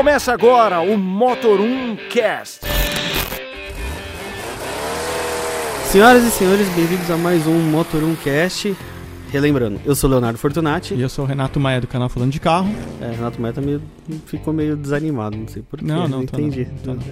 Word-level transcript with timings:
Começa 0.00 0.32
agora 0.32 0.80
o 0.80 0.96
Motor 0.96 1.60
1 1.60 1.96
Cast. 2.08 2.60
Senhoras 5.92 6.24
e 6.24 6.30
senhores, 6.30 6.66
bem-vindos 6.70 7.10
a 7.10 7.18
mais 7.18 7.46
um 7.46 7.58
Motor 7.70 8.02
1 8.04 8.16
Cast. 8.16 8.74
Relembrando, 9.30 9.78
eu 9.84 9.94
sou 9.94 10.08
Leonardo 10.08 10.38
Fortunati. 10.38 10.94
E 10.94 11.02
eu 11.02 11.08
sou 11.10 11.26
o 11.26 11.28
Renato 11.28 11.60
Maia 11.60 11.82
do 11.82 11.86
canal 11.86 12.08
Falando 12.08 12.32
de 12.32 12.40
Carro. 12.40 12.70
É, 12.98 13.10
Renato 13.10 13.42
Maia 13.42 13.52
tá 13.52 13.60
meio, 13.60 13.82
ficou 14.24 14.54
meio 14.54 14.74
desanimado, 14.74 15.36
não 15.36 15.46
sei 15.46 15.60
porquê. 15.60 15.84
Não, 15.84 16.08
não, 16.08 16.24
tô 16.24 16.38
entendi. 16.38 16.66
não, 16.82 16.96
tô 16.96 17.02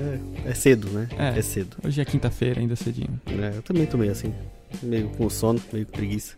É, 0.46 0.50
é 0.50 0.54
cedo, 0.54 0.88
né? 0.88 1.08
É. 1.18 1.38
É 1.38 1.42
cedo. 1.42 1.76
Hoje 1.84 2.00
é 2.00 2.06
quinta-feira, 2.06 2.58
ainda 2.58 2.74
cedinho. 2.74 3.20
É, 3.26 3.52
eu 3.54 3.60
também 3.60 3.84
tô 3.84 3.98
meio 3.98 4.12
assim, 4.12 4.32
meio 4.82 5.10
com 5.10 5.28
sono, 5.28 5.60
meio 5.74 5.84
com 5.84 5.92
preguiça. 5.92 6.37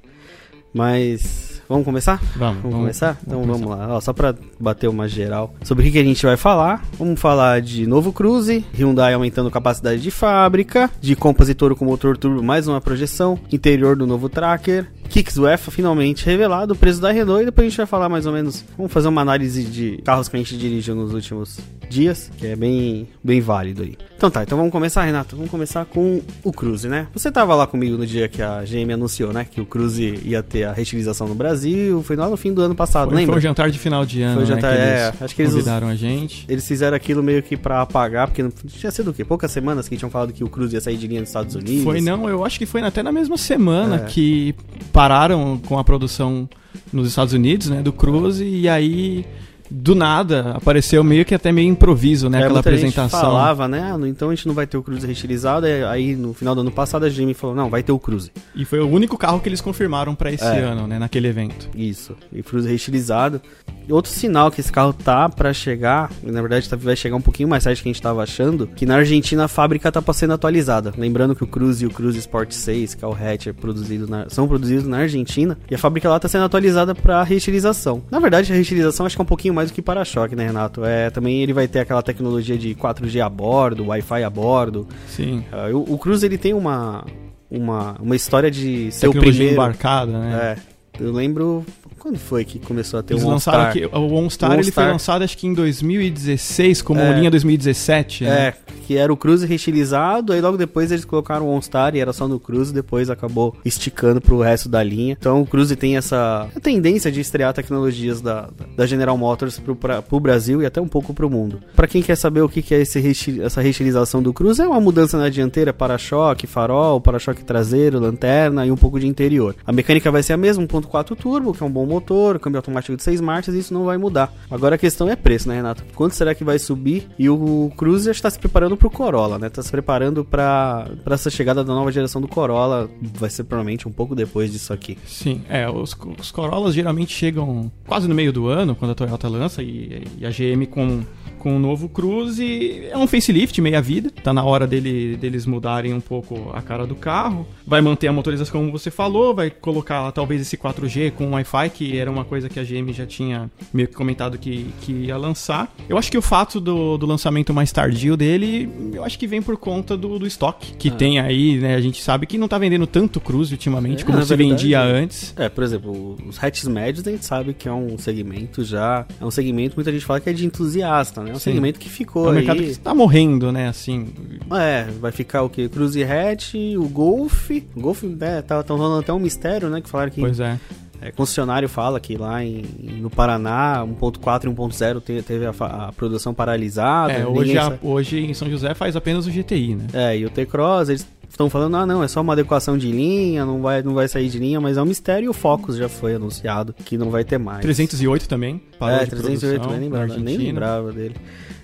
Mas 0.73 1.61
vamos 1.69 1.85
começar? 1.85 2.21
Vamos, 2.37 2.63
Vamos 2.63 2.77
começar? 2.79 3.19
Então 3.27 3.41
vamos 3.41 3.61
vamos 3.61 3.77
lá. 3.77 3.97
Ó, 3.97 4.01
só 4.01 4.13
pra 4.13 4.35
bater 4.59 4.89
uma 4.89 5.09
geral 5.09 5.55
sobre 5.63 5.83
o 5.83 5.87
que, 5.87 5.93
que 5.93 5.99
a 5.99 6.05
gente 6.05 6.25
vai 6.25 6.37
falar. 6.37 6.85
Vamos 6.99 7.21
falar 7.21 7.61
de 7.61 7.87
novo 7.87 8.13
Cruze, 8.13 8.65
Hyundai 8.73 9.15
aumentando 9.15 9.51
capacidade 9.51 10.01
de 10.01 10.11
fábrica, 10.11 10.91
de 11.01 11.17
compositor 11.17 11.75
com 11.75 11.85
motor 11.85 12.17
turbo, 12.17 12.43
mais 12.43 12.69
uma 12.69 12.81
projeção, 12.81 13.39
interior 13.53 13.97
do 13.97 14.07
novo 14.07 14.29
Tracker, 14.29 14.87
Kicks 15.11 15.37
UEFA 15.37 15.71
finalmente 15.71 16.25
revelado, 16.25 16.73
o 16.73 16.77
preço 16.77 17.01
da 17.01 17.11
Renault 17.11 17.43
e 17.43 17.47
depois 17.47 17.67
a 17.67 17.69
gente 17.69 17.77
vai 17.77 17.87
falar 17.87 18.09
mais 18.09 18.27
ou 18.27 18.33
menos, 18.33 18.65
vamos 18.77 18.93
fazer 18.93 19.09
uma 19.09 19.21
análise 19.21 19.65
de 19.65 19.99
carros 20.05 20.29
que 20.29 20.37
a 20.37 20.39
gente 20.39 20.57
dirigiu 20.57 20.95
nos 20.95 21.13
últimos 21.13 21.59
dias, 21.89 22.31
que 22.39 22.47
é 22.47 22.55
bem, 22.55 23.09
bem 23.23 23.41
válido 23.41 23.83
aí. 23.83 23.97
Então 24.17 24.31
tá, 24.31 24.43
então 24.45 24.57
vamos 24.57 24.71
começar, 24.71 25.03
Renato. 25.03 25.35
Vamos 25.35 25.51
começar 25.51 25.85
com 25.87 26.21
o 26.45 26.53
Cruze, 26.53 26.87
né? 26.89 27.09
Você 27.13 27.33
tava 27.33 27.55
lá 27.55 27.67
comigo 27.67 27.97
no 27.97 28.07
dia 28.07 28.29
que 28.29 28.41
a 28.41 28.63
GM 28.63 28.93
anunciou, 28.93 29.33
né, 29.33 29.45
que 29.51 29.61
o 29.61 29.67
Cruze 29.67 30.21
ia 30.25 30.41
ter 30.43 30.65
a 30.65 30.73
reutilização 30.73 31.27
no 31.27 31.35
Brasil, 31.35 32.01
foi 32.05 32.15
lá 32.15 32.29
no 32.29 32.37
fim 32.37 32.53
do 32.53 32.63
ano 32.63 32.75
passado, 32.77 33.09
Foi, 33.09 33.17
lembra? 33.17 33.33
foi 33.33 33.39
um 33.39 33.43
jantar 33.43 33.71
de 33.71 33.79
final 33.79 34.07
de 34.07 34.23
ano, 34.23 34.35
Foi 34.35 34.45
um 34.45 34.47
né, 34.49 34.55
jantar, 34.55 34.77
que 34.77 34.81
é, 34.81 35.13
acho 35.25 35.35
que 35.35 35.43
eles 35.43 35.53
convidaram 35.53 35.89
a 35.89 35.95
gente. 35.97 36.45
Eles 36.49 36.67
fizeram 36.69 36.97
aquilo 36.97 37.23
meio 37.23 37.43
que 37.43 37.57
pra 37.57 37.81
apagar, 37.83 38.29
porque 38.29 38.43
não 38.43 38.51
tinha 38.51 38.93
sido 38.93 39.11
o 39.11 39.15
quê? 39.15 39.25
Poucas 39.25 39.51
semanas 39.51 39.89
que 39.89 39.97
tinham 39.97 40.11
falado 40.11 40.33
que 40.33 40.45
o 40.45 40.49
Cruze 40.49 40.75
ia 40.77 40.81
sair 40.81 40.97
de 40.97 41.09
linha 41.09 41.21
dos 41.23 41.31
Estados 41.31 41.57
Unidos. 41.57 41.83
Foi, 41.83 42.01
não, 42.01 42.29
eu 42.29 42.45
acho 42.45 42.57
que 42.59 42.67
foi 42.67 42.83
até 42.83 43.03
na 43.03 43.11
mesma 43.11 43.37
semana 43.37 43.97
É. 43.97 43.99
que 44.05 44.55
pararam 45.01 45.59
com 45.67 45.79
a 45.79 45.83
produção 45.83 46.47
nos 46.93 47.09
Estados 47.09 47.33
Unidos, 47.33 47.71
né, 47.71 47.81
do 47.81 47.91
Cruze, 47.91 48.45
e 48.45 48.69
aí, 48.69 49.25
do 49.71 49.95
nada, 49.95 50.53
apareceu 50.55 51.03
meio 51.05 51.25
que 51.25 51.35
até 51.35 51.53
meio 51.53 51.69
improviso, 51.69 52.29
né, 52.29 52.39
É, 52.39 52.41
aquela 52.43 52.55
muita 52.55 52.71
gente 52.77 52.89
apresentação. 52.89 53.21
falava, 53.21 53.69
né? 53.69 53.93
Ah, 53.95 54.09
então 54.09 54.31
a 54.31 54.35
gente 54.35 54.47
não 54.47 54.55
vai 54.55 54.67
ter 54.67 54.77
o 54.77 54.83
Cruze 54.83 55.07
reestilizado. 55.07 55.67
Aí 55.89 56.17
no 56.17 56.33
final 56.35 56.55
do 56.55 56.61
ano 56.63 56.71
passado 56.71 57.05
a 57.05 57.09
GM 57.09 57.33
falou: 57.35 57.55
não, 57.55 57.71
vai 57.71 57.83
ter 57.83 57.93
o 57.93 57.99
Cruze. 57.99 58.31
E 58.55 58.65
foi 58.65 58.81
o 58.81 58.89
único 58.89 59.17
carro 59.17 59.41
que 59.41 59.49
eles 59.49 59.61
confirmaram 59.61 60.15
pra 60.15 60.33
esse 60.33 60.45
É. 60.45 60.61
ano, 60.61 60.87
né, 60.87 60.99
naquele 60.99 61.29
evento. 61.29 61.69
Isso, 61.75 62.17
e 62.33 62.43
Cruze 62.43 62.69
reestilizado. 62.69 63.41
E 63.89 63.93
outro 63.93 64.11
sinal 64.11 64.51
que 64.51 64.61
esse 64.61 64.71
carro 64.71 64.93
tá 64.93 65.29
pra 65.29 65.53
chegar, 65.53 66.11
na 66.23 66.41
verdade 66.41 66.69
tá- 66.69 66.77
vai 66.77 66.95
chegar 66.97 67.17
um 67.17 67.21
pouquinho 67.21 67.49
mais 67.49 67.65
tarde 67.65 67.83
que 67.83 67.89
a 67.89 67.93
gente 67.93 68.03
tava 68.03 68.23
achando, 68.23 68.67
que 68.67 68.87
na 68.87 68.97
Argentina 68.97 69.45
a 69.45 69.49
fábrica 69.49 69.91
tá 69.91 70.01
pra 70.01 70.15
sendo 70.15 70.33
atualizada. 70.35 70.93
Lembrando 70.97 71.35
que 71.35 71.43
o 71.43 71.47
Cruze 71.47 71.85
e 71.85 71.87
o 71.87 71.91
Cruze 71.91 72.19
Sport 72.19 72.53
6, 72.53 72.95
que 72.95 73.05
é 73.05 73.09
o 73.09 73.13
hatch, 73.13 73.49
é 73.49 73.53
produzido 73.53 74.07
na- 74.07 74.29
são 74.29 74.47
produzidos 74.47 74.87
na 74.87 74.99
Argentina, 74.99 75.59
e 75.71 75.75
a 75.75 75.79
fábrica 75.79 76.09
lá 76.09 76.19
tá 76.21 76.29
sendo 76.29 76.45
atualizada 76.45 76.95
pra 76.95 77.23
reutilização. 77.23 78.03
Na 78.11 78.19
verdade, 78.21 78.53
a 78.53 78.55
reutilização 78.55 79.07
acho 79.07 79.17
que 79.17 79.21
é 79.21 79.25
um 79.25 79.27
pouquinho 79.27 79.55
mais 79.55 79.60
do 79.69 79.73
que 79.75 79.83
para-choque, 79.83 80.35
né, 80.35 80.47
Renato? 80.47 80.85
É, 80.85 81.11
também 81.11 81.43
ele 81.43 81.53
vai 81.53 81.69
ter 81.69 81.81
aquela 81.81 82.03
tecnologia 82.03 82.57
de 82.57 82.75
4G 82.75 83.21
a 83.25 83.29
bordo, 83.29 83.87
Wi-Fi 83.87 84.23
a 84.25 84.31
bordo. 84.31 84.87
Sim. 85.07 85.45
Ah, 85.53 85.69
o, 85.73 85.95
o 85.95 85.99
Cruze 85.99 86.27
ele 86.27 86.39
tem 86.39 86.55
uma, 86.55 87.05
uma, 87.51 87.97
uma 88.01 88.17
história 88.17 88.51
de 88.51 88.91
ser 88.93 89.09
o 89.09 89.13
Tecnologia 89.13 89.47
primeiro. 89.47 89.55
embarcada, 89.55 90.13
né. 90.13 90.57
É, 90.99 91.03
eu 91.03 91.13
lembro 91.13 91.65
quando 92.01 92.19
foi 92.19 92.45
que 92.45 92.59
começou 92.59 92.99
a 92.99 93.03
ter 93.03 93.15
Eles 93.15 93.23
o 93.25 93.29
lançaram 93.29 93.65
aqui, 93.65 93.85
o 93.85 94.15
OnStar, 94.15 94.59
ele 94.59 94.73
foi 94.73 94.85
lançado 94.87 95.23
acho 95.23 95.37
que 95.37 95.47
em 95.47 95.53
2016, 95.55 96.83
como 96.83 96.99
É. 96.99 97.13
linha 97.13 97.31
2017, 97.31 98.25
né? 98.25 98.31
É, 98.49 98.55
que 98.87 98.97
era 98.97 99.13
o 99.13 99.17
Cruze 99.17 99.47
reestilizado, 99.47 100.33
aí 100.33 100.41
logo 100.41 100.57
depois 100.57 100.91
eles 100.91 101.05
colocaram 101.05 101.47
o 101.47 101.51
OnStar 101.51 101.95
e 101.95 102.01
era 102.01 102.13
só 102.13 102.27
no 102.27 102.41
Cruze, 102.41 102.73
depois 102.73 103.11
acabou 103.11 103.55
esticando 103.65 104.21
pro 104.21 104.41
resto 104.41 104.69
da 104.69 104.83
linha. 104.83 105.17
Então 105.19 105.43
o 105.43 105.47
Cruze 105.47 105.77
tem 105.77 105.97
essa 105.97 106.49
tendência 106.63 107.13
de 107.13 107.21
estrear 107.21 107.53
tecnologias 107.53 108.21
da, 108.21 108.49
da 108.77 108.87
General 108.87 109.17
Motors 109.17 109.59
pro, 109.59 109.77
pra, 109.77 110.01
pro 110.01 110.19
Brasil 110.19 110.63
e 110.63 110.67
até 110.67 110.81
um 110.81 110.89
pouco 110.89 111.13
pro 111.13 111.29
mundo. 111.29 111.61
Pra 111.77 111.87
quem 111.87 112.03
quer 112.03 112.17
saber 112.17 112.41
o 112.41 112.49
que, 112.49 112.63
que 112.63 112.75
é 112.75 112.81
esse 112.81 113.01
essa 113.43 113.61
reestilização 113.61 114.23
do 114.23 114.33
Cruze, 114.33 114.63
é 114.63 114.67
uma 114.67 114.81
mudança 114.81 115.19
na 115.19 115.29
dianteira, 115.29 115.73
para-choque, 115.73 116.47
farol, 116.47 117.01
para-choque 117.01 117.45
traseiro, 117.45 118.01
lanterna 118.01 118.65
e 118.67 118.71
um 118.71 118.77
pouco 118.77 118.99
de 118.99 119.07
interior. 119.07 119.55
A 119.67 119.73
mecânica 119.73 120.11
vai 120.11 120.23
ser 120.23 120.33
a 120.33 120.37
mesma, 120.37 120.65
1.4 120.65 121.17
turbo, 121.17 121.53
que 121.53 121.63
é 121.63 121.67
um 121.67 121.71
bom 121.71 121.87
motor, 121.87 122.00
câmbio 122.41 122.59
automático 122.59 122.97
de 122.97 123.03
6 123.03 123.21
marchas, 123.21 123.55
isso 123.55 123.73
não 123.73 123.85
vai 123.85 123.97
mudar. 123.97 124.33
Agora 124.51 124.75
a 124.75 124.79
questão 124.79 125.09
é 125.09 125.17
preço, 125.17 125.49
né, 125.49 125.57
Renato? 125.57 125.85
Quanto 125.95 126.15
será 126.15 126.35
que 126.35 126.45
vai 126.45 126.59
subir? 126.59 127.09
E 127.19 127.29
o 127.29 127.73
Cruze 127.77 128.11
está 128.11 128.31
se 128.31 128.39
preparando 128.39 128.77
pro 128.77 128.91
Corolla, 128.91 129.39
né? 129.39 129.49
Tá 129.49 129.63
se 129.63 129.71
preparando 129.71 130.25
para 130.25 130.91
essa 131.07 131.31
chegada 131.31 131.63
da 131.65 131.75
nova 131.75 131.93
geração 131.93 132.21
do 132.21 132.29
Corolla, 132.29 132.89
vai 133.15 133.31
ser 133.31 133.45
provavelmente 133.45 133.87
um 133.87 133.93
pouco 133.93 134.15
depois 134.15 134.53
disso 134.53 134.73
aqui. 134.73 134.99
Sim, 135.07 135.43
é, 135.49 135.69
os, 135.69 135.97
os 136.19 136.31
Corollas 136.31 136.75
geralmente 136.75 137.13
chegam 137.13 137.71
quase 137.87 138.09
no 138.09 138.15
meio 138.15 138.33
do 138.33 138.49
ano, 138.49 138.75
quando 138.75 138.93
a 138.93 138.95
Toyota 138.95 139.29
lança, 139.29 139.63
e, 139.63 140.05
e 140.19 140.27
a 140.27 140.31
GM 140.31 140.67
com, 140.67 141.03
com 141.41 141.57
o 141.57 141.59
novo 141.59 141.89
Cruze 141.89 142.85
é 142.91 142.97
um 142.97 143.07
facelift, 143.07 143.61
meia 143.61 143.81
vida. 143.83 144.11
Tá 144.23 144.33
na 144.33 144.45
hora 144.45 144.67
dele, 144.67 145.17
deles 145.17 145.47
mudarem 145.47 145.93
um 145.95 146.01
pouco 146.01 146.51
a 146.55 146.61
cara 146.63 146.87
do 146.87 146.95
carro. 146.95 147.47
Vai 147.67 147.81
manter 147.81 148.07
a 148.09 148.13
motorização 148.13 148.61
como 148.61 148.71
você 148.73 148.91
falou, 148.91 149.35
vai 149.35 149.51
colocar 149.51 150.11
talvez 150.13 150.41
esse 150.43 150.57
4G 150.57 151.13
com 151.13 151.31
Wi-Fi, 151.33 151.71
que 151.71 151.99
era 151.99 152.11
uma 152.11 152.25
coisa 152.25 152.49
que 152.49 152.61
a 152.61 152.65
GM 152.65 152.93
já 152.93 153.07
tinha 153.07 153.51
meio 153.73 153.89
que 153.89 153.95
comentado 153.95 154.39
que, 154.39 154.67
que 154.83 154.93
ia 154.93 155.17
lançar. 155.17 155.75
Eu 155.89 155.97
acho 155.99 156.11
que 156.11 156.19
o 156.19 156.23
fato 156.23 156.61
do, 156.61 156.97
do 156.99 157.07
lançamento 157.07 157.53
mais 157.55 157.73
tardio 157.73 158.17
dele, 158.17 158.69
eu 158.93 159.03
acho 159.05 159.19
que 159.19 159.27
vem 159.27 159.41
por 159.43 159.57
conta 159.57 159.97
do, 159.97 160.19
do 160.19 160.27
estoque 160.27 160.75
que 160.75 160.89
Ah. 160.89 160.93
tem 160.93 161.19
aí, 161.19 161.59
né? 161.59 161.75
A 161.75 161.81
gente 161.81 162.03
sabe 162.03 162.27
que 162.27 162.37
não 162.37 162.47
tá 162.49 162.59
vendendo 162.59 162.87
tanto 162.87 163.21
Cruze 163.21 163.55
ultimamente 163.55 164.03
É, 164.03 164.07
como 164.07 164.19
na 164.19 164.25
se 164.25 164.29
verdade, 164.29 164.51
vendia 164.51 164.83
antes. 164.83 165.33
É, 165.37 165.49
por 165.49 165.65
exemplo, 165.65 166.17
os 166.29 166.43
hatches 166.43 166.69
médios 166.69 167.07
a 167.07 167.11
gente 167.11 167.25
sabe 167.25 167.55
que 167.55 167.67
é 167.69 167.73
um 167.73 167.97
segmento 167.97 168.63
já. 168.63 169.07
É 169.21 169.25
um 169.25 169.31
segmento, 169.31 169.75
muita 169.77 169.91
gente 169.91 170.05
fala 170.05 170.21
que 170.21 170.29
é 170.29 170.33
de 170.33 170.45
entusiasta, 170.45 171.23
né? 171.23 171.30
É 171.31 171.33
um 171.33 171.39
Sim. 171.39 171.53
segmento 171.53 171.79
que 171.79 171.89
ficou 171.89 172.25
É 172.25 172.27
um 172.27 172.31
aí. 172.31 172.35
mercado 172.37 172.63
que 172.63 172.79
tá 172.79 172.95
morrendo, 172.95 173.51
né? 173.53 173.69
Assim. 173.69 174.09
É, 174.53 174.85
vai 175.01 175.13
ficar 175.13 175.43
o 175.43 175.49
quê? 175.49 175.69
Cruze 175.69 176.03
hatch, 176.03 176.55
o 176.77 176.89
Golf. 176.89 177.51
O 177.77 177.81
Golf, 177.81 178.03
né, 178.03 178.43
tá, 178.43 178.63
tão 178.63 178.77
rolando 178.77 179.01
até 179.01 179.13
um 179.13 179.19
mistério, 179.19 179.69
né? 179.71 179.81
Que 179.81 179.89
falaram 179.89 180.11
que 180.11 180.21
Pois 180.21 180.41
é. 180.41 180.59
é, 181.01 181.11
concessionário 181.13 181.69
fala 181.69 181.99
que 182.01 182.17
lá 182.17 182.45
em, 182.45 182.63
no 183.01 183.09
Paraná, 183.11 183.85
1.4 183.87 184.45
e 184.45 184.49
1.0 184.49 185.01
te- 185.01 185.23
teve 185.23 185.47
a, 185.47 185.51
a 185.61 185.93
produção 185.93 186.35
paralisada. 186.35 187.13
É, 187.13 187.27
hoje, 187.27 187.57
a- 187.59 187.79
hoje 187.83 188.19
em 188.21 188.35
São 188.35 188.51
José 188.51 188.75
faz 188.75 188.97
apenas 188.97 189.27
o 189.27 189.31
GTI, 189.31 189.77
né? 189.77 189.87
É, 189.93 190.19
e 190.19 190.27
o 190.27 190.31
T-Cross, 190.31 190.89
eles 190.89 191.07
estão 191.35 191.49
falando, 191.49 191.77
ah, 191.77 191.87
não, 191.87 192.03
é 192.03 192.09
só 192.09 192.21
uma 192.21 192.33
adequação 192.33 192.77
de 192.77 192.91
linha, 192.91 193.45
não 193.45 193.63
vai, 193.63 193.83
não 193.83 193.95
vai 193.95 194.09
sair 194.09 194.29
de 194.29 194.39
linha, 194.39 194.61
mas 194.61 194.77
é 194.77 194.83
um 194.83 194.87
mistério 194.87 195.27
e 195.27 195.29
o 195.29 195.33
Focus 195.33 195.77
já 195.77 195.89
foi 195.89 196.15
anunciado 196.15 196.75
que 196.85 196.99
não 196.99 197.11
vai 197.11 197.25
ter 197.25 197.39
mais. 197.39 197.63
308 197.63 198.29
também. 198.29 198.61
Parou 198.79 198.97
é, 198.97 199.05
de 199.05 199.11
308, 199.11 199.61
produção 199.61 199.81
nem 199.81 199.91
lembrava, 199.91 200.17
nem 200.19 200.37
lembrava 200.37 200.93
dele. 200.93 201.17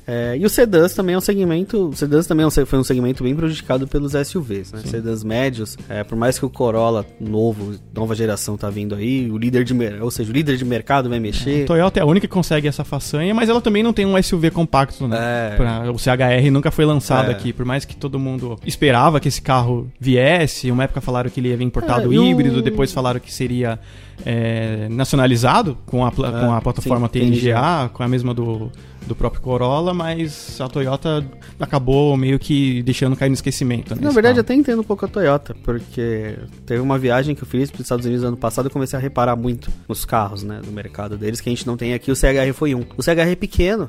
É, 0.08 0.36
e 0.38 0.44
o 0.44 0.48
sedãs 0.48 0.94
também 0.94 1.14
é 1.14 1.18
um 1.18 1.20
segmento. 1.20 1.88
O 1.88 1.96
sedãs 1.96 2.26
também 2.26 2.46
é 2.46 2.50
foi 2.64 2.78
um 2.78 2.84
segmento 2.84 3.24
bem 3.24 3.34
prejudicado 3.34 3.88
pelos 3.88 4.12
SUVs, 4.12 4.72
né? 4.72 4.80
Sim. 4.84 4.88
Sedãs 4.88 5.24
médios, 5.24 5.76
é, 5.88 6.04
por 6.04 6.16
mais 6.16 6.38
que 6.38 6.44
o 6.46 6.50
Corolla 6.50 7.04
novo, 7.20 7.74
nova 7.92 8.14
geração 8.14 8.56
tá 8.56 8.70
vindo 8.70 8.94
aí, 8.94 9.28
o 9.30 9.36
líder 9.36 9.64
de, 9.64 9.74
ou 10.00 10.10
seja, 10.10 10.30
o 10.30 10.32
líder 10.32 10.56
de 10.56 10.64
mercado 10.64 11.08
vai 11.08 11.18
A 11.18 11.20
mexer. 11.20 11.64
Toyota 11.66 11.98
é 11.98 12.02
a 12.02 12.06
única 12.06 12.26
que 12.28 12.32
consegue 12.32 12.68
essa 12.68 12.84
façanha, 12.84 13.34
mas 13.34 13.48
ela 13.48 13.60
também 13.60 13.82
não 13.82 13.92
tem 13.92 14.06
um 14.06 14.20
SUV 14.22 14.50
compacto, 14.52 15.08
né? 15.08 15.16
É. 15.52 15.56
Pra- 15.56 15.90
o 15.90 15.98
CHR 15.98 16.50
nunca 16.52 16.70
foi 16.70 16.84
lançado 16.84 17.30
É. 17.30 17.32
aqui, 17.32 17.52
por 17.52 17.64
mais 17.64 17.84
que 17.84 17.96
todo 17.96 18.18
mundo 18.18 18.56
esperava 18.64 19.18
que 19.18 19.26
esse 19.28 19.42
carro 19.42 19.90
viesse. 19.98 20.70
Uma 20.70 20.84
época 20.84 21.00
falaram 21.00 21.28
que 21.30 21.40
ele 21.40 21.48
ia 21.48 21.56
vir 21.56 21.64
importado 21.64 22.04
É, 22.14 22.18
o- 22.18 22.24
híbrido, 22.24 22.62
depois 22.62 22.92
falaram 22.92 23.18
que 23.18 23.32
seria 23.34 23.78
é, 24.24 24.86
nacionalizado 24.90 25.76
com 25.84 26.04
a, 26.04 26.08
É, 26.08 26.10
com 26.12 26.52
a 26.54 26.60
plataforma 26.62 27.06
sim, 27.12 27.20
TNGA, 27.20 27.90
com 27.92 28.02
a 28.02 28.08
mesma 28.08 28.32
do, 28.32 28.70
do 29.06 29.14
próprio 29.14 29.40
Corolla, 29.42 29.94
mas 29.94 30.60
a 30.60 30.68
Toyota 30.68 31.24
acabou 31.60 32.16
meio 32.16 32.38
que 32.38 32.82
deixando 32.82 33.16
cair 33.16 33.28
no 33.28 33.34
esquecimento. 33.34 33.94
né, 33.94 34.00
Na 34.02 34.10
verdade, 34.10 34.34
carro. 34.34 34.40
até 34.40 34.54
entendo 34.54 34.80
um 34.80 34.84
pouco 34.84 35.04
a 35.04 35.08
Toyota, 35.08 35.54
porque 35.62 36.36
teve 36.66 36.80
uma 36.80 36.98
viagem 36.98 37.34
que 37.34 37.42
eu 37.42 37.46
fiz 37.46 37.70
para 37.70 37.76
os 37.80 37.82
Estados 37.86 38.04
Unidos 38.06 38.24
ano 38.24 38.36
passado 38.36 38.66
e 38.66 38.70
comecei 38.70 38.98
a 38.98 39.02
reparar 39.02 39.36
muito 39.36 39.70
nos 39.88 40.04
carros, 40.04 40.42
né, 40.42 40.60
do 40.64 40.72
mercado 40.72 41.16
deles, 41.16 41.40
que 41.40 41.48
a 41.48 41.52
gente 41.52 41.66
não 41.66 41.76
tem 41.76 41.94
aqui. 41.94 42.10
O 42.10 42.16
CHR 42.16 42.52
foi 42.52 42.74
um. 42.74 42.84
O 42.96 43.02
CHR 43.02 43.30
é 43.30 43.34
pequeno, 43.36 43.88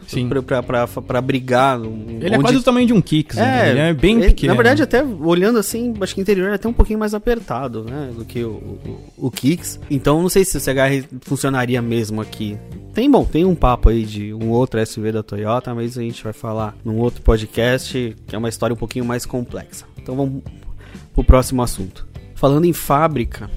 pra 1.08 1.22
brigar. 1.22 1.80
um- 1.82 2.18
Ele 2.22 2.26
é 2.28 2.38
onde- 2.38 2.42
quase 2.42 2.58
do 2.58 2.64
tamanho 2.64 2.88
de 2.88 2.94
um 2.94 3.02
Kicks, 3.02 3.38
né? 3.38 3.70
Ele 3.72 3.80
é 3.80 3.94
bem 3.94 4.18
ele- 4.18 4.28
pequeno. 4.28 4.54
Na 4.54 4.58
verdade, 4.58 4.82
até 4.84 5.04
olhando 5.04 5.58
assim, 5.60 5.94
acho 6.02 6.14
que 6.14 6.22
o 6.22 6.24
interior 6.24 6.50
é 6.52 6.56
até 6.56 6.68
um 6.68 6.74
pouquinho 6.74 7.00
mais 7.00 7.14
apertado, 7.14 7.84
né? 7.84 8.12
Do 8.16 8.26
que 8.26 8.44
o, 8.44 8.50
o, 8.50 9.28
o 9.28 9.32
Kicks. 9.32 9.80
Então, 9.90 10.22
não 10.22 10.30
sei 10.30 10.44
se 10.46 10.58
o 10.58 10.60
CHR 10.60 11.06
funcionaria 11.22 11.82
mesmo 11.82 12.22
aqui. 12.22 12.58
Tem, 12.94 13.10
bom, 13.12 13.24
tem 13.26 13.46
um 13.46 13.54
papo 13.54 13.90
aí 13.90 14.04
de 14.04 14.34
um 14.34 14.50
outro 14.50 14.80
SUV 14.84 15.07
da 15.12 15.24
Toyota, 15.24 15.74
mas 15.74 15.98
a 15.98 16.02
gente 16.02 16.24
vai 16.24 16.34
falar 16.34 16.76
num 16.84 16.98
outro 16.98 17.22
podcast, 17.22 18.16
que 18.26 18.36
é 18.36 18.38
uma 18.38 18.50
história 18.50 18.74
um 18.74 18.78
pouquinho 18.78 19.06
mais 19.06 19.26
complexa. 19.26 19.86
Então, 19.98 20.16
vamos 20.16 20.44
pro 21.14 21.24
próximo 21.24 21.62
assunto. 21.62 22.08
Falando 22.36 22.66
em 22.66 22.74
fábrica, 22.74 23.50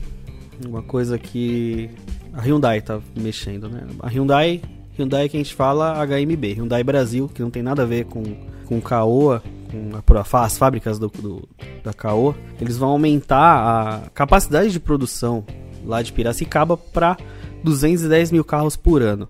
uma 0.66 0.82
coisa 0.82 1.18
que 1.18 1.90
a 2.32 2.40
Hyundai 2.40 2.80
tá 2.80 3.00
mexendo, 3.16 3.68
né? 3.68 3.86
A 4.00 4.08
Hyundai 4.08 4.62
Hyundai 5.00 5.28
que 5.28 5.36
a 5.36 5.40
gente 5.40 5.54
fala 5.54 5.94
HMB, 6.04 6.54
Hyundai 6.54 6.84
Brasil, 6.84 7.30
que 7.32 7.42
não 7.42 7.50
tem 7.50 7.62
nada 7.62 7.82
a 7.82 7.86
ver 7.86 8.04
com, 8.04 8.22
com 8.66 8.80
Caoa, 8.80 9.42
com 9.70 9.90
a, 9.96 10.44
as 10.44 10.58
fábricas 10.58 10.98
do, 10.98 11.08
do, 11.08 11.48
da 11.82 11.92
Caoa. 11.92 12.34
Eles 12.60 12.76
vão 12.76 12.90
aumentar 12.90 14.04
a 14.06 14.10
capacidade 14.10 14.70
de 14.70 14.80
produção 14.80 15.44
lá 15.84 16.02
de 16.02 16.12
Piracicaba 16.12 16.76
para 16.76 17.16
210 17.64 18.32
mil 18.32 18.44
carros 18.44 18.76
por 18.76 19.02
ano. 19.02 19.28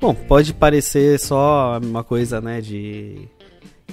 Bom, 0.00 0.14
pode 0.14 0.54
parecer 0.54 1.18
só 1.18 1.78
uma 1.82 2.04
coisa, 2.04 2.40
né, 2.40 2.60
de... 2.60 3.28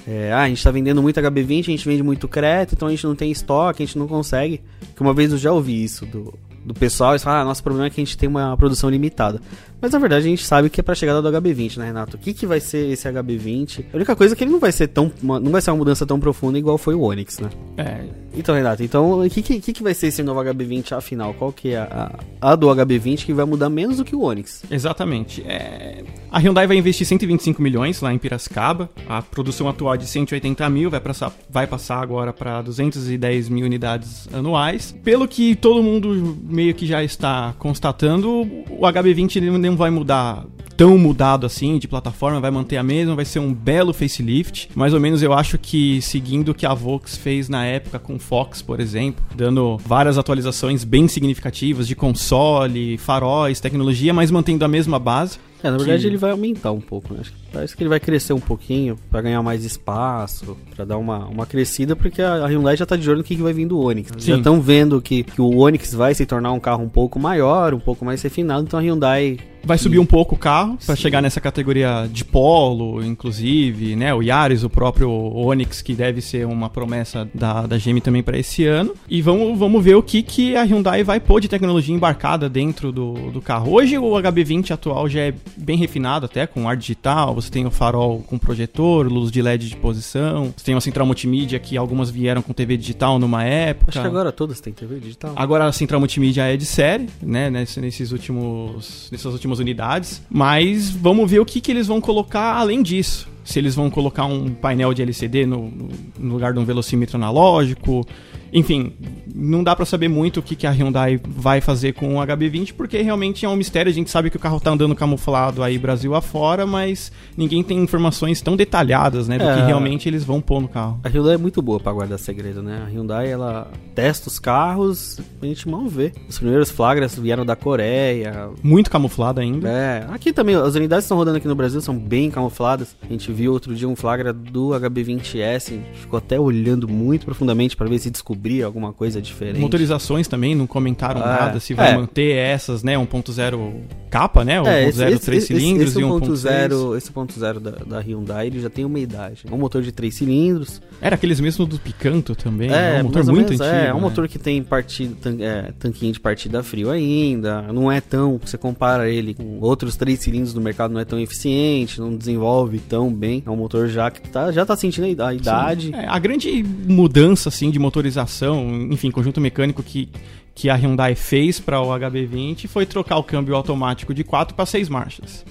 É, 0.06 0.32
ah, 0.32 0.42
a 0.42 0.48
gente 0.48 0.58
está 0.58 0.70
vendendo 0.70 1.02
muito 1.02 1.20
HB20, 1.20 1.60
a 1.60 1.62
gente 1.62 1.88
vende 1.88 2.02
muito 2.02 2.28
crédito, 2.28 2.74
então 2.74 2.86
a 2.86 2.90
gente 2.92 3.04
não 3.04 3.16
tem 3.16 3.30
estoque, 3.32 3.82
a 3.82 3.86
gente 3.86 3.98
não 3.98 4.06
consegue. 4.06 4.62
Que 4.94 5.02
uma 5.02 5.12
vez 5.12 5.32
eu 5.32 5.38
já 5.38 5.52
ouvi 5.52 5.82
isso 5.82 6.06
do, 6.06 6.32
do 6.64 6.74
pessoal, 6.74 7.12
eles 7.12 7.24
falam, 7.24 7.40
ah, 7.40 7.44
nosso 7.44 7.62
problema 7.62 7.86
é 7.86 7.90
que 7.90 8.00
a 8.00 8.04
gente 8.04 8.16
tem 8.16 8.28
uma 8.28 8.56
produção 8.56 8.88
limitada. 8.88 9.40
Mas 9.80 9.92
na 9.92 9.98
verdade 9.98 10.26
a 10.26 10.28
gente 10.28 10.44
sabe 10.44 10.70
que 10.70 10.80
é 10.80 10.82
pra 10.82 10.94
chegada 10.94 11.22
do 11.22 11.28
HB20, 11.28 11.78
né, 11.78 11.86
Renato? 11.86 12.16
O 12.16 12.20
que, 12.20 12.32
que 12.32 12.46
vai 12.46 12.60
ser 12.60 12.90
esse 12.90 13.08
HB20? 13.08 13.86
A 13.92 13.96
única 13.96 14.16
coisa 14.16 14.34
é 14.34 14.36
que 14.36 14.44
ele 14.44 14.50
não 14.50 14.60
vai 14.60 14.72
ser 14.72 14.88
tão. 14.88 15.10
não 15.22 15.50
vai 15.50 15.60
ser 15.60 15.70
uma 15.70 15.76
mudança 15.76 16.06
tão 16.06 16.18
profunda 16.18 16.58
igual 16.58 16.78
foi 16.78 16.94
o 16.94 17.02
Onix, 17.02 17.38
né? 17.38 17.50
É. 17.76 18.04
Então, 18.36 18.54
Renato, 18.54 18.82
então 18.82 19.20
o 19.24 19.30
que, 19.30 19.42
que, 19.42 19.72
que 19.72 19.82
vai 19.82 19.94
ser 19.94 20.08
esse 20.08 20.22
novo 20.22 20.40
HB20 20.40 20.92
afinal? 20.92 21.32
Qual 21.34 21.50
que 21.50 21.70
é 21.70 21.78
a, 21.78 22.12
a, 22.40 22.52
a 22.52 22.56
do 22.56 22.66
HB20 22.66 23.24
que 23.24 23.32
vai 23.32 23.46
mudar 23.46 23.70
menos 23.70 23.96
do 23.96 24.04
que 24.04 24.14
o 24.14 24.20
Onix? 24.20 24.62
Exatamente. 24.70 25.42
É... 25.46 26.04
A 26.30 26.38
Hyundai 26.38 26.66
vai 26.66 26.76
investir 26.76 27.06
125 27.06 27.62
milhões 27.62 28.00
lá 28.02 28.12
em 28.12 28.18
Piracicaba. 28.18 28.90
A 29.08 29.22
produção 29.22 29.68
atual 29.68 29.94
é 29.94 29.96
de 29.96 30.06
180 30.06 30.68
mil 30.68 30.90
vai 30.90 31.00
passar, 31.00 31.32
vai 31.48 31.66
passar 31.66 32.02
agora 32.02 32.32
para 32.32 32.60
210 32.60 33.48
mil 33.48 33.64
unidades 33.64 34.28
anuais. 34.32 34.94
Pelo 35.02 35.26
que 35.26 35.54
todo 35.54 35.82
mundo 35.82 36.36
meio 36.42 36.74
que 36.74 36.86
já 36.86 37.02
está 37.02 37.54
constatando, 37.58 38.42
o 38.68 38.82
HB20 38.82 39.40
não 39.66 39.76
vai 39.76 39.90
mudar 39.90 40.44
tão 40.76 40.98
mudado 40.98 41.46
assim 41.46 41.78
de 41.78 41.88
plataforma, 41.88 42.38
vai 42.38 42.50
manter 42.50 42.76
a 42.76 42.82
mesma, 42.82 43.14
vai 43.14 43.24
ser 43.24 43.38
um 43.38 43.52
belo 43.52 43.94
facelift. 43.94 44.68
Mais 44.74 44.92
ou 44.92 45.00
menos 45.00 45.22
eu 45.22 45.32
acho 45.32 45.56
que 45.58 46.02
seguindo 46.02 46.50
o 46.50 46.54
que 46.54 46.66
a 46.66 46.74
Vox 46.74 47.16
fez 47.16 47.48
na 47.48 47.64
época 47.64 47.98
com 47.98 48.18
Fox, 48.18 48.60
por 48.60 48.78
exemplo, 48.78 49.24
dando 49.34 49.78
várias 49.78 50.18
atualizações 50.18 50.84
bem 50.84 51.08
significativas 51.08 51.88
de 51.88 51.96
console, 51.96 52.98
faróis, 52.98 53.58
tecnologia, 53.58 54.12
mas 54.12 54.30
mantendo 54.30 54.64
a 54.64 54.68
mesma 54.68 54.98
base. 54.98 55.38
É, 55.62 55.70
na 55.70 55.78
verdade 55.78 56.02
que... 56.02 56.06
ele 56.06 56.16
vai 56.16 56.30
aumentar 56.30 56.72
um 56.72 56.80
pouco, 56.80 57.14
né? 57.14 57.22
Parece 57.52 57.76
que 57.76 57.82
ele 57.82 57.88
vai 57.88 58.00
crescer 58.00 58.32
um 58.32 58.40
pouquinho 58.40 58.96
para 59.10 59.22
ganhar 59.22 59.42
mais 59.42 59.64
espaço, 59.64 60.56
para 60.74 60.84
dar 60.84 60.98
uma, 60.98 61.26
uma 61.26 61.46
crescida, 61.46 61.96
porque 61.96 62.20
a, 62.20 62.46
Hyundai 62.46 62.76
já 62.76 62.84
tá 62.84 62.96
de 62.96 63.08
olho 63.08 63.18
no 63.18 63.24
que, 63.24 63.36
que 63.36 63.42
vai 63.42 63.52
vir 63.52 63.66
do 63.66 63.80
Onix. 63.80 64.10
Sim. 64.18 64.32
Já 64.32 64.36
estão 64.36 64.60
vendo 64.60 65.00
que, 65.00 65.22
que 65.22 65.40
o 65.40 65.56
Onix 65.56 65.94
vai 65.94 66.14
se 66.14 66.26
tornar 66.26 66.52
um 66.52 66.60
carro 66.60 66.84
um 66.84 66.88
pouco 66.88 67.18
maior, 67.18 67.72
um 67.72 67.80
pouco 67.80 68.04
mais 68.04 68.20
refinado, 68.22 68.64
então 68.64 68.78
a 68.78 68.82
Hyundai 68.82 69.38
Vai 69.66 69.78
subir 69.78 69.98
um 69.98 70.06
pouco 70.06 70.36
o 70.36 70.38
carro 70.38 70.78
para 70.86 70.94
chegar 70.94 71.20
nessa 71.20 71.40
categoria 71.40 72.08
de 72.08 72.24
polo, 72.24 73.04
inclusive, 73.04 73.96
né? 73.96 74.14
O 74.14 74.22
Yaris, 74.22 74.62
o 74.62 74.70
próprio 74.70 75.10
Onix, 75.10 75.82
que 75.82 75.92
deve 75.92 76.20
ser 76.20 76.46
uma 76.46 76.70
promessa 76.70 77.28
da, 77.34 77.66
da 77.66 77.76
GM 77.76 78.00
também 78.00 78.22
para 78.22 78.38
esse 78.38 78.64
ano. 78.64 78.94
E 79.08 79.20
vamos, 79.20 79.58
vamos 79.58 79.84
ver 79.84 79.96
o 79.96 80.02
que, 80.04 80.22
que 80.22 80.54
a 80.54 80.62
Hyundai 80.62 81.02
vai 81.02 81.18
pôr 81.18 81.40
de 81.40 81.48
tecnologia 81.48 81.92
embarcada 81.92 82.48
dentro 82.48 82.92
do, 82.92 83.14
do 83.32 83.40
carro. 83.42 83.72
Hoje 83.72 83.98
o 83.98 84.08
HB20 84.12 84.70
atual 84.70 85.08
já 85.08 85.22
é 85.22 85.34
bem 85.56 85.76
refinado 85.76 86.26
até, 86.26 86.46
com 86.46 86.68
ar 86.68 86.76
digital, 86.76 87.34
você 87.34 87.50
tem 87.50 87.66
o 87.66 87.70
farol 87.70 88.22
com 88.26 88.38
projetor, 88.38 89.06
luz 89.06 89.30
de 89.30 89.42
LED 89.42 89.68
de 89.68 89.76
posição, 89.76 90.52
você 90.56 90.64
tem 90.64 90.74
uma 90.74 90.80
central 90.80 91.06
multimídia 91.06 91.58
que 91.58 91.76
algumas 91.76 92.10
vieram 92.10 92.42
com 92.42 92.52
TV 92.52 92.76
digital 92.76 93.18
numa 93.18 93.44
época. 93.44 93.90
Acho 93.90 94.00
que 94.00 94.06
agora 94.06 94.32
todas 94.32 94.60
têm 94.60 94.72
TV 94.72 94.98
digital. 94.98 95.32
Agora 95.36 95.66
a 95.66 95.72
central 95.72 96.00
multimídia 96.00 96.42
é 96.42 96.56
de 96.56 96.66
série, 96.66 97.08
né, 97.22 97.50
nesses 97.50 98.12
últimos, 98.12 99.08
nessas 99.10 99.32
últimas 99.32 99.58
unidades, 99.58 100.22
mas 100.28 100.90
vamos 100.90 101.30
ver 101.30 101.40
o 101.40 101.44
que, 101.44 101.60
que 101.60 101.70
eles 101.70 101.86
vão 101.86 102.00
colocar 102.00 102.54
além 102.56 102.82
disso 102.82 103.35
se 103.46 103.60
eles 103.60 103.74
vão 103.74 103.88
colocar 103.88 104.26
um 104.26 104.50
painel 104.50 104.92
de 104.92 105.00
LCD 105.00 105.46
no, 105.46 105.72
no 106.18 106.34
lugar 106.34 106.52
de 106.52 106.58
um 106.58 106.64
velocímetro 106.64 107.16
analógico, 107.16 108.04
enfim, 108.52 108.92
não 109.34 109.62
dá 109.62 109.74
para 109.74 109.84
saber 109.84 110.08
muito 110.08 110.40
o 110.40 110.42
que, 110.42 110.56
que 110.56 110.66
a 110.66 110.70
Hyundai 110.70 111.20
vai 111.26 111.60
fazer 111.60 111.92
com 111.92 112.16
o 112.16 112.18
HB20, 112.20 112.72
porque 112.74 113.00
realmente 113.02 113.44
é 113.44 113.48
um 113.48 113.56
mistério. 113.56 113.90
A 113.90 113.94
gente 113.94 114.10
sabe 114.10 114.30
que 114.30 114.36
o 114.36 114.40
carro 114.40 114.58
tá 114.58 114.70
andando 114.70 114.94
camuflado 114.94 115.62
aí 115.62 115.78
Brasil 115.78 116.14
afora, 116.14 116.66
mas 116.66 117.12
ninguém 117.36 117.62
tem 117.62 117.78
informações 117.78 118.40
tão 118.40 118.56
detalhadas, 118.56 119.28
né, 119.28 119.38
do 119.38 119.44
é, 119.44 119.56
que 119.56 119.62
realmente 119.62 120.08
eles 120.08 120.24
vão 120.24 120.40
pôr 120.40 120.60
no 120.60 120.68
carro. 120.68 121.00
A 121.04 121.08
Hyundai 121.08 121.34
é 121.34 121.38
muito 121.38 121.60
boa 121.60 121.78
para 121.78 121.92
guardar 121.92 122.18
segredo, 122.18 122.62
né? 122.62 122.84
A 122.86 122.88
Hyundai, 122.88 123.30
ela 123.30 123.70
testa 123.94 124.28
os 124.28 124.38
carros, 124.38 125.20
a 125.40 125.46
gente 125.46 125.68
mal 125.68 125.86
vê. 125.86 126.12
Os 126.28 126.38
primeiros 126.38 126.70
flagras 126.70 127.18
vieram 127.18 127.44
da 127.44 127.54
Coreia. 127.56 128.48
Muito 128.62 128.90
camuflado 128.90 129.40
ainda. 129.40 129.68
É, 129.68 130.06
aqui 130.10 130.32
também, 130.32 130.54
as 130.54 130.74
unidades 130.74 131.04
que 131.04 131.06
estão 131.06 131.16
rodando 131.16 131.36
aqui 131.36 131.48
no 131.48 131.54
Brasil 131.54 131.80
são 131.80 131.96
bem 131.96 132.30
camufladas. 132.30 132.96
A 133.02 133.06
gente 133.06 133.30
viu 133.36 133.52
outro 133.52 133.74
dia 133.74 133.88
um 133.88 133.96
flagra 133.96 134.32
do 134.32 134.68
HB20S, 134.70 135.80
ficou 135.94 136.18
até 136.18 136.38
olhando 136.40 136.88
muito 136.88 137.26
profundamente 137.26 137.76
para 137.76 137.88
ver 137.88 137.98
se 137.98 138.10
descobriu 138.10 138.36
descobrir 138.36 138.62
alguma 138.62 138.92
coisa 138.92 139.20
diferente. 139.20 139.60
Motorizações 139.60 140.28
também 140.28 140.54
não 140.54 140.66
comentaram 140.66 141.20
ah, 141.22 141.26
nada 141.26 141.60
se 141.60 141.74
vai 141.74 141.92
é. 141.92 141.96
manter 141.96 142.36
essas, 142.36 142.82
né? 142.82 142.94
1.0 142.94 143.74
capa, 144.10 144.44
né? 144.44 144.60
1.0 144.60 144.66
é, 144.66 144.88
esse, 144.88 144.98
3 144.98 145.42
esse, 145.42 145.46
cilindros 145.46 145.88
esse, 145.90 145.98
esse 145.98 146.08
e 146.08 146.10
1.0. 146.10 146.96
Esse 146.96 147.12
1.0 147.12 147.60
da, 147.60 147.70
da 147.70 148.00
Hyundai 148.00 148.46
ele 148.46 148.60
já 148.60 148.70
tem 148.70 148.84
uma 148.84 148.98
idade. 148.98 149.44
É 149.50 149.54
um 149.54 149.58
motor 149.58 149.82
de 149.82 149.92
3 149.92 150.14
cilindros. 150.14 150.80
Era 151.00 151.14
aqueles 151.14 151.40
mesmos 151.40 151.68
do 151.68 151.78
Picanto 151.78 152.34
também. 152.34 152.68
É, 152.68 152.94
né? 152.94 153.00
um 153.00 153.04
motor 153.04 153.24
muito 153.26 153.50
menos, 153.50 153.60
antigo. 153.60 153.76
É, 153.76 153.86
é 153.86 153.92
um 153.92 153.96
né? 153.96 154.02
motor 154.02 154.28
que 154.28 154.38
tem 154.38 154.62
partida, 154.62 155.14
tan, 155.20 155.36
é, 155.40 155.72
tanquinho 155.78 156.12
de 156.12 156.20
partida 156.20 156.62
frio 156.62 156.90
ainda. 156.90 157.62
Não 157.72 157.90
é 157.90 158.00
tão. 158.00 158.40
Você 158.42 158.58
compara 158.58 159.08
ele 159.08 159.34
com 159.34 159.60
outros 159.60 159.96
3 159.96 160.18
cilindros 160.18 160.52
do 160.52 160.60
mercado, 160.60 160.92
não 160.92 161.00
é 161.00 161.04
tão 161.04 161.18
eficiente, 161.18 162.00
não 162.00 162.16
desenvolve 162.16 162.78
tão 162.78 163.12
bem. 163.12 163.25
É 163.44 163.50
um 163.50 163.56
motor 163.56 163.88
já 163.88 164.10
que 164.10 164.28
tá, 164.28 164.52
já 164.52 164.64
tá 164.64 164.76
sentindo 164.76 165.04
a 165.22 165.34
idade. 165.34 165.94
É, 165.94 166.06
a 166.06 166.18
grande 166.18 166.62
mudança 166.62 167.48
assim 167.48 167.70
de 167.70 167.78
motorização 167.78 168.86
enfim, 168.90 169.10
conjunto 169.10 169.40
mecânico 169.40 169.82
que, 169.82 170.08
que 170.54 170.70
a 170.70 170.74
Hyundai 170.74 171.14
fez 171.14 171.58
para 171.60 171.80
o 171.80 171.88
HB20 171.88 172.68
foi 172.68 172.86
trocar 172.86 173.16
o 173.16 173.22
câmbio 173.22 173.54
automático 173.54 174.14
de 174.14 174.24
4 174.24 174.54
para 174.54 174.66
6 174.66 174.88
marchas. 174.88 175.44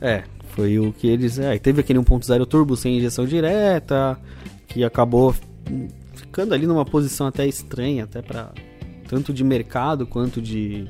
É, 0.00 0.22
foi 0.50 0.78
o 0.78 0.92
que 0.92 1.06
eles. 1.06 1.38
É, 1.38 1.58
teve 1.58 1.80
aquele 1.80 1.98
1.0 1.98 2.46
turbo 2.46 2.76
sem 2.76 2.96
injeção 2.96 3.26
direta, 3.26 4.18
que 4.68 4.84
acabou 4.84 5.34
ficando 6.14 6.54
ali 6.54 6.66
numa 6.66 6.84
posição 6.84 7.26
até 7.26 7.46
estranha, 7.46 8.04
até 8.04 8.22
para 8.22 8.52
tanto 9.08 9.32
de 9.32 9.44
mercado 9.44 10.06
quanto 10.06 10.40
de 10.40 10.88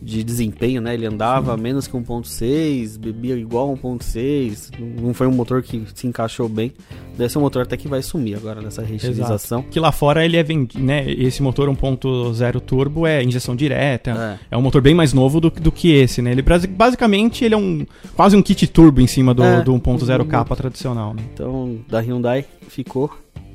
de 0.00 0.22
desempenho, 0.22 0.80
né? 0.80 0.94
Ele 0.94 1.06
andava 1.06 1.56
Sim. 1.56 1.62
menos 1.62 1.86
que 1.86 1.96
1.6, 1.96 2.98
bebia 2.98 3.36
igual 3.36 3.74
1.6, 3.76 4.70
não 5.00 5.12
foi 5.12 5.26
um 5.26 5.32
motor 5.32 5.62
que 5.62 5.82
se 5.94 6.06
encaixou 6.06 6.48
bem. 6.48 6.72
Deve 7.16 7.30
ser 7.30 7.38
um 7.38 7.42
motor 7.42 7.62
até 7.62 7.76
que 7.76 7.88
vai 7.88 8.02
sumir 8.02 8.36
agora 8.36 8.60
nessa 8.62 8.82
reestilização. 8.82 9.62
Que 9.62 9.80
lá 9.80 9.90
fora 9.90 10.24
ele 10.24 10.36
é 10.36 10.42
vendido, 10.42 10.82
né? 10.82 11.10
Esse 11.10 11.42
motor 11.42 11.68
1.0 11.68 12.60
turbo 12.60 13.06
é 13.06 13.22
injeção 13.22 13.56
direta, 13.56 14.38
é. 14.50 14.54
é, 14.54 14.56
um 14.56 14.62
motor 14.62 14.80
bem 14.80 14.94
mais 14.94 15.12
novo 15.12 15.40
do, 15.40 15.50
do 15.50 15.72
que 15.72 15.92
esse, 15.92 16.22
né? 16.22 16.32
Ele 16.32 16.42
basicamente 16.42 17.44
ele 17.44 17.54
é 17.54 17.58
um 17.58 17.86
quase 18.14 18.36
um 18.36 18.42
kit 18.42 18.66
turbo 18.68 19.00
em 19.00 19.06
cima 19.06 19.34
do, 19.34 19.42
é, 19.42 19.62
do 19.62 19.72
1.0 19.72 20.26
capa 20.26 20.54
tradicional, 20.54 21.14
né? 21.14 21.22
Então, 21.32 21.78
da 21.88 22.00
Hyundai 22.00 22.44
ficou 22.68 23.10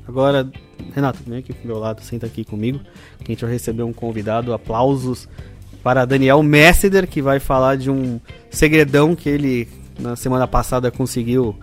Agora, 0.06 0.50
Renato, 0.92 1.18
vem 1.26 1.38
aqui 1.38 1.52
pro 1.52 1.66
meu 1.66 1.78
lado, 1.78 2.02
senta 2.02 2.26
aqui 2.26 2.44
comigo. 2.44 2.78
Que 3.18 3.32
a 3.32 3.34
gente 3.34 3.44
vai 3.44 3.52
receber 3.52 3.82
um 3.82 3.92
convidado. 3.92 4.52
Aplausos 4.52 5.28
para 5.84 6.06
Daniel 6.06 6.42
Messeder, 6.42 7.06
que 7.06 7.20
vai 7.20 7.38
falar 7.38 7.76
de 7.76 7.90
um 7.90 8.18
segredão 8.50 9.14
que 9.14 9.28
ele 9.28 9.68
na 10.00 10.16
semana 10.16 10.48
passada 10.48 10.90
conseguiu 10.90 11.54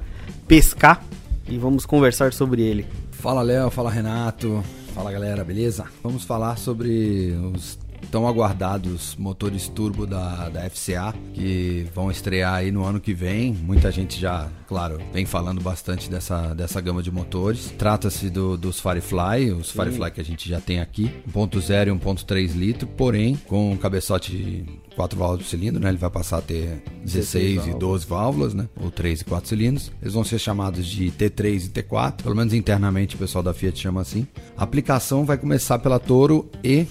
pescar 0.48 1.04
e 1.50 1.58
vamos 1.58 1.88
conversar 1.88 2.32
sobre 2.32 2.62
ele. 2.62 2.86
Fala 3.12 3.42
Léo, 3.42 3.72
fala 3.72 3.90
Renato, 3.90 4.64
fala 4.94 5.12
galera, 5.12 5.44
beleza? 5.44 5.86
Vamos 6.04 6.24
falar 6.24 6.56
sobre 6.58 7.36
os 7.54 7.80
tão 8.10 8.28
aguardados 8.28 9.16
motores 9.18 9.68
turbo 9.68 10.06
da, 10.06 10.50
da 10.50 10.70
FCA 10.70 11.14
que 11.34 11.88
vão 11.94 12.10
estrear 12.10 12.56
aí 12.56 12.72
no 12.72 12.84
ano 12.84 13.00
que 13.00 13.14
vem. 13.14 13.54
Muita 13.54 13.92
gente 13.92 14.20
já, 14.20 14.50
claro, 14.68 15.00
vem 15.14 15.26
falando 15.26 15.62
bastante 15.62 16.10
dessa, 16.10 16.54
dessa 16.54 16.80
gama 16.82 17.04
de 17.04 17.12
motores. 17.12 17.74
Trata-se 17.78 18.30
do, 18.30 18.58
dos 18.58 18.80
Firefly, 18.80 19.52
os 19.52 19.68
Sim. 19.68 19.80
Firefly 19.80 20.12
que 20.12 20.22
a 20.22 20.26
gente 20.26 20.50
já 20.50 20.60
tem 20.60 20.80
aqui, 20.80 21.12
1.0 21.32 21.88
e 21.88 21.92
1.3 21.92 22.54
litro, 22.54 22.88
porém 22.88 23.36
com 23.48 23.72
um 23.72 23.78
cabeçote 23.78 24.66
4 24.96 25.18
válvulas 25.18 25.44
de 25.44 25.50
cilindro, 25.50 25.82
né? 25.82 25.90
Ele 25.90 25.98
vai 25.98 26.10
passar 26.10 26.40
a 26.40 26.42
ter 26.42 26.84
16 27.04 27.68
e 27.68 27.74
12 27.74 28.06
válvulas, 28.06 28.54
né? 28.54 28.68
Ou 28.80 28.92
3 28.92 29.22
e 29.22 29.26
4 29.26 29.50
cilindros. 29.50 29.92
Eles 30.02 30.14
vão 30.14 30.24
ser 30.24 30.40
chamados 30.40 30.86
de 30.86 31.12
T3 31.12 31.66
e 31.66 31.70
T4, 31.70 32.24
pelo 32.24 32.36
menos 32.36 32.54
internamente 32.54 33.16
o 33.16 33.20
pessoal 33.20 33.44
da 33.44 33.54
Fiat 33.54 33.80
chama 33.80 34.02
assim. 34.02 34.28
A 34.58 34.64
aplicação 34.64 35.26
vai 35.26 35.38
começar 35.38 35.80
pela 35.80 36.00
Toro 36.00 36.50
e 36.64 36.86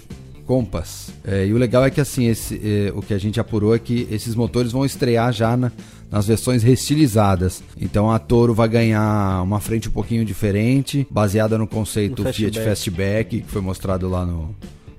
Compass. 0.50 1.12
É, 1.24 1.46
e 1.46 1.54
o 1.54 1.56
legal 1.56 1.84
é 1.84 1.90
que 1.90 2.00
assim, 2.00 2.26
esse, 2.26 2.60
é, 2.64 2.92
o 2.92 3.00
que 3.00 3.14
a 3.14 3.18
gente 3.18 3.38
apurou 3.38 3.72
é 3.72 3.78
que 3.78 4.08
esses 4.10 4.34
motores 4.34 4.72
vão 4.72 4.84
estrear 4.84 5.32
já 5.32 5.56
na, 5.56 5.70
nas 6.10 6.26
versões 6.26 6.64
restilizadas. 6.64 7.62
Então 7.80 8.10
a 8.10 8.18
Toro 8.18 8.52
vai 8.52 8.68
ganhar 8.68 9.44
uma 9.44 9.60
frente 9.60 9.88
um 9.88 9.92
pouquinho 9.92 10.24
diferente, 10.24 11.06
baseada 11.08 11.56
no 11.56 11.68
conceito 11.68 12.24
no 12.24 12.32
Fiat 12.32 12.58
Fastback, 12.58 13.42
que 13.42 13.48
foi 13.48 13.62
mostrado 13.62 14.08
lá 14.08 14.26
no, 14.26 14.52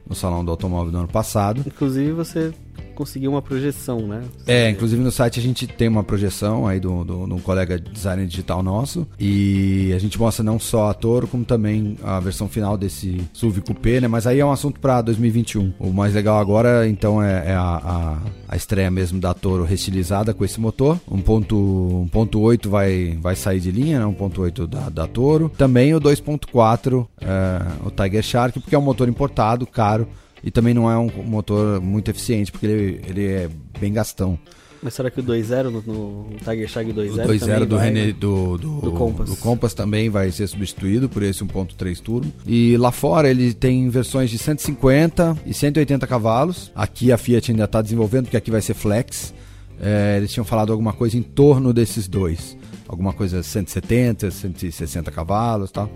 no 0.07 0.15
Salão 0.15 0.45
do 0.45 0.51
Automóvel 0.51 0.89
do 0.89 0.97
ano 0.99 1.09
passado. 1.09 1.65
Inclusive 1.67 2.13
você 2.13 2.53
conseguir 2.91 3.27
uma 3.27 3.41
projeção, 3.41 4.07
né? 4.07 4.21
É, 4.45 4.69
inclusive 4.69 5.01
no 5.01 5.11
site 5.11 5.39
a 5.39 5.43
gente 5.43 5.67
tem 5.67 5.87
uma 5.87 6.03
projeção 6.03 6.67
aí 6.67 6.79
do, 6.79 7.03
do, 7.03 7.27
do 7.27 7.37
colega 7.39 7.79
designer 7.79 8.25
digital 8.25 8.61
nosso 8.61 9.07
e 9.19 9.91
a 9.95 9.99
gente 9.99 10.19
mostra 10.19 10.43
não 10.43 10.59
só 10.59 10.89
a 10.89 10.93
Toro, 10.93 11.27
como 11.27 11.43
também 11.43 11.97
a 12.03 12.19
versão 12.19 12.47
final 12.47 12.77
desse 12.77 13.21
SUV 13.33 13.61
Coupé, 13.61 13.99
né? 13.99 14.07
Mas 14.07 14.27
aí 14.27 14.39
é 14.39 14.45
um 14.45 14.51
assunto 14.51 14.79
para 14.79 15.01
2021. 15.01 15.73
O 15.79 15.91
mais 15.91 16.13
legal 16.13 16.39
agora, 16.39 16.87
então, 16.87 17.21
é, 17.21 17.49
é 17.49 17.53
a, 17.53 17.61
a, 17.61 18.17
a, 18.49 18.55
estreia 18.55 18.91
mesmo 18.91 19.19
da 19.19 19.33
Toro 19.33 19.63
restilizada 19.63 20.33
com 20.33 20.45
esse 20.45 20.59
motor. 20.59 20.99
1.8 21.09 22.67
vai, 22.67 23.17
vai 23.21 23.35
sair 23.35 23.59
de 23.59 23.71
linha, 23.71 23.99
né? 23.99 24.05
1.8 24.05 24.67
da, 24.67 24.89
da 24.89 25.07
Toro. 25.07 25.49
Também 25.57 25.93
o 25.93 26.01
2.4, 26.01 27.07
é, 27.19 27.85
o 27.85 27.91
Tiger 27.91 28.23
Shark, 28.23 28.59
porque 28.59 28.75
é 28.75 28.79
um 28.79 28.83
motor 28.83 29.07
importado, 29.07 29.65
caro, 29.65 30.07
e 30.43 30.51
também 30.51 30.73
não 30.73 30.89
é 30.89 30.97
um 30.97 31.09
motor 31.23 31.79
muito 31.81 32.09
eficiente, 32.09 32.51
porque 32.51 32.65
ele, 32.65 33.01
ele 33.07 33.25
é 33.25 33.49
bem 33.79 33.93
gastão. 33.93 34.37
Mas 34.83 34.95
será 34.95 35.11
que 35.11 35.19
o 35.19 35.23
2.0 35.23 35.63
no, 35.69 35.81
no 35.81 36.29
Tiger 36.39 36.67
Shark 36.67 36.91
2.0 36.91 37.11
O 37.11 37.27
2.0 37.27 37.65
do, 37.65 37.75
vai, 37.75 37.85
René, 37.85 38.05
né? 38.07 38.13
do, 38.13 38.57
do, 38.57 38.81
Do 38.81 38.91
Compass. 38.93 39.29
do 39.29 39.35
Compass 39.35 39.73
também 39.75 40.09
vai 40.09 40.31
ser 40.31 40.47
substituído 40.47 41.07
por 41.07 41.21
esse 41.21 41.43
1.3 41.43 41.99
turbo. 41.99 42.31
E 42.47 42.75
lá 42.77 42.91
fora 42.91 43.29
ele 43.29 43.53
tem 43.53 43.87
versões 43.89 44.31
de 44.31 44.39
150 44.39 45.37
e 45.45 45.53
180 45.53 46.07
cavalos. 46.07 46.71
Aqui 46.73 47.11
a 47.11 47.17
Fiat 47.17 47.51
ainda 47.51 47.65
está 47.65 47.79
desenvolvendo, 47.79 48.23
porque 48.23 48.37
aqui 48.37 48.49
vai 48.49 48.61
ser 48.61 48.73
flex. 48.73 49.33
É, 49.79 50.17
eles 50.17 50.31
tinham 50.31 50.45
falado 50.45 50.71
alguma 50.71 50.93
coisa 50.93 51.15
em 51.15 51.21
torno 51.21 51.71
desses 51.71 52.07
dois. 52.07 52.57
Alguma 52.87 53.13
coisa 53.13 53.43
170, 53.43 54.31
160 54.31 55.11
cavalos 55.11 55.69
e 55.69 55.73
tal. 55.73 55.91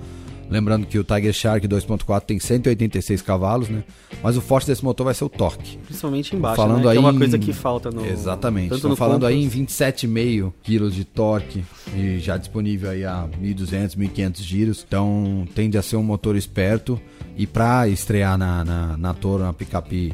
Lembrando 0.50 0.86
que 0.86 1.00
o 1.00 1.04
Tiger 1.04 1.34
Shark 1.34 1.68
2.4 1.68 2.22
tem 2.22 2.40
186 2.40 3.22
cavalos, 3.24 3.68
né? 3.68 3.84
Mas 4.22 4.38
o 4.38 4.42
forte 4.42 4.68
desse 4.68 4.84
motor 4.84 5.04
vai 5.06 5.14
ser 5.14 5.26
o 5.26 5.30
torque. 5.30 5.78
Principalmente 5.80 6.36
embaixo, 6.36 6.56
Falando 6.58 6.84
né? 6.86 6.92
aí 6.92 6.98
que 6.98 6.98
é 6.98 7.00
uma 7.00 7.14
coisa 7.18 7.40
que 7.40 7.52
falta 7.52 7.90
no... 7.90 8.06
Exatamente. 8.06 8.70
Tanto 8.70 8.78
Estão 8.78 8.96
falando 8.96 9.26
aí 9.26 9.42
em 9.44 9.50
Compass- 9.50 9.78
27,5 10.04 10.54
quilos 10.62 10.94
de 10.94 11.04
torque 11.04 11.64
e 11.96 12.20
já 12.20 12.38
disponível 12.38 12.92
aí 12.92 13.04
a 13.04 13.28
1.200, 13.42 13.98
1.500 13.98 14.42
giros. 14.42 14.86
Então 14.88 15.48
tende 15.56 15.78
a 15.78 15.82
ser 15.82 15.96
um 15.96 16.04
motor 16.04 16.36
esperto 16.36 17.02
e 17.36 17.48
para 17.48 17.88
estrear 17.90 18.38
na, 18.38 18.64
na, 18.64 18.98
na 18.98 19.14
Toro, 19.16 19.44
na 19.44 19.52
picape, 19.54 20.14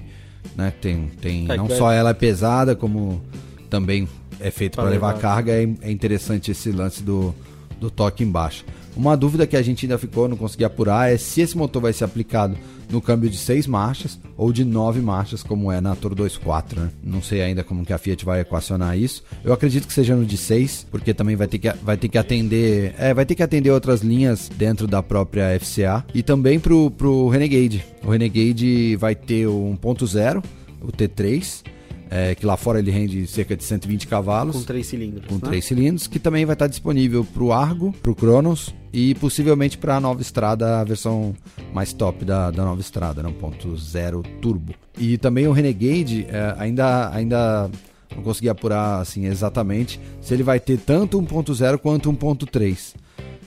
né? 0.55 0.71
Tem, 0.81 1.07
tem 1.21 1.45
É, 1.51 1.57
não 1.57 1.67
que 1.67 1.75
só 1.75 1.91
ela 1.91 2.11
é 2.11 2.13
pesada 2.13 2.73
como 2.75 3.21
também 3.69 4.07
é 4.39 4.50
feito 4.50 4.75
para 4.75 4.89
levar, 4.89 5.07
levar. 5.09 5.19
carga. 5.21 5.51
É, 5.51 5.63
é 5.81 5.91
interessante 5.91 6.51
esse 6.51 6.71
lance 6.71 7.03
do, 7.03 7.35
do 7.81 7.91
toque 7.91 8.23
embaixo. 8.23 8.63
Uma 8.95 9.15
dúvida 9.15 9.48
que 9.48 9.55
a 9.55 9.62
gente 9.62 9.86
ainda 9.86 9.98
ficou, 9.98 10.27
não 10.27 10.38
consegui 10.38 10.63
apurar, 10.63 11.12
é 11.12 11.17
se 11.17 11.41
esse 11.41 11.57
motor 11.57 11.81
vai 11.81 11.93
ser 11.93 12.03
aplicado 12.03 12.57
no 12.89 13.01
câmbio 13.01 13.29
de 13.29 13.38
6 13.38 13.67
marchas 13.67 14.19
ou 14.36 14.51
de 14.51 14.65
9 14.65 15.00
marchas, 15.00 15.41
como 15.41 15.71
é 15.71 15.79
na 15.79 15.95
Toro 15.95 16.15
2.4, 16.15 16.77
né? 16.77 16.89
Não 17.03 17.21
sei 17.21 17.41
ainda 17.41 17.63
como 17.63 17.86
que 17.86 17.93
a 17.93 17.98
Fiat 17.98 18.25
vai 18.25 18.41
equacionar 18.41 18.98
isso. 18.98 19.24
Eu 19.43 19.53
acredito 19.53 19.88
que 19.88 19.93
seja 19.93 20.15
no 20.15 20.25
de 20.25 20.38
6, 20.38 20.88
porque 20.91 21.13
também 21.13 21.36
vai 21.36 21.48
ter 21.48 21.57
que, 21.57 21.71
vai 21.83 21.98
ter 21.98 22.10
que 22.10 22.17
atender. 22.17 22.93
É, 22.98 23.13
vai 23.13 23.25
ter 23.25 23.36
que 23.36 23.43
atender 23.43 23.71
outras 23.71 24.01
linhas 24.01 24.50
dentro 24.50 24.88
da 24.88 25.01
própria 25.01 25.57
FCA. 25.60 26.05
E 26.13 26.21
também 26.21 26.60
pro, 26.60 26.91
pro 26.91 27.29
Renegade. 27.29 27.86
O 28.03 28.10
Renegade 28.10 28.95
vai 28.98 29.15
ter 29.15 29.48
o 29.48 29.77
1.0, 29.81 30.43
o 30.81 30.88
T3. 30.88 31.63
É, 32.11 32.35
que 32.35 32.45
lá 32.45 32.57
fora 32.57 32.79
ele 32.79 32.91
rende 32.91 33.25
cerca 33.25 33.55
de 33.55 33.63
120 33.63 34.05
cavalos 34.05 34.57
Com 34.57 34.63
três 34.63 34.85
cilindros. 34.85 35.25
com 35.27 35.35
né? 35.35 35.41
três 35.45 35.63
cilindros, 35.63 36.07
que 36.07 36.19
também 36.19 36.45
vai 36.45 36.53
estar 36.53 36.67
disponível 36.67 37.23
para 37.23 37.41
o 37.41 37.53
Argo, 37.53 37.93
para 38.03 38.11
o 38.11 38.15
Cronos 38.15 38.75
e 38.91 39.15
possivelmente 39.15 39.77
para 39.77 39.95
a 39.95 39.99
nova 40.01 40.21
estrada, 40.21 40.81
a 40.81 40.83
versão 40.83 41.33
mais 41.73 41.93
top 41.93 42.25
da, 42.25 42.51
da 42.51 42.65
nova 42.65 42.81
estrada, 42.81 43.23
né, 43.23 43.33
1.0 43.41 44.25
turbo. 44.41 44.73
E 44.97 45.17
também 45.17 45.47
o 45.47 45.53
Renegade 45.53 46.27
é, 46.29 46.53
ainda, 46.57 47.09
ainda 47.13 47.71
não 48.13 48.21
consegui 48.21 48.49
apurar 48.49 48.99
assim 48.99 49.25
exatamente 49.25 49.97
se 50.19 50.33
ele 50.33 50.43
vai 50.43 50.59
ter 50.59 50.77
tanto 50.77 51.21
1.0 51.21 51.77
quanto 51.77 52.11
1.3. 52.11 52.95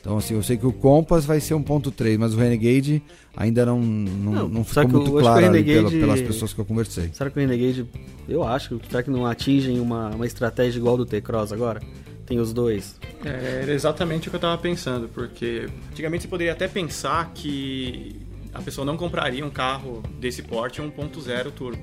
Então, 0.04 0.18
assim, 0.18 0.34
eu 0.34 0.42
sei 0.42 0.58
que 0.58 0.66
o 0.66 0.72
Compass 0.72 1.24
vai 1.24 1.40
ser 1.40 1.54
1.3, 1.54 2.18
mas 2.18 2.34
o 2.34 2.36
Renegade 2.36 3.02
ainda 3.34 3.64
não, 3.64 3.80
não, 3.80 4.32
Não, 4.32 4.48
não 4.50 4.64
ficou 4.64 4.86
muito 4.86 5.12
claro 5.12 5.46
ali 5.46 5.64
pela- 5.64 5.76
Renegade- 5.88 5.98
pelas 5.98 6.20
pessoas 6.20 6.52
que 6.52 6.60
eu 6.60 6.64
conversei. 6.66 7.08
Será 7.14 7.30
que 7.30 7.38
o 7.38 7.40
Renegade, 7.40 7.86
eu 8.28 8.44
acho, 8.44 8.78
será 8.90 9.02
que 9.02 9.08
não 9.10 9.24
atingem 9.24 9.80
uma, 9.80 10.10
uma 10.10 10.26
estratégia 10.26 10.78
igual 10.78 10.98
do 10.98 11.06
T-Cross 11.06 11.52
agora? 11.52 11.80
Tem 12.26 12.38
os 12.38 12.52
dois. 12.52 13.00
É, 13.24 13.60
era 13.62 13.72
exatamente 13.72 14.28
o 14.28 14.30
que 14.30 14.36
eu 14.36 14.40
tava 14.40 14.58
pensando, 14.60 15.08
porque 15.08 15.68
antigamente 15.90 16.24
você 16.24 16.28
poderia 16.28 16.52
até 16.52 16.68
pensar 16.68 17.30
que 17.32 18.16
a 18.52 18.60
pessoa 18.60 18.84
não 18.84 18.98
compraria 18.98 19.44
um 19.44 19.50
carro 19.50 20.02
desse 20.20 20.42
porte 20.42 20.82
1.0 20.82 21.50
turbo. 21.50 21.82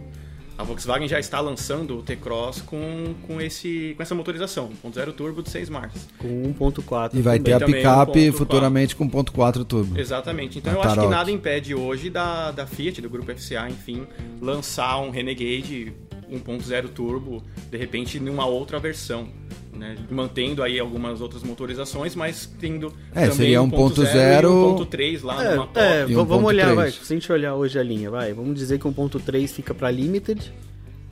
A 0.61 0.63
Volkswagen 0.63 1.07
já 1.07 1.19
está 1.19 1.39
lançando 1.39 1.97
o 1.97 2.03
T-Cross 2.03 2.61
com, 2.61 3.15
com, 3.25 3.41
esse, 3.41 3.95
com 3.97 4.03
essa 4.03 4.13
motorização, 4.13 4.69
1.0 4.85 5.11
turbo 5.13 5.41
de 5.41 5.49
6 5.49 5.69
marchas. 5.69 6.07
Com 6.19 6.53
1.4 6.53 7.15
E 7.15 7.21
vai 7.21 7.39
também. 7.39 7.57
ter 7.57 7.63
a 7.63 7.65
picape 7.65 8.19
1.4. 8.29 8.33
futuramente 8.33 8.95
com 8.95 9.09
1.4 9.09 9.65
turbo. 9.65 9.99
Exatamente. 9.99 10.59
Então 10.59 10.73
A 10.73 10.75
eu 10.75 10.81
acho 10.81 10.89
que 10.89 10.95
Tarot. 10.97 11.09
nada 11.09 11.31
impede 11.31 11.73
hoje 11.73 12.11
da, 12.11 12.51
da 12.51 12.67
Fiat, 12.67 13.01
do 13.01 13.09
grupo 13.09 13.33
FCA, 13.35 13.67
enfim, 13.71 14.05
lançar 14.39 14.99
um 14.99 15.09
Renegade 15.09 15.93
1.0 16.31 16.89
turbo, 16.89 17.43
de 17.69 17.77
repente, 17.77 18.19
numa 18.19 18.45
outra 18.45 18.79
versão. 18.79 19.27
Né? 19.75 19.95
Mantendo 20.11 20.61
aí 20.61 20.79
algumas 20.79 21.21
outras 21.21 21.41
motorizações, 21.43 22.15
mas 22.15 22.45
tendo 22.59 22.93
É, 23.15 23.21
também 23.21 23.31
seria 23.37 23.59
1.0 23.59 23.69
1.0 23.71 24.81
e 24.81 24.85
1.3 24.85 25.23
lá 25.23 25.43
É, 25.43 25.55
numa 25.55 25.67
top. 25.67 25.79
é, 25.79 26.05
vamos 26.05 26.37
1.3. 26.37 26.43
olhar, 26.45 26.75
vai. 26.75 26.91
Se 26.91 26.99
a 27.13 27.15
gente 27.15 27.31
olhar 27.31 27.55
hoje 27.55 27.79
a 27.79 27.83
linha, 27.83 28.09
vai. 28.11 28.31
Vamos 28.33 28.55
dizer 28.55 28.77
que 28.79 28.85
1.3 28.87 29.47
fica 29.47 29.73
pra 29.73 29.89
Limited. 29.89 30.53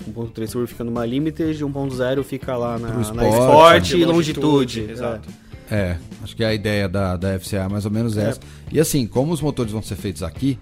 1.3 0.09 0.51
turbo 0.51 0.67
fica 0.67 0.83
numa 0.83 1.05
Limited 1.05 1.59
e 1.59 1.63
1.0 1.65 2.23
fica 2.23 2.55
lá 2.55 2.77
na, 2.77 2.88
Pro 2.89 2.97
na 2.97 3.01
Sport, 3.01 3.33
Sport 3.33 3.91
e 3.91 4.05
longitude, 4.05 4.45
Longitude. 4.45 4.91
exato. 4.91 5.29
É. 5.45 5.49
É, 5.71 5.97
acho 6.23 6.35
que 6.35 6.43
a 6.43 6.51
ideia 6.53 6.89
da, 6.89 7.15
da 7.15 7.39
FCA 7.39 7.57
é 7.65 7.67
mais 7.67 7.85
ou 7.85 7.91
menos 7.91 8.17
essa. 8.17 8.39
E 8.71 8.79
assim, 8.79 9.05
como 9.05 9.31
os 9.31 9.39
motores 9.41 9.71
vão 9.71 9.81
ser 9.83 9.95
feitos 9.95 10.23
aqui, 10.23 10.57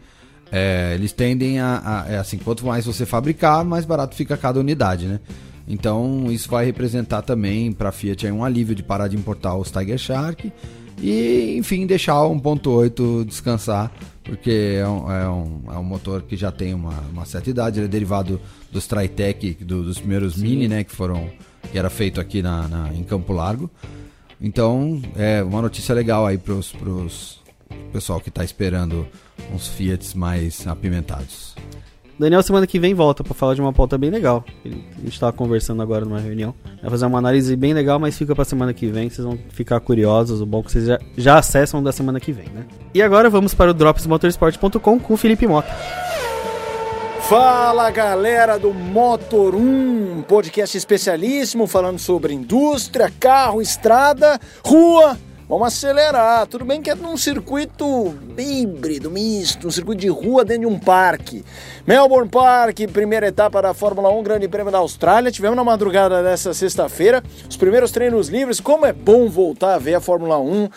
é, 0.51 0.94
eles 0.96 1.12
tendem 1.12 1.60
a, 1.60 1.82
a- 2.08 2.12
é 2.12 2.18
assim, 2.18 2.38
quanto 2.38 2.66
mais 2.66 2.86
você 2.86 3.06
fabricar, 3.06 3.63
mais 3.66 3.86
barato 3.86 4.16
fica 4.16 4.36
cada 4.38 4.60
unidade, 4.60 5.06
né? 5.08 5.20
Então 5.68 6.27
isso 6.32 6.50
vai 6.50 6.66
representar 6.66 7.22
também 7.22 7.72
para 7.74 7.89
a 7.89 7.92
Fiat 7.92 8.25
um 8.27 8.44
alívio 8.44 8.74
de 8.74 8.82
parar 8.84 9.08
de 9.10 9.18
importar 9.18 9.56
os 9.56 9.70
Tiger 9.70 9.98
Shark 9.98 10.51
e, 11.01 11.56
enfim, 11.58 11.86
deixar 11.86 12.24
o 12.24 12.34
1.8 12.39 13.25
descansar, 13.25 13.92
porque 14.24 14.77
é 14.80 14.88
um, 14.88 15.12
é, 15.12 15.30
um, 15.30 15.62
é 15.68 15.77
um 15.77 15.84
motor 15.84 16.22
que 16.24 16.36
já 16.38 16.51
tem 16.51 16.74
uma, 16.74 16.94
uma 17.12 17.25
certa 17.25 17.50
idade, 17.50 17.80
ele 17.80 17.86
é 17.86 17.89
derivado 17.89 18.39
dos 18.72 18.88
Tritec, 18.88 19.56
do- 19.63 19.84
dos 19.84 20.00
primeiros 20.00 20.38
Mini, 20.38 20.68
né, 20.68 20.84
que 20.84 20.96
foram 20.96 21.30
que 21.72 21.77
era 21.77 21.89
feito 21.89 22.20
aqui 22.22 22.42
na, 22.42 22.68
na- 22.68 22.94
em 22.94 23.04
Campo 23.04 23.34
Largo. 23.34 23.70
Então, 24.39 25.01
é 25.18 25.44
uma 25.44 25.62
notícia 25.62 25.94
legal 25.94 26.25
aí 26.25 26.38
pros, 26.38 26.72
pessoal 27.91 28.19
que 28.19 28.29
tá 28.31 28.43
esperando 28.43 29.07
uns 29.53 29.67
Fiats 29.67 30.13
mais 30.13 30.65
apimentados. 30.67 31.55
Daniel, 32.19 32.41
semana 32.41 32.65
que 32.65 32.79
vem 32.79 32.95
volta 32.95 33.24
pra 33.24 33.36
falar 33.36 33.53
de 33.53 33.62
uma 33.62 33.71
pauta 33.71 33.95
bem 33.95 34.09
legal. 34.09 34.43
Ele- 34.65 34.83
A 34.97 35.01
gente 35.01 35.19
tava 35.19 35.31
conversando 35.33 35.83
agora 35.83 36.03
numa 36.03 36.19
reunião. 36.19 36.55
Vai 36.81 36.89
fazer 36.89 37.05
uma 37.05 37.19
análise 37.19 37.55
bem 37.55 37.75
legal, 37.75 38.00
mas 38.00 38.17
fica 38.17 38.33
pra 38.33 38.43
semana 38.43 38.74
que 38.74 38.88
vem. 38.88 39.07
Vocês 39.07 39.24
vão 39.24 39.38
ficar 39.50 39.79
curiosos. 39.79 40.41
O 40.41 40.45
bom 40.45 40.62
é 40.62 40.63
que 40.63 40.71
vocês 40.71 40.86
já, 40.88 41.00
já 41.15 41.38
acessam 41.38 41.83
da 41.83 41.91
semana 41.91 42.19
que 42.19 42.31
vem, 42.31 42.47
né? 42.50 42.65
E 42.91 43.03
agora 43.03 43.29
vamos 43.29 43.53
para 43.53 43.69
o 43.69 43.74
dropsmotorsport.com 43.74 45.00
com 45.00 45.13
o 45.13 45.17
Felipe 45.17 45.45
Mota. 45.45 45.69
Fala 47.29 47.91
galera 47.91 48.57
do 48.57 48.74
Motor 48.74 49.53
1, 49.53 50.24
podcast 50.27 50.77
especialíssimo 50.77 51.67
falando 51.67 52.00
sobre 52.00 52.33
indústria, 52.33 53.12
carro, 53.19 53.62
estrada, 53.62 54.39
rua. 54.65 55.17
Vamos 55.50 55.70
acelerar. 55.70 56.46
Tudo 56.46 56.66
bem 56.66 56.82
que 56.82 56.89
é 56.89 56.96
num 56.96 57.16
circuito 57.16 58.13
híbrido, 58.38 59.10
misto, 59.10 59.66
um 59.66 59.72
circuito 59.72 60.01
de 60.01 60.10
rua 60.10 60.44
dentro 60.44 60.68
de 60.68 60.68
um 60.68 60.77
parque. 60.77 61.42
Melbourne 61.86 62.30
Park, 62.30 62.80
primeira 62.92 63.27
etapa 63.27 63.62
da 63.62 63.74
Fórmula 63.74 64.10
1, 64.10 64.24
Grande 64.24 64.48
Prêmio 64.50 64.74
da 64.74 64.80
Austrália. 64.80 65.32
Tivemos 65.32 65.56
na 65.56 65.63
madrugada 65.63 66.22
dessa 66.22 66.54
sexta-feira 66.54 67.24
os 67.50 67.56
primeiros 67.56 67.92
treinos 67.92 68.27
livres. 68.27 68.60
Como 68.60 68.86
é 68.86 68.92
bom 68.92 69.30
voltar 69.30 69.75
a 69.75 69.77
ver 69.77 69.96
a 69.96 70.01
Fórmula 70.01 70.38
1 70.38 70.68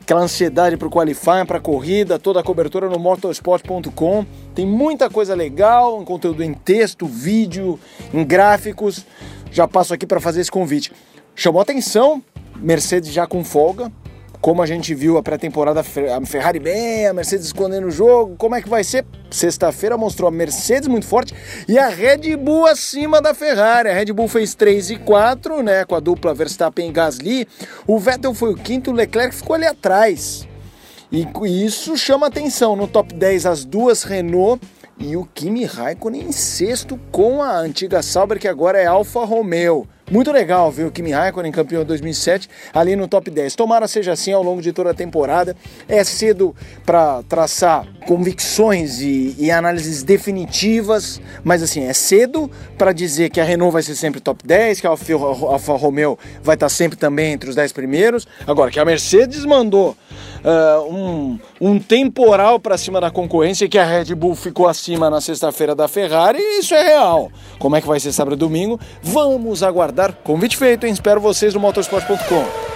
aquela 0.00 0.22
ansiedade 0.22 0.78
para 0.78 0.88
o 0.88 0.90
qualifying, 0.90 1.44
para 1.46 1.58
a 1.58 1.60
corrida, 1.60 2.18
toda 2.18 2.40
a 2.40 2.42
cobertura 2.42 2.88
no 2.88 2.98
motorsport.com. 2.98 4.24
Tem 4.54 4.66
muita 4.66 5.10
coisa 5.10 5.34
legal, 5.34 5.98
um 5.98 6.04
conteúdo 6.04 6.42
em 6.42 6.54
texto, 6.54 7.04
vídeo, 7.04 7.78
em 8.12 8.24
gráficos. 8.24 9.04
Já 9.52 9.68
passo 9.68 9.92
aqui 9.92 10.06
para 10.06 10.18
fazer 10.18 10.40
esse 10.40 10.50
convite. 10.50 10.92
Chamou 11.34 11.60
atenção, 11.60 12.22
Mercedes 12.56 13.12
já 13.12 13.26
com 13.26 13.44
folga. 13.44 13.92
Como 14.44 14.60
a 14.60 14.66
gente 14.66 14.94
viu 14.94 15.16
a 15.16 15.22
pré-temporada, 15.22 15.80
a 15.80 16.26
Ferrari 16.26 16.58
bem, 16.58 17.06
a 17.06 17.14
Mercedes 17.14 17.46
escondendo 17.46 17.86
o 17.86 17.90
jogo, 17.90 18.36
como 18.36 18.54
é 18.54 18.60
que 18.60 18.68
vai 18.68 18.84
ser? 18.84 19.02
Sexta-feira 19.30 19.96
mostrou 19.96 20.28
a 20.28 20.30
Mercedes 20.30 20.86
muito 20.86 21.06
forte 21.06 21.34
e 21.66 21.78
a 21.78 21.88
Red 21.88 22.36
Bull 22.36 22.66
acima 22.66 23.22
da 23.22 23.32
Ferrari. 23.32 23.88
A 23.88 23.94
Red 23.94 24.12
Bull 24.12 24.28
fez 24.28 24.54
3 24.54 24.90
e 24.90 24.96
4, 24.98 25.62
né, 25.62 25.86
com 25.86 25.94
a 25.94 26.00
dupla 26.00 26.34
Verstappen 26.34 26.90
e 26.90 26.92
Gasly. 26.92 27.48
O 27.86 27.98
Vettel 27.98 28.34
foi 28.34 28.52
o 28.52 28.54
quinto, 28.54 28.90
o 28.90 28.94
Leclerc 28.94 29.34
ficou 29.34 29.56
ali 29.56 29.64
atrás. 29.64 30.46
E 31.10 31.26
isso 31.64 31.96
chama 31.96 32.26
atenção. 32.26 32.76
No 32.76 32.86
top 32.86 33.14
10, 33.14 33.46
as 33.46 33.64
duas 33.64 34.02
Renault 34.02 34.62
e 34.98 35.16
o 35.16 35.24
Kimi 35.24 35.64
Raikkonen 35.64 36.20
em 36.20 36.32
sexto 36.32 37.00
com 37.10 37.42
a 37.42 37.56
antiga 37.60 38.02
Sauber, 38.02 38.38
que 38.38 38.46
agora 38.46 38.78
é 38.78 38.84
Alfa 38.84 39.24
Romeo. 39.24 39.88
Muito 40.10 40.30
legal 40.30 40.70
ver 40.70 40.84
o 40.84 40.90
Kimi 40.90 41.12
Raikkonen 41.12 41.50
campeão 41.50 41.82
em 41.82 41.84
2007 41.86 42.48
ali 42.74 42.94
no 42.94 43.08
top 43.08 43.30
10. 43.30 43.54
Tomara 43.54 43.88
seja 43.88 44.12
assim 44.12 44.32
ao 44.32 44.42
longo 44.42 44.60
de 44.60 44.70
toda 44.72 44.90
a 44.90 44.94
temporada. 44.94 45.56
É 45.88 46.04
cedo 46.04 46.54
para 46.84 47.22
traçar 47.22 47.86
convicções 48.06 49.00
e, 49.00 49.34
e, 49.38 49.50
análises 49.50 50.02
definitivas, 50.02 51.20
mas 51.42 51.62
assim, 51.62 51.84
é 51.84 51.92
cedo 51.94 52.50
para 52.76 52.92
dizer 52.92 53.30
que 53.30 53.40
a 53.40 53.44
Renault 53.44 53.72
vai 53.72 53.82
ser 53.82 53.94
sempre 53.94 54.20
top 54.20 54.46
10, 54.46 54.80
que 54.80 54.86
a 54.86 54.90
Alfa, 54.90 55.72
Romeo 55.72 56.18
vai 56.42 56.54
estar 56.54 56.68
sempre 56.68 56.98
também 56.98 57.32
entre 57.32 57.48
os 57.48 57.56
10 57.56 57.72
primeiros. 57.72 58.26
Agora, 58.46 58.70
que 58.70 58.78
a 58.78 58.84
Mercedes 58.84 59.46
mandou 59.46 59.96
uh, 60.44 60.94
um, 60.94 61.38
um 61.60 61.78
temporal 61.78 62.60
para 62.60 62.76
cima 62.76 63.00
da 63.00 63.10
concorrência 63.10 63.64
e 63.64 63.68
que 63.68 63.78
a 63.78 63.84
Red 63.84 64.14
Bull 64.14 64.34
ficou 64.34 64.68
acima 64.68 65.08
na 65.08 65.20
sexta-feira 65.20 65.74
da 65.74 65.88
Ferrari, 65.88 66.38
isso 66.58 66.74
é 66.74 66.82
real. 66.82 67.32
Como 67.58 67.74
é 67.74 67.80
que 67.80 67.86
vai 67.86 67.98
ser 67.98 68.12
sábado 68.12 68.34
e 68.34 68.38
domingo? 68.38 68.78
Vamos 69.02 69.62
aguardar. 69.62 70.12
Convite 70.22 70.56
feito, 70.56 70.86
hein? 70.86 70.92
Espero 70.92 71.20
vocês 71.20 71.54
no 71.54 71.60
motorsport.com. 71.60 72.74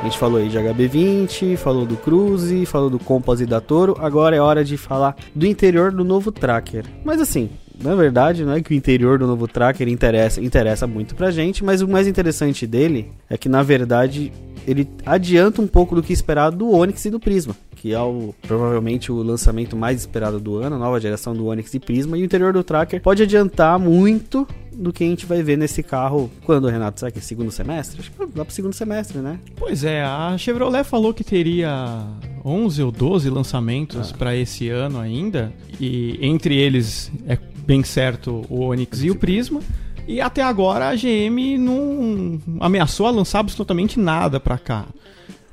A 0.00 0.04
gente 0.04 0.18
falou 0.18 0.40
aí 0.40 0.48
de 0.48 0.58
HB20, 0.58 1.56
falou 1.56 1.86
do 1.86 1.96
Cruze, 1.96 2.66
falou 2.66 2.90
do 2.90 2.98
Compass 2.98 3.40
e 3.40 3.46
da 3.46 3.60
Toro. 3.60 3.96
Agora 4.00 4.34
é 4.34 4.40
hora 4.40 4.64
de 4.64 4.76
falar 4.76 5.14
do 5.32 5.46
interior 5.46 5.92
do 5.92 6.02
novo 6.02 6.32
Tracker. 6.32 6.84
Mas 7.04 7.20
assim, 7.20 7.50
na 7.80 7.94
verdade, 7.94 8.44
não 8.44 8.52
é 8.52 8.60
que 8.60 8.72
o 8.72 8.74
interior 8.74 9.16
do 9.18 9.28
novo 9.28 9.46
Tracker 9.46 9.88
interessa, 9.88 10.40
interessa 10.40 10.88
muito 10.88 11.14
pra 11.14 11.30
gente, 11.30 11.62
mas 11.62 11.82
o 11.82 11.88
mais 11.88 12.08
interessante 12.08 12.66
dele 12.66 13.12
é 13.30 13.38
que, 13.38 13.48
na 13.48 13.62
verdade, 13.62 14.32
ele 14.66 14.88
adianta 15.04 15.60
um 15.60 15.66
pouco 15.66 15.94
do 15.94 16.02
que 16.02 16.12
esperado 16.12 16.56
do 16.56 16.70
Onix 16.70 17.04
e 17.04 17.10
do 17.10 17.20
Prisma, 17.20 17.56
que 17.76 17.92
é 17.92 18.00
o, 18.00 18.34
provavelmente 18.42 19.10
o 19.10 19.22
lançamento 19.22 19.76
mais 19.76 20.00
esperado 20.00 20.38
do 20.38 20.56
ano, 20.56 20.76
a 20.76 20.78
nova 20.78 21.00
geração 21.00 21.34
do 21.34 21.46
Onix 21.46 21.72
e 21.74 21.80
Prisma, 21.80 22.16
e 22.16 22.22
o 22.22 22.24
interior 22.24 22.52
do 22.52 22.62
Tracker 22.62 23.00
pode 23.00 23.22
adiantar 23.22 23.78
muito 23.78 24.46
do 24.72 24.92
que 24.92 25.04
a 25.04 25.06
gente 25.06 25.26
vai 25.26 25.42
ver 25.42 25.56
nesse 25.56 25.82
carro 25.82 26.30
quando, 26.44 26.68
Renato? 26.68 27.00
Será 27.00 27.10
que 27.10 27.18
é 27.18 27.22
segundo 27.22 27.50
semestre? 27.50 28.00
Acho 28.00 28.10
que 28.10 28.26
dá 28.34 28.44
pro 28.44 28.54
segundo 28.54 28.72
semestre, 28.72 29.18
né? 29.18 29.38
Pois 29.56 29.84
é, 29.84 30.02
a 30.02 30.36
Chevrolet 30.38 30.84
falou 30.84 31.12
que 31.12 31.22
teria 31.22 32.06
11 32.44 32.82
ou 32.82 32.90
12 32.90 33.30
lançamentos 33.30 34.12
ah. 34.12 34.16
para 34.16 34.36
esse 34.36 34.68
ano 34.68 34.98
ainda, 34.98 35.52
e 35.78 36.18
entre 36.22 36.56
eles 36.56 37.10
é 37.26 37.36
bem 37.66 37.82
certo 37.84 38.44
o 38.48 38.60
Onix 38.60 39.02
e 39.02 39.10
o 39.10 39.14
Prisma. 39.14 39.60
E 40.06 40.20
até 40.20 40.42
agora 40.42 40.88
a 40.88 40.94
GM 40.96 41.58
não 41.58 42.40
ameaçou 42.60 43.06
a 43.06 43.10
lançar 43.10 43.40
absolutamente 43.40 43.98
nada 43.98 44.40
para 44.40 44.58
cá. 44.58 44.84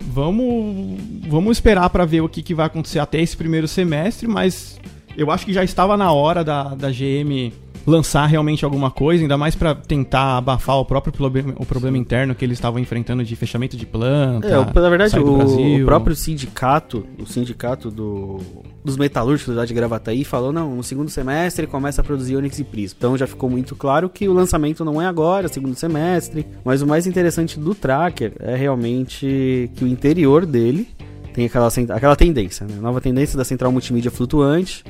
Vamos, 0.01 0.99
vamos 1.27 1.57
esperar 1.57 1.89
para 1.89 2.05
ver 2.05 2.21
o 2.21 2.29
que, 2.29 2.41
que 2.41 2.55
vai 2.55 2.65
acontecer 2.65 2.99
até 2.99 3.21
esse 3.21 3.35
primeiro 3.35 3.67
semestre, 3.67 4.27
mas 4.27 4.79
eu 5.17 5.29
acho 5.29 5.45
que 5.45 5.53
já 5.53 5.63
estava 5.63 5.97
na 5.97 6.11
hora 6.11 6.43
da, 6.43 6.75
da 6.75 6.89
GM 6.89 7.51
lançar 7.89 8.25
realmente 8.25 8.63
alguma 8.63 8.91
coisa, 8.91 9.23
ainda 9.23 9.37
mais 9.37 9.55
para 9.55 9.75
tentar 9.75 10.37
abafar 10.37 10.77
o 10.77 10.85
próprio 10.85 11.11
problema, 11.11 11.53
o 11.57 11.65
problema 11.65 11.97
interno 11.97 12.35
que 12.35 12.45
eles 12.45 12.57
estavam 12.57 12.79
enfrentando 12.79 13.23
de 13.23 13.35
fechamento 13.35 13.75
de 13.75 13.85
planta. 13.85 14.47
É, 14.47 14.81
na 14.81 14.89
verdade, 14.89 15.19
o, 15.19 15.81
o, 15.81 15.85
próprio 15.85 16.15
sindicato, 16.15 17.05
o 17.17 17.25
sindicato 17.25 17.89
do, 17.89 18.39
dos 18.83 18.97
metalúrgicos 18.97 19.55
lá 19.55 19.65
de 19.65 19.73
Gravataí 19.73 20.23
falou: 20.23 20.51
não, 20.51 20.75
no 20.75 20.83
segundo 20.83 21.09
semestre 21.09 21.67
começa 21.67 22.01
a 22.01 22.03
produzir 22.03 22.35
Onix 22.35 22.59
e 22.59 22.63
Prisma. 22.63 22.95
Então 22.97 23.17
já 23.17 23.27
ficou 23.27 23.49
muito 23.49 23.75
claro 23.75 24.09
que 24.09 24.27
o 24.27 24.33
lançamento 24.33 24.85
não 24.85 25.01
é 25.01 25.05
agora, 25.05 25.47
segundo 25.47 25.75
semestre. 25.75 26.45
Mas 26.63 26.81
o 26.81 26.87
mais 26.87 27.07
interessante 27.07 27.59
do 27.59 27.73
Tracker 27.73 28.33
é 28.39 28.55
realmente 28.55 29.69
que 29.75 29.83
o 29.83 29.87
interior 29.87 30.45
dele 30.45 30.87
tem 31.33 31.45
aquela, 31.45 31.67
aquela 31.95 32.15
tendência, 32.15 32.65
né? 32.65 32.75
Nova 32.81 32.99
tendência 32.99 33.37
da 33.37 33.45
central 33.45 33.71
multimídia 33.71 34.11
flutuante 34.11 34.83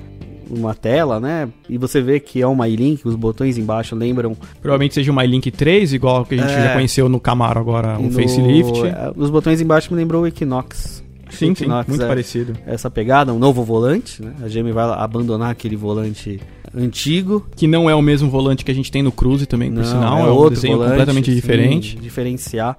uma 0.49 0.73
tela, 0.73 1.19
né? 1.19 1.49
E 1.69 1.77
você 1.77 2.01
vê 2.01 2.19
que 2.19 2.41
é 2.41 2.47
um 2.47 2.55
MyLink, 2.55 3.07
os 3.07 3.15
botões 3.15 3.57
embaixo 3.57 3.95
lembram. 3.95 4.35
Provavelmente 4.61 4.95
seja 4.95 5.11
um 5.11 5.15
MyLink 5.15 5.51
3, 5.51 5.93
igual 5.93 6.25
que 6.25 6.35
a 6.35 6.37
gente 6.37 6.51
é, 6.51 6.63
já 6.63 6.73
conheceu 6.73 7.07
no 7.07 7.19
Camaro 7.19 7.59
agora, 7.59 7.97
um 7.99 8.07
no, 8.07 8.11
facelift. 8.11 8.85
É, 8.85 9.11
os 9.15 9.29
botões 9.29 9.61
embaixo 9.61 9.93
me 9.93 9.99
lembrou 9.99 10.23
o 10.23 10.27
Equinox. 10.27 11.03
Sim, 11.29 11.53
sim, 11.53 11.67
muito 11.87 12.03
é 12.03 12.07
parecido. 12.07 12.53
Essa 12.65 12.89
pegada, 12.89 13.31
um 13.31 13.37
novo 13.37 13.63
volante, 13.63 14.21
né? 14.23 14.33
A 14.43 14.47
GM 14.47 14.71
vai 14.73 14.85
abandonar 14.85 15.51
aquele 15.51 15.75
volante 15.75 16.39
antigo. 16.75 17.45
Que 17.55 17.67
não 17.67 17.89
é 17.89 17.93
o 17.93 18.01
mesmo 18.01 18.29
volante 18.29 18.65
que 18.65 18.71
a 18.71 18.73
gente 18.73 18.91
tem 18.91 19.03
no 19.03 19.11
Cruze 19.11 19.45
também, 19.45 19.71
por 19.71 19.85
sinal. 19.85 20.17
É, 20.17 20.21
é 20.21 20.25
outro 20.25 20.55
desenho 20.55 20.77
volante, 20.77 20.91
completamente 20.91 21.33
diferente. 21.33 21.91
Sim, 21.91 22.01
diferenciar. 22.01 22.77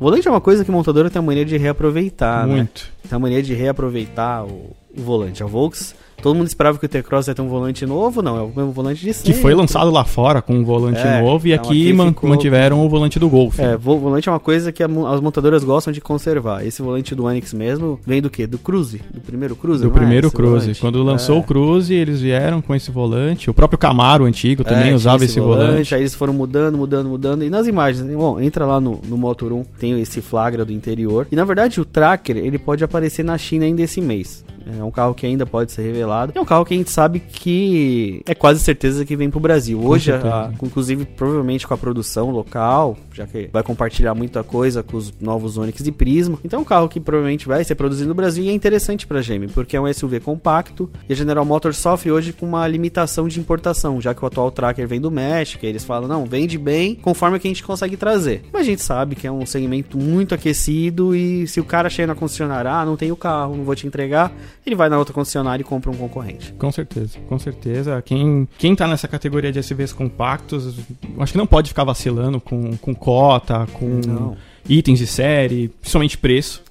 Volante 0.00 0.26
é 0.26 0.30
uma 0.30 0.40
coisa 0.40 0.64
que 0.64 0.70
a 0.70 0.74
montadora 0.74 1.08
tem 1.08 1.20
a 1.20 1.22
mania 1.22 1.44
de 1.44 1.56
reaproveitar, 1.56 2.46
né? 2.46 2.56
Muito. 2.56 2.82
Né? 3.04 3.08
Tem 3.08 3.16
a 3.16 3.18
mania 3.20 3.40
de 3.40 3.54
reaproveitar 3.54 4.44
o, 4.44 4.74
o 4.96 5.00
volante. 5.00 5.42
A 5.42 5.46
Volks 5.46 5.94
Todo 6.22 6.36
mundo 6.36 6.46
esperava 6.46 6.78
que 6.78 6.86
o 6.86 6.88
T-Cross 6.88 7.26
ia 7.26 7.34
ter 7.34 7.42
um 7.42 7.48
volante 7.48 7.84
novo, 7.84 8.22
não, 8.22 8.38
é 8.38 8.42
o 8.42 8.46
mesmo 8.46 8.70
volante 8.70 9.04
de 9.04 9.12
sempre. 9.12 9.32
Que 9.32 9.38
foi 9.40 9.52
lançado 9.54 9.90
lá 9.90 10.04
fora 10.04 10.40
com 10.40 10.54
um 10.54 10.64
volante 10.64 11.00
é, 11.00 11.20
novo 11.20 11.48
e 11.48 11.52
então 11.52 11.64
aqui, 11.68 11.92
aqui 11.92 12.08
ficou... 12.08 12.30
mantiveram 12.30 12.86
o 12.86 12.88
volante 12.88 13.18
do 13.18 13.28
Golf. 13.28 13.58
É, 13.58 13.76
volante 13.76 14.28
é 14.28 14.32
uma 14.32 14.38
coisa 14.38 14.70
que 14.70 14.84
as 14.84 15.20
montadoras 15.20 15.64
gostam 15.64 15.92
de 15.92 16.00
conservar. 16.00 16.64
Esse 16.64 16.80
volante 16.80 17.12
do 17.12 17.24
Onix 17.24 17.52
mesmo 17.52 17.98
vem 18.06 18.22
do 18.22 18.30
quê? 18.30 18.46
Do 18.46 18.56
Cruze? 18.56 19.02
Do 19.12 19.20
primeiro 19.20 19.56
Cruze? 19.56 19.82
Do 19.82 19.90
primeiro 19.90 20.28
é, 20.28 20.30
Cruze. 20.30 20.60
Volante? 20.60 20.80
Quando 20.80 21.02
lançou 21.02 21.36
é. 21.36 21.40
o 21.40 21.42
Cruze, 21.42 21.92
eles 21.92 22.20
vieram 22.20 22.62
com 22.62 22.72
esse 22.72 22.92
volante. 22.92 23.50
O 23.50 23.54
próprio 23.54 23.76
Camaro 23.78 24.24
antigo 24.24 24.62
também 24.62 24.90
é, 24.90 24.94
usava 24.94 25.24
esse, 25.24 25.32
esse 25.32 25.40
volante. 25.40 25.70
volante. 25.70 25.94
Aí 25.94 26.02
eles 26.02 26.14
foram 26.14 26.32
mudando, 26.32 26.78
mudando, 26.78 27.08
mudando. 27.08 27.42
E 27.42 27.50
nas 27.50 27.66
imagens, 27.66 28.06
bom, 28.14 28.40
entra 28.40 28.64
lá 28.64 28.80
no, 28.80 29.00
no 29.08 29.16
Motor 29.16 29.52
1, 29.52 29.64
tem 29.78 30.00
esse 30.00 30.20
flagra 30.20 30.64
do 30.64 30.72
interior. 30.72 31.26
E 31.32 31.36
na 31.36 31.44
verdade 31.44 31.80
o 31.80 31.84
Tracker, 31.84 32.36
ele 32.36 32.58
pode 32.58 32.84
aparecer 32.84 33.24
na 33.24 33.36
China 33.36 33.64
ainda 33.64 33.82
esse 33.82 34.00
mês. 34.00 34.44
É 34.78 34.84
um 34.84 34.90
carro 34.90 35.14
que 35.14 35.26
ainda 35.26 35.44
pode 35.44 35.72
ser 35.72 35.82
revelado. 35.82 36.11
É 36.34 36.40
um 36.40 36.44
carro 36.44 36.64
que 36.64 36.74
a 36.74 36.76
gente 36.76 36.90
sabe 36.90 37.20
que 37.20 38.22
é 38.26 38.34
quase 38.34 38.60
certeza 38.60 39.04
que 39.04 39.16
vem 39.16 39.30
pro 39.30 39.40
Brasil. 39.40 39.82
Hoje, 39.82 40.12
a, 40.12 40.50
inclusive, 40.62 41.04
provavelmente 41.04 41.66
com 41.66 41.74
a 41.74 41.78
produção 41.78 42.30
local, 42.30 42.96
já 43.12 43.26
que 43.26 43.48
vai 43.52 43.62
compartilhar 43.62 44.14
muita 44.14 44.42
coisa 44.42 44.82
com 44.82 44.96
os 44.96 45.12
novos 45.20 45.56
Onix 45.56 45.82
de 45.82 45.92
Prisma. 45.92 46.38
Então 46.44 46.58
é 46.58 46.62
um 46.62 46.64
carro 46.64 46.88
que 46.88 47.00
provavelmente 47.00 47.46
vai 47.46 47.64
ser 47.64 47.74
produzido 47.74 48.08
no 48.08 48.14
Brasil 48.14 48.44
e 48.44 48.48
é 48.48 48.52
interessante 48.52 49.06
pra 49.06 49.20
GM, 49.20 49.48
porque 49.52 49.76
é 49.76 49.80
um 49.80 49.92
SUV 49.92 50.20
compacto 50.20 50.90
e 51.08 51.12
a 51.12 51.16
General 51.16 51.44
Motors 51.44 51.78
sofre 51.78 52.10
hoje 52.10 52.32
com 52.32 52.46
uma 52.46 52.66
limitação 52.66 53.28
de 53.28 53.40
importação, 53.40 54.00
já 54.00 54.14
que 54.14 54.22
o 54.22 54.26
atual 54.26 54.50
Tracker 54.50 54.86
vem 54.86 55.00
do 55.00 55.10
México, 55.10 55.64
e 55.64 55.68
eles 55.68 55.84
falam, 55.84 56.08
não, 56.08 56.24
vende 56.24 56.58
bem 56.58 56.94
conforme 56.94 57.38
que 57.38 57.48
a 57.48 57.50
gente 57.50 57.62
consegue 57.62 57.96
trazer. 57.96 58.42
Mas 58.52 58.62
a 58.62 58.64
gente 58.64 58.82
sabe 58.82 59.14
que 59.14 59.26
é 59.26 59.32
um 59.32 59.46
segmento 59.46 59.98
muito 59.98 60.34
aquecido 60.34 61.14
e 61.14 61.46
se 61.46 61.60
o 61.60 61.64
cara 61.64 61.90
chega 61.90 62.08
na 62.08 62.14
concessionária, 62.14 62.70
ah, 62.70 62.84
não 62.84 62.96
tem 62.96 63.12
o 63.12 63.16
carro, 63.16 63.56
não 63.56 63.64
vou 63.64 63.74
te 63.74 63.86
entregar, 63.86 64.32
ele 64.64 64.76
vai 64.76 64.88
na 64.88 64.98
outra 64.98 65.14
concessionária 65.14 65.62
e 65.62 65.64
compra 65.64 65.90
um 65.90 65.94
concorrente. 66.02 66.52
Com 66.58 66.72
certeza, 66.72 67.18
com 67.28 67.38
certeza. 67.38 68.02
Quem, 68.02 68.48
quem 68.58 68.74
tá 68.74 68.86
nessa 68.86 69.06
categoria 69.06 69.52
de 69.52 69.62
SUVs 69.62 69.92
compactos, 69.92 70.74
acho 71.18 71.32
que 71.32 71.38
não 71.38 71.46
pode 71.46 71.68
ficar 71.68 71.84
vacilando 71.84 72.40
com, 72.40 72.76
com 72.76 72.94
cota, 72.94 73.66
com 73.72 74.00
não. 74.06 74.36
itens 74.68 74.98
de 74.98 75.06
série, 75.06 75.68
principalmente 75.80 76.18
preço. 76.18 76.62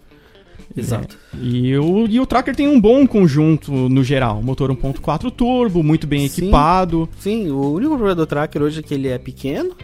Exato. 0.75 1.17
É, 1.33 1.37
e, 1.43 1.77
o, 1.77 2.07
e 2.07 2.19
o 2.19 2.25
Tracker 2.25 2.55
tem 2.55 2.67
um 2.67 2.79
bom 2.79 3.05
conjunto 3.05 3.71
no 3.71 4.03
geral. 4.03 4.41
Motor 4.41 4.71
1.4 4.71 5.31
turbo, 5.31 5.83
muito 5.83 6.07
bem 6.07 6.27
Sim. 6.27 6.43
equipado. 6.43 7.09
Sim, 7.19 7.49
o 7.49 7.73
único 7.73 7.95
problema 7.95 8.15
do 8.15 8.25
Tracker 8.25 8.61
hoje 8.61 8.79
é 8.79 8.83
que 8.83 8.93
ele 8.93 9.07
é 9.07 9.17
pequeno. 9.17 9.75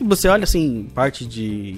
E 0.00 0.04
você 0.04 0.28
olha 0.28 0.44
assim, 0.44 0.88
parte 0.94 1.26
de 1.26 1.76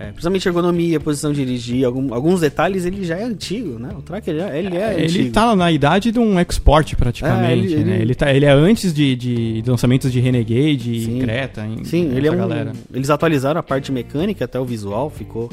é, 0.00 0.06
principalmente 0.06 0.48
ergonomia, 0.48 0.98
posição 0.98 1.30
de 1.30 1.44
dirigir, 1.44 1.84
algum, 1.84 2.14
alguns 2.14 2.40
detalhes, 2.40 2.86
ele 2.86 3.04
já 3.04 3.18
é 3.18 3.22
antigo, 3.22 3.78
né? 3.78 3.90
O 3.94 4.00
Tracker 4.00 4.34
já, 4.34 4.56
ele 4.56 4.74
é, 4.74 4.94
é 4.94 5.00
Ele 5.02 5.30
tá 5.30 5.54
na 5.54 5.70
idade 5.70 6.10
de 6.10 6.18
um 6.18 6.40
export 6.40 6.96
praticamente, 6.96 7.74
é, 7.74 7.76
ele, 7.76 7.84
né? 7.84 7.94
Ele, 7.96 8.02
ele, 8.02 8.14
tá, 8.14 8.32
ele 8.32 8.46
é 8.46 8.50
antes 8.50 8.94
de, 8.94 9.14
de, 9.14 9.62
lançamentos 9.66 10.10
de 10.10 10.18
Renegade 10.18 11.04
sim, 11.04 11.18
Creta. 11.18 11.66
Em, 11.66 11.84
sim, 11.84 12.16
ele 12.16 12.26
é 12.26 12.32
um, 12.32 12.36
galera. 12.38 12.72
Eles 12.94 13.10
atualizaram 13.10 13.60
a 13.60 13.62
parte 13.62 13.92
mecânica, 13.92 14.46
até 14.46 14.58
o 14.58 14.64
visual 14.64 15.10
ficou 15.10 15.50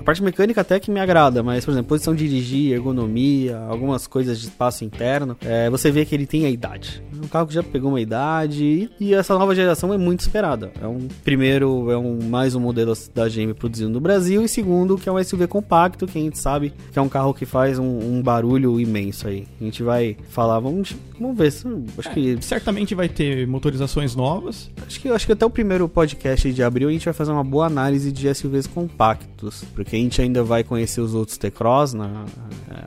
a 0.00 0.02
parte 0.02 0.22
mecânica 0.22 0.60
até 0.60 0.80
que 0.80 0.90
me 0.90 1.00
agrada, 1.00 1.42
mas, 1.42 1.64
por 1.64 1.72
exemplo, 1.72 1.88
posição 1.88 2.14
de 2.14 2.28
dirigir, 2.28 2.72
ergonomia, 2.72 3.58
algumas 3.68 4.06
coisas 4.06 4.38
de 4.38 4.46
espaço 4.46 4.84
interno, 4.84 5.36
é, 5.40 5.68
você 5.70 5.90
vê 5.90 6.04
que 6.04 6.14
ele 6.14 6.26
tem 6.26 6.46
a 6.46 6.50
idade. 6.50 7.02
É 7.12 7.24
um 7.24 7.28
carro 7.28 7.46
que 7.46 7.54
já 7.54 7.62
pegou 7.62 7.90
uma 7.90 8.00
idade 8.00 8.90
e, 8.98 9.14
essa 9.14 9.36
nova 9.38 9.54
geração 9.54 9.92
é 9.92 9.98
muito 9.98 10.20
esperada. 10.20 10.70
É 10.80 10.86
um 10.86 11.08
primeiro, 11.24 11.90
é 11.90 11.96
um 11.96 12.18
mais 12.22 12.54
um 12.54 12.60
modelo 12.60 12.92
da 13.14 13.28
GM 13.28 13.52
produzido 13.54 13.90
no 13.90 14.00
Brasil 14.00 14.42
e 14.42 14.48
segundo 14.48 14.96
que 14.96 15.08
é 15.08 15.12
um 15.12 15.22
SUV 15.22 15.46
compacto, 15.46 16.06
que 16.06 16.18
a 16.18 16.20
gente 16.20 16.38
sabe 16.38 16.72
que 16.92 16.98
é 16.98 17.02
um 17.02 17.08
carro 17.08 17.34
que 17.34 17.44
faz 17.44 17.78
um, 17.78 17.98
um 17.98 18.22
barulho 18.22 18.80
imenso 18.80 19.28
aí. 19.28 19.46
A 19.60 19.64
gente 19.64 19.82
vai 19.82 20.16
falar, 20.30 20.60
vamos, 20.60 20.94
vamos 21.18 21.36
ver, 21.36 21.48
acho 21.48 22.08
é, 22.08 22.12
que 22.12 22.38
certamente 22.40 22.94
vai 22.94 23.08
ter 23.08 23.46
motorizações 23.46 24.14
novas. 24.14 24.70
Acho 24.86 25.00
que 25.00 25.08
acho 25.08 25.26
que 25.26 25.32
até 25.32 25.44
o 25.44 25.50
primeiro 25.50 25.88
podcast 25.88 26.52
de 26.52 26.62
abril 26.62 26.88
a 26.88 26.92
gente 26.92 27.04
vai 27.04 27.14
fazer 27.14 27.32
uma 27.32 27.44
boa 27.44 27.66
análise 27.66 28.12
de 28.12 28.32
SUVs 28.34 28.66
compactos, 28.66 29.64
porque 29.78 29.94
a 29.94 29.98
gente 30.00 30.20
ainda 30.20 30.42
vai 30.42 30.64
conhecer 30.64 31.00
os 31.00 31.14
outros 31.14 31.38
T-Cross 31.38 31.94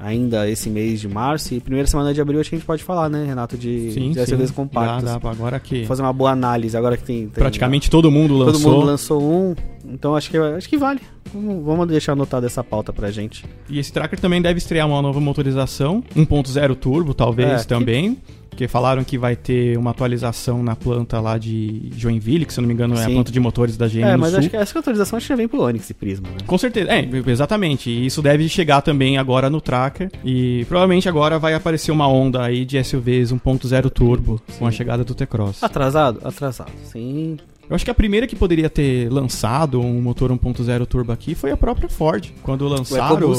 ainda 0.02 0.50
esse 0.50 0.70
mês 0.70 1.00
de 1.00 1.08
março. 1.08 1.54
E 1.54 1.62
primeira 1.62 1.88
semana 1.88 2.14
de 2.14 2.20
abril 2.20 2.42
acho 2.42 2.50
que 2.50 2.56
a 2.58 2.60
gente 2.60 2.68
pode 2.68 2.84
falar, 2.84 3.08
né, 3.08 3.24
Renato, 3.26 3.58
de, 3.58 3.94
sim, 3.94 4.12
de 4.12 4.26
SUVs 4.26 4.52
compactos. 4.52 5.06
Dá, 5.06 5.18
dá, 5.18 5.30
agora 5.32 5.58
que... 5.58 5.86
Fazer 5.86 6.02
uma 6.02 6.12
boa 6.12 6.32
análise, 6.32 6.76
agora 6.76 6.98
que 6.98 7.04
tem... 7.04 7.30
tem 7.30 7.30
Praticamente 7.30 7.90
todo 7.90 8.12
mundo 8.12 8.36
lançou. 8.38 8.62
Todo 8.62 8.74
mundo 8.74 8.86
lançou 8.86 9.24
um, 9.24 9.56
então 9.86 10.18
acho 10.18 10.30
que, 10.30 10.38
acho 10.38 10.68
que 10.68 10.78
vale. 10.78 11.00
Vamos 11.34 11.88
deixar 11.88 12.12
anotada 12.12 12.46
essa 12.46 12.62
pauta 12.62 12.92
pra 12.92 13.10
gente. 13.10 13.46
E 13.70 13.80
esse 13.80 13.94
tracker 13.94 14.20
também 14.20 14.42
deve 14.42 14.58
estrear 14.58 14.86
uma 14.86 15.02
nova 15.02 15.22
motorização, 15.22 16.04
1.0 16.14 16.76
turbo 16.76 17.14
talvez 17.14 17.62
é, 17.62 17.64
também. 17.64 18.16
Que 18.16 18.41
Porque 18.52 18.68
falaram 18.68 19.04
que 19.04 19.18
vai 19.18 19.36
ter 19.36 19.78
uma 19.78 19.92
atualização 19.92 20.62
na 20.62 20.76
planta 20.76 21.20
lá 21.22 21.38
de 21.38 21.90
Joinville, 21.96 22.46
que 22.46 22.54
se 22.54 22.60
eu 22.60 22.62
não 22.62 22.68
me 22.68 22.74
engano 22.74 22.96
é 22.96 23.02
a 23.02 23.06
Sim. 23.06 23.14
planta 23.14 23.32
de 23.32 23.40
motores 23.40 23.78
da 23.78 23.88
GM 23.88 24.04
É, 24.04 24.18
mas 24.18 24.36
acho 24.36 24.50
que 24.50 24.58
essa 24.58 24.78
atualização 24.78 25.18
acho 25.18 25.26
que 25.26 25.30
já 25.30 25.38
vem 25.38 25.48
pro 25.48 25.62
Onix 25.62 25.90
e 25.90 25.94
Prisma, 25.94 26.28
né? 26.30 26.38
Com 26.46 26.58
certeza, 26.58 26.92
é, 26.92 27.10
exatamente. 27.28 27.90
E 27.90 28.06
isso 28.06 28.22
deve 28.22 28.48
chegar 28.50 28.82
também 28.82 29.18
agora 29.18 29.50
no 29.50 29.62
Tracker. 29.62 30.12
E 30.24 30.66
provavelmente 30.66 31.08
agora 31.08 31.40
vai 31.40 31.54
aparecer 31.54 31.92
uma 31.92 32.08
onda 32.08 32.44
aí 32.44 32.66
de 32.66 32.84
SUVs 32.84 33.32
1.0 33.32 33.90
turbo 33.90 34.42
com 34.60 34.68
a 34.68 34.72
chegada 34.72 35.04
do 35.04 35.16
T-Cross. 35.16 35.64
Atrasado? 35.64 36.20
Atrasado. 36.24 36.72
Sim. 36.84 37.38
Eu 37.72 37.76
acho 37.76 37.86
que 37.86 37.90
a 37.92 37.94
primeira 37.94 38.28
que 38.28 38.36
poderia 38.36 38.70
ter 38.70 39.10
lançado 39.10 39.80
um 39.80 40.02
motor 40.02 40.30
1.0 40.30 40.86
turbo 40.86 41.14
aqui 41.14 41.34
foi 41.34 41.52
a 41.52 41.56
própria 41.58 41.88
Ford. 41.88 42.30
Quando 42.44 42.68
lançaram 42.68 43.32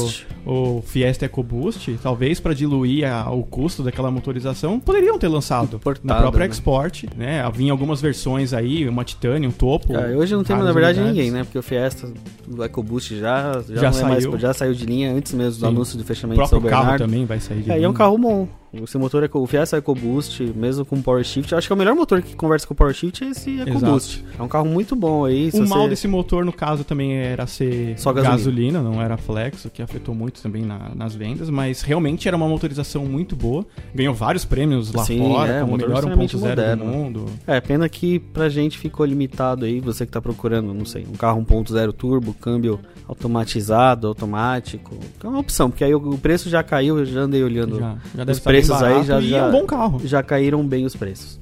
o, 0.47 0.79
o 0.79 0.83
Fiesta 0.83 1.27
EcoBoost, 1.27 1.99
talvez 2.03 2.41
para 2.41 2.55
diluir 2.55 3.07
a- 3.07 3.31
o 3.31 3.43
custo 3.43 3.83
daquela 3.83 4.11
motorização, 4.11 4.81
poderiam 4.81 5.19
ter 5.19 5.29
lançado 5.29 5.77
Importado, 5.77 6.07
na 6.09 6.17
própria 6.19 6.47
né? 6.47 6.51
Export, 6.51 7.05
né? 7.15 7.43
Havia 7.43 7.71
algumas 7.71 8.01
versões 8.01 8.55
aí, 8.55 8.89
uma 8.89 9.05
Titanium, 9.05 9.51
Topo. 9.51 9.95
É, 9.95 10.17
hoje 10.17 10.35
não 10.35 10.43
tem, 10.43 10.57
na 10.57 10.73
verdade, 10.73 10.99
unidades. 10.99 11.15
ninguém, 11.15 11.31
né? 11.31 11.45
Porque 11.45 11.59
o 11.59 11.63
Fiesta, 11.63 12.11
o 12.51 12.65
EcoBoost 12.65 13.19
já, 13.19 13.63
já, 13.69 13.75
Já 13.83 13.91
não 13.91 13.99
é 13.99 14.03
mais- 14.13 14.25
saiu. 14.25 14.39
já 14.39 14.55
saiu 14.55 14.73
de 14.73 14.87
linha 14.87 15.13
antes 15.13 15.35
mesmo 15.35 15.61
do 15.61 15.67
Sim. 15.67 15.73
anúncio 15.75 15.99
do 15.99 16.05
O 16.05 16.07
fechamento 16.07 16.43
de 16.43 16.49
próprio 16.49 16.61
São 16.63 16.71
carro 16.71 16.83
Bernardo. 16.93 17.05
também 17.05 17.27
vai 17.27 17.39
sair 17.39 17.61
de 17.61 17.71
É, 17.71 17.75
e 17.75 17.77
é 17.77 17.79
linha. 17.81 17.91
um 17.91 17.93
carro 17.93 18.17
bom. 18.17 18.49
Esse 18.73 18.97
motor, 18.97 19.23
Eco- 19.23 19.39
o 19.41 19.47
Fiesta 19.47 19.77
EcoBoost, 19.77 20.43
mesmo 20.57 20.85
com 20.85 21.01
Power 21.03 21.23
Shift, 21.23 21.55
acho 21.55 21.67
que 21.67 21.73
é 21.73 21.77
o 21.77 21.79
melhor 21.79 21.95
motor 21.95 22.23
que 22.23 22.35
conversa 22.35 22.67
com 22.67 22.73
o 22.73 22.77
Power 22.77 22.95
Shift 22.95 23.23
é 23.23 23.29
esse 23.29 23.61
EcoBoost. 23.61 24.25
É 24.39 24.43
um 24.43 24.49
carro 24.49 24.65
muito 24.67 24.97
bom 24.97 25.25
aí. 25.27 25.49
O 25.49 25.51
você- 25.53 25.61
mal 25.67 25.89
desse 25.89 26.09
motor, 26.09 26.45
no 26.45 26.53
caso, 26.53 26.83
também 26.83 27.15
era 27.15 27.47
ser 27.47 27.99
Só 27.99 28.13
gasolina. 28.13 28.37
gasolina. 28.37 28.83
não 28.83 29.03
era 29.03 29.17
flex, 29.17 29.65
o 29.67 29.71
que 29.71 29.83
afetou 29.83 30.15
muito 30.15 30.41
também 30.43 30.63
na- 30.63 30.91
nas 30.95 31.15
vendas, 31.15 31.51
mas 31.51 31.83
realmente 31.83 32.27
era 32.29 32.37
uma 32.37 32.49
motorização 32.49 33.05
muito 33.05 33.37
boa. 33.37 33.65
Ganhou 33.95 34.15
vários 34.15 34.45
prêmios 34.45 34.93
lá 34.93 35.05
Sim, 35.05 35.19
fora, 35.19 35.53
é, 35.53 35.63
o 35.65 35.67
melhor 35.77 35.93
extremamente 35.95 36.37
1.0 36.37 36.77
do 36.77 36.85
mundo. 36.85 37.27
É, 37.47 37.61
pena 37.61 37.89
que 37.89 38.19
pra 38.19 38.49
gente 38.49 38.79
ficou 38.79 39.05
limitado 39.05 39.65
aí, 39.67 39.81
você 39.81 40.07
que 40.07 40.13
tá 40.13 40.21
procurando, 40.21 40.73
não 40.73 40.85
sei, 40.87 41.07
um 41.09 41.17
carro 41.17 41.41
1.0 41.41 41.93
turbo, 41.93 42.33
câmbio 42.35 42.81
automatizado, 43.13 44.07
automático. 44.09 44.97
É 45.23 45.27
uma 45.29 45.39
opção, 45.39 45.71
porque 45.71 45.85
aí 45.85 45.95
o, 45.95 46.19
preço 46.19 46.49
já 46.51 46.63
caiu, 46.63 46.99
eu 46.99 47.05
já 47.07 47.21
andei 47.21 47.43
olhando. 47.43 47.79
Já, 47.79 47.97
já 48.15 48.33
Os 48.33 48.41
preços 48.41 48.83
aí 48.83 49.05
já- 49.05 49.21
e 49.21 49.29
já- 49.31 49.37
é 49.39 49.45
um 49.49 49.53
bom 49.53 49.67
carro. 49.67 50.01
Já 50.05 50.23
caíram 50.23 50.67
bem 50.67 50.85
os 50.85 50.97
preços. 50.97 51.41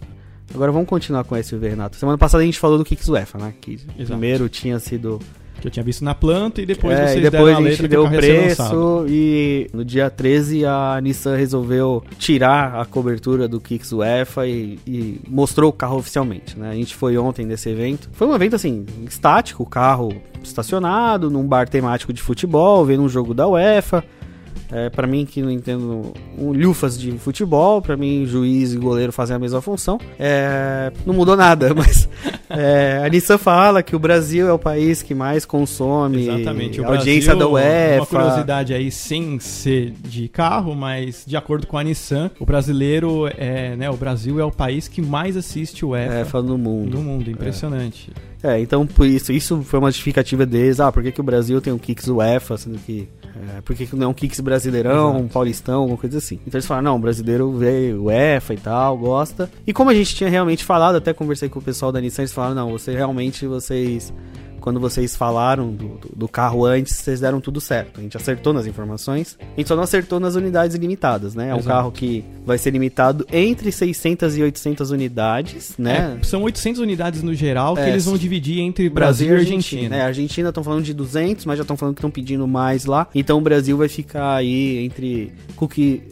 Agora 0.54 0.72
vamos 0.72 0.88
continuar 0.88 1.22
com 1.24 1.34
o 1.34 1.38
SUV, 1.42 1.68
Renato. 1.68 1.96
Semana 1.96 2.18
passada 2.18 2.42
a 2.42 2.46
gente 2.46 2.58
falou 2.58 2.76
do 2.76 2.84
Kicks 2.84 3.08
UEFA, 3.08 3.38
né? 3.38 3.54
Que 3.60 3.78
primeiro 4.04 4.48
tinha 4.48 4.78
sido 4.80 5.20
Que 5.60 5.66
eu 5.66 5.70
tinha 5.70 5.84
visto 5.84 6.04
na 6.04 6.14
planta 6.14 6.62
e 6.62 6.66
depois 6.66 6.98
é, 6.98 7.06
vocês 7.06 7.18
e 7.18 7.30
depois 7.30 7.54
deram 7.54 7.58
a 7.58 7.68
a 7.68 7.70
gente 7.70 7.88
deu 7.88 8.04
o 8.04 8.10
preço 8.10 9.06
e 9.08 9.68
no 9.72 9.84
dia 9.84 10.08
13 10.08 10.64
a 10.64 10.98
Nissan 11.02 11.36
resolveu 11.36 12.02
tirar 12.18 12.80
a 12.80 12.84
cobertura 12.84 13.46
do 13.46 13.60
Kicks 13.60 13.92
UEFA 13.92 14.46
e, 14.46 14.78
e 14.86 15.20
mostrou 15.28 15.70
o 15.70 15.72
carro 15.72 15.98
oficialmente, 15.98 16.58
né? 16.58 16.70
A 16.70 16.74
gente 16.74 16.94
foi 16.94 17.18
ontem 17.18 17.44
nesse 17.44 17.68
evento. 17.68 18.08
Foi 18.12 18.26
um 18.26 18.34
evento 18.34 18.56
assim, 18.56 18.86
estático, 19.06 19.62
o 19.62 19.66
carro 19.66 20.14
estacionado 20.42 21.30
num 21.30 21.46
bar 21.46 21.68
temático 21.68 22.12
de 22.12 22.22
futebol, 22.22 22.84
vendo 22.84 23.02
um 23.02 23.08
jogo 23.08 23.34
da 23.34 23.46
UEFA. 23.46 24.04
É, 24.72 24.88
para 24.88 25.04
mim 25.04 25.26
que 25.26 25.42
não 25.42 25.50
entendo 25.50 26.12
um, 26.38 26.52
lufas 26.52 26.96
de 26.98 27.10
futebol, 27.18 27.82
pra 27.82 27.96
mim 27.96 28.24
juiz 28.24 28.72
e 28.72 28.78
goleiro 28.78 29.12
fazem 29.12 29.34
a 29.34 29.38
mesma 29.38 29.60
função. 29.60 29.98
É, 30.18 30.92
não 31.04 31.12
mudou 31.12 31.36
nada, 31.36 31.74
mas 31.74 32.08
é, 32.50 33.02
a 33.04 33.08
Nissan 33.08 33.38
fala 33.38 33.82
que 33.82 33.94
o 33.94 33.98
Brasil 33.98 34.48
é 34.48 34.52
o 34.52 34.58
país 34.58 35.02
que 35.02 35.14
mais 35.14 35.44
consome 35.44 36.28
Exatamente. 36.28 36.80
O 36.80 36.84
a 36.84 36.88
audiência 36.96 37.34
Brasil, 37.34 37.38
da 37.38 37.48
UEFA. 37.48 37.96
Uma 37.98 38.06
curiosidade 38.06 38.74
aí, 38.74 38.90
sem 38.90 39.38
ser 39.38 39.92
de 39.92 40.28
carro, 40.28 40.74
mas 40.74 41.24
de 41.26 41.36
acordo 41.36 41.66
com 41.66 41.78
a 41.78 41.84
Nissan, 41.84 42.30
o 42.38 42.44
brasileiro 42.44 43.28
é, 43.36 43.76
né, 43.76 43.88
o 43.88 43.96
Brasil 43.96 44.40
é 44.40 44.44
o 44.44 44.50
país 44.50 44.88
que 44.88 45.00
mais 45.00 45.36
assiste 45.36 45.84
o 45.84 45.94
É, 45.94 46.08
UEFA 46.08 46.24
fala 46.24 46.44
no 46.44 46.58
mundo. 46.58 46.96
no 46.98 47.02
mundo. 47.02 47.30
Impressionante. 47.30 48.10
É, 48.42 48.58
então 48.58 48.86
por 48.86 49.06
isso, 49.06 49.32
isso 49.32 49.62
foi 49.62 49.78
uma 49.78 49.90
justificativa 49.90 50.44
deles. 50.44 50.80
Ah, 50.80 50.90
por 50.90 51.02
que, 51.02 51.12
que 51.12 51.20
o 51.20 51.24
Brasil 51.24 51.60
tem 51.60 51.72
um 51.72 51.78
Kicks 51.78 52.08
UEFA, 52.08 52.56
sendo 52.56 52.78
que. 52.78 53.08
É, 53.56 53.60
por 53.60 53.76
que, 53.76 53.86
que 53.86 53.96
não 53.96 54.06
é 54.06 54.08
um 54.08 54.14
Kicks 54.14 54.40
brasileirão, 54.40 55.10
Exato. 55.10 55.24
um 55.24 55.28
paulistão, 55.28 55.80
alguma 55.80 55.98
coisa 55.98 56.18
assim? 56.18 56.40
Então 56.46 56.58
eles 56.58 56.66
falaram, 56.66 56.90
não, 56.90 56.96
o 56.96 56.98
brasileiro 56.98 57.52
vê 57.52 57.92
UEFA 57.92 58.54
e 58.54 58.56
tal, 58.56 58.98
gosta. 58.98 59.50
E 59.66 59.72
como 59.72 59.90
a 59.90 59.94
gente 59.94 60.14
tinha 60.14 60.28
realmente 60.28 60.64
falado, 60.64 60.96
até 60.96 61.12
conversei 61.12 61.48
com 61.48 61.58
o 61.58 61.62
pessoal 61.62 61.92
da 61.92 62.00
Nissan, 62.00 62.22
eles 62.22 62.32
falaram, 62.32 62.54
não, 62.54 62.70
você 62.70 62.94
realmente, 62.94 63.46
vocês. 63.46 64.12
Quando 64.60 64.78
vocês 64.80 65.16
falaram 65.16 65.70
do, 65.72 65.88
do- 65.98 66.10
do 66.16 66.28
carro 66.28 66.64
antes, 66.64 66.96
vocês 66.96 67.20
deram 67.20 67.40
tudo 67.40 67.60
certo. 67.60 67.98
A 68.00 68.02
gente 68.02 68.16
acertou 68.16 68.52
nas 68.52 68.66
informações. 68.66 69.38
A 69.40 69.58
gente 69.60 69.68
só 69.68 69.74
não 69.76 69.82
acertou 69.82 70.20
nas 70.20 70.34
unidades 70.34 70.76
limitadas, 70.76 71.34
né? 71.34 71.48
É 71.50 71.54
um 71.54 71.58
Exato. 71.58 71.68
carro 71.68 71.92
que 71.92 72.24
vai 72.44 72.58
ser 72.58 72.70
limitado 72.70 73.26
entre 73.32 73.72
600 73.72 74.36
e 74.36 74.42
800 74.42 74.90
unidades, 74.90 75.74
né? 75.78 76.18
É, 76.20 76.24
são 76.24 76.42
800 76.42 76.80
unidades 76.80 77.22
no 77.22 77.34
geral 77.34 77.74
que 77.74 77.80
É, 77.82 77.90
eles 77.90 78.04
vão 78.04 78.16
dividir 78.16 78.60
entre 78.60 78.88
Brasil, 78.88 79.28
e 79.34 79.38
Argentina. 79.38 79.96
É, 79.96 80.02
a 80.02 80.06
Argentina 80.06 80.48
estão 80.48 80.62
falando 80.64 80.84
de 80.84 80.92
200, 80.94 81.44
mas 81.46 81.56
já 81.58 81.62
estão 81.62 81.76
falando 81.76 81.94
que 81.94 82.00
estão 82.00 82.10
pedindo 82.10 82.46
mais 82.46 82.84
lá. 82.84 83.06
Então 83.14 83.38
o 83.38 83.40
Brasil 83.40 83.76
vai 83.76 83.88
ficar 83.88 84.34
aí 84.36 84.78
entre 84.84 85.32
que 85.70 86.02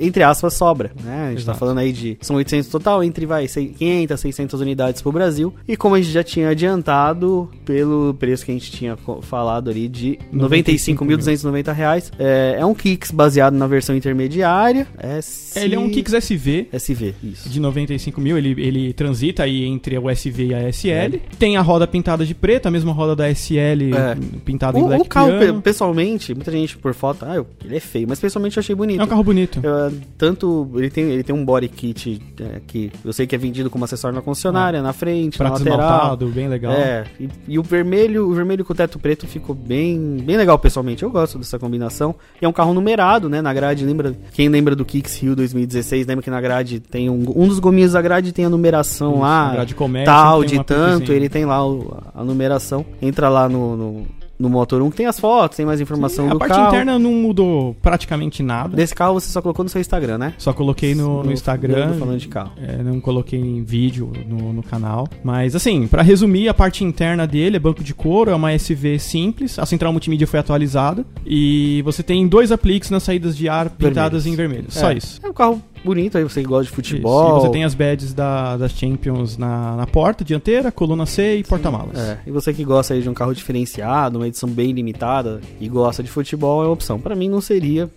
entre 0.00 0.22
aspas 0.22 0.54
sobra, 0.54 0.90
né? 1.04 1.26
A 1.26 1.30
gente 1.30 1.36
tá 1.38 1.52
Exato. 1.52 1.58
falando 1.58 1.78
aí 1.78 1.92
de 1.92 2.18
são 2.20 2.36
800 2.36 2.68
total, 2.68 3.02
entre 3.04 3.24
vai 3.26 3.46
sei, 3.46 3.68
500, 3.68 4.20
600 4.20 4.60
unidades 4.60 5.00
pro 5.02 5.12
Brasil. 5.12 5.54
E 5.68 5.76
como 5.76 5.94
a 5.94 6.00
gente 6.00 6.10
já 6.12 6.24
tinha 6.24 6.48
adiantado 6.48 7.48
pelo 7.64 7.93
preço 8.18 8.44
que 8.44 8.50
a 8.50 8.54
gente 8.54 8.70
tinha 8.72 8.96
falado 9.22 9.70
ali 9.70 9.88
de 9.88 10.18
95.290 10.32 11.72
reais, 11.72 12.12
é, 12.18 12.56
é 12.58 12.66
um 12.66 12.74
Kicks 12.74 13.10
baseado 13.10 13.54
na 13.54 13.66
versão 13.66 13.94
intermediária. 13.96 14.86
S... 14.98 15.58
É, 15.58 15.64
Ele 15.64 15.74
é 15.74 15.78
um 15.78 15.90
Kicks 15.90 16.12
SV 16.14 16.68
SV, 16.72 17.14
isso. 17.22 17.48
de 17.48 17.60
95 17.60 18.20
mil, 18.20 18.36
ele, 18.36 18.50
ele 18.58 18.92
transita 18.92 19.42
aí 19.44 19.64
entre 19.64 19.98
o 19.98 20.10
SV 20.10 20.46
e 20.46 20.54
a 20.54 20.68
SL. 20.72 21.18
Tem 21.38 21.56
a 21.56 21.62
roda 21.62 21.86
pintada 21.86 22.24
de 22.24 22.34
preto, 22.34 22.66
a 22.66 22.70
mesma 22.70 22.92
roda 22.92 23.14
da 23.16 23.28
SL 23.30 23.94
É. 23.94 24.16
pintada 24.44 24.78
em 24.78 24.82
O, 24.82 24.86
black 24.86 25.02
o 25.02 25.04
carro, 25.08 25.38
piano. 25.38 25.62
pessoalmente, 25.62 26.34
muita 26.34 26.50
gente 26.50 26.76
por 26.76 26.94
foto, 26.94 27.24
ah, 27.24 27.44
ele 27.64 27.76
é 27.76 27.80
feio, 27.80 28.06
mas 28.08 28.20
pessoalmente 28.20 28.56
eu 28.56 28.60
achei 28.60 28.74
bonito. 28.74 29.00
É 29.00 29.04
um 29.04 29.06
carro 29.06 29.24
bonito. 29.24 29.60
Eu, 29.62 29.92
tanto 30.18 30.70
ele 30.76 30.90
tem, 30.90 31.04
ele 31.10 31.22
tem 31.22 31.34
um 31.34 31.44
body 31.44 31.68
kit 31.68 32.20
é, 32.40 32.60
que 32.66 32.90
eu 33.04 33.12
sei 33.12 33.26
que 33.26 33.34
é 33.34 33.38
vendido 33.38 33.70
como 33.70 33.84
acessório 33.84 34.14
na 34.14 34.22
concessionária, 34.22 34.82
na 34.82 34.92
frente, 34.92 35.38
na 35.40 35.50
lateral. 35.50 36.16
bem 36.34 36.48
legal. 36.48 36.72
É, 36.72 37.04
e, 37.20 37.28
e 37.48 37.58
o 37.58 37.62
vermelho, 37.62 37.83
o 37.84 38.32
vermelho 38.34 38.64
com 38.64 38.72
o 38.72 38.76
teto 38.76 38.98
preto 38.98 39.26
ficou 39.26 39.54
bem, 39.54 40.18
bem 40.24 40.36
legal 40.36 40.58
pessoalmente. 40.58 41.02
Eu 41.02 41.10
gosto 41.10 41.38
dessa 41.38 41.58
combinação. 41.58 42.14
E 42.40 42.44
é 42.44 42.48
um 42.48 42.52
carro 42.52 42.72
numerado, 42.74 43.28
né? 43.28 43.40
Na 43.42 43.52
grade, 43.52 43.84
lembra? 43.84 44.14
Quem 44.32 44.48
lembra 44.48 44.74
do 44.74 44.84
Kicks 44.84 45.16
Rio 45.22 45.36
2016, 45.36 46.06
lembra 46.06 46.22
que 46.22 46.30
na 46.30 46.40
grade 46.40 46.80
tem 46.80 47.08
um, 47.10 47.24
um 47.36 47.46
dos 47.48 47.58
gominhos 47.58 47.92
da 47.92 48.02
grade 48.02 48.32
tem 48.32 48.44
a 48.44 48.50
numeração 48.50 49.12
Isso, 49.12 49.20
lá, 49.20 49.52
grade 49.52 49.74
comércio, 49.74 50.06
tal 50.12 50.44
de 50.44 50.56
tanto, 50.64 50.74
apliquezinha. 50.74 51.16
ele 51.16 51.28
tem 51.28 51.44
lá 51.44 51.66
o- 51.66 51.96
a 52.14 52.24
numeração. 52.24 52.84
Entra 53.00 53.28
lá 53.28 53.48
no, 53.48 53.76
no, 53.76 54.06
no 54.38 54.48
Motor 54.50 54.82
1 54.82 54.90
que 54.90 54.96
tem 54.96 55.06
as 55.06 55.18
fotos, 55.18 55.56
tem 55.56 55.64
mais 55.66 55.80
informação 55.80 56.24
Sim, 56.24 56.30
do 56.30 56.36
a 56.36 56.38
parte 56.40 56.52
carro. 56.54 56.68
interna 56.68 56.98
não 56.98 57.12
mudou 57.12 57.74
praticamente 57.80 58.42
nada. 58.42 58.76
Desse 58.76 58.94
carro 58.94 59.14
você 59.14 59.30
só 59.30 59.40
colocou 59.40 59.62
no 59.64 59.68
seu 59.68 59.80
Instagram, 59.80 60.18
né? 60.18 60.34
Só 60.38 60.52
coloquei 60.52 60.94
no, 60.94 61.22
no 61.22 61.32
Instagram. 61.32 61.92
do 61.92 61.98
Falando 61.98 62.18
de 62.18 62.28
carro. 62.28 62.52
É, 62.60 62.82
não 62.82 63.00
coloquei 63.00 63.38
em 63.40 63.62
vídeo 63.62 64.12
no, 64.28 64.52
no 64.52 64.62
canal. 64.62 65.08
Mas 65.22 65.54
assim, 65.54 65.86
pra 65.86 66.02
resumir, 66.02 66.48
a 66.48 66.54
parte 66.54 66.84
interna 66.84 67.26
dele 67.26 67.56
é 67.56 67.60
banco 67.60 67.82
de 67.84 67.94
couro, 67.94 68.30
é 68.30 68.34
uma 68.34 68.52
SV 68.52 68.98
simples. 68.98 69.58
A 69.58 69.66
central 69.66 69.92
multimídia 69.92 70.26
foi 70.26 70.40
atualizada. 70.40 71.04
E 71.24 71.80
você 71.82 72.02
tem 72.02 72.26
dois 72.26 72.50
apliques 72.52 72.90
nas 72.90 73.02
saídas 73.02 73.36
de 73.36 73.48
ar 73.48 73.70
pintadas 73.70 74.24
Vermelhos. 74.24 74.26
em 74.26 74.36
vermelho. 74.36 74.66
Só 74.70 74.90
É. 74.90 74.96
isso. 74.96 75.20
É 75.22 75.28
um 75.28 75.32
carro 75.32 75.62
bonito, 75.84 76.16
aí 76.18 76.24
você 76.24 76.40
que 76.42 76.46
gosta 76.48 76.62
de 76.64 76.68
Isso. 76.68 76.74
futebol. 76.74 77.38
E 77.38 77.40
você 77.42 77.50
tem 77.50 77.64
as 77.64 77.74
badges 77.74 78.12
da, 78.14 78.56
das 78.56 78.72
Champions 78.72 79.36
na, 79.36 79.76
na 79.76 79.86
porta 79.86 80.24
dianteira, 80.24 80.72
coluna 80.72 81.06
C 81.06 81.36
e 81.38 81.44
porta-malas. 81.44 81.98
É, 81.98 82.18
e 82.26 82.30
você 82.30 82.52
que 82.54 82.64
gosta 82.64 82.94
aí 82.94 83.02
de 83.02 83.08
um 83.08 83.14
carro 83.14 83.34
diferenciado, 83.34 84.18
uma 84.18 84.26
edição 84.28 84.48
bem 84.48 84.72
limitada 84.72 85.40
e 85.60 85.68
gosta 85.68 86.02
de 86.02 86.10
futebol, 86.10 86.62
é 86.62 86.66
uma 86.66 86.72
opção. 86.72 86.98
Pra 87.00 87.14
mim 87.14 87.28
não 87.28 87.40
seria, 87.40 87.90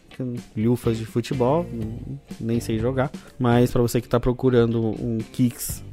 lufas 0.55 0.97
de 0.97 1.05
futebol, 1.05 1.65
hum, 1.71 2.17
nem 2.39 2.59
sei 2.59 2.79
jogar, 2.79 3.11
mas 3.39 3.71
pra 3.71 3.81
você 3.81 4.01
que 4.01 4.07
tá 4.09 4.19
procurando 4.19 4.81
um 4.81 5.19
Kicks, 5.31 5.83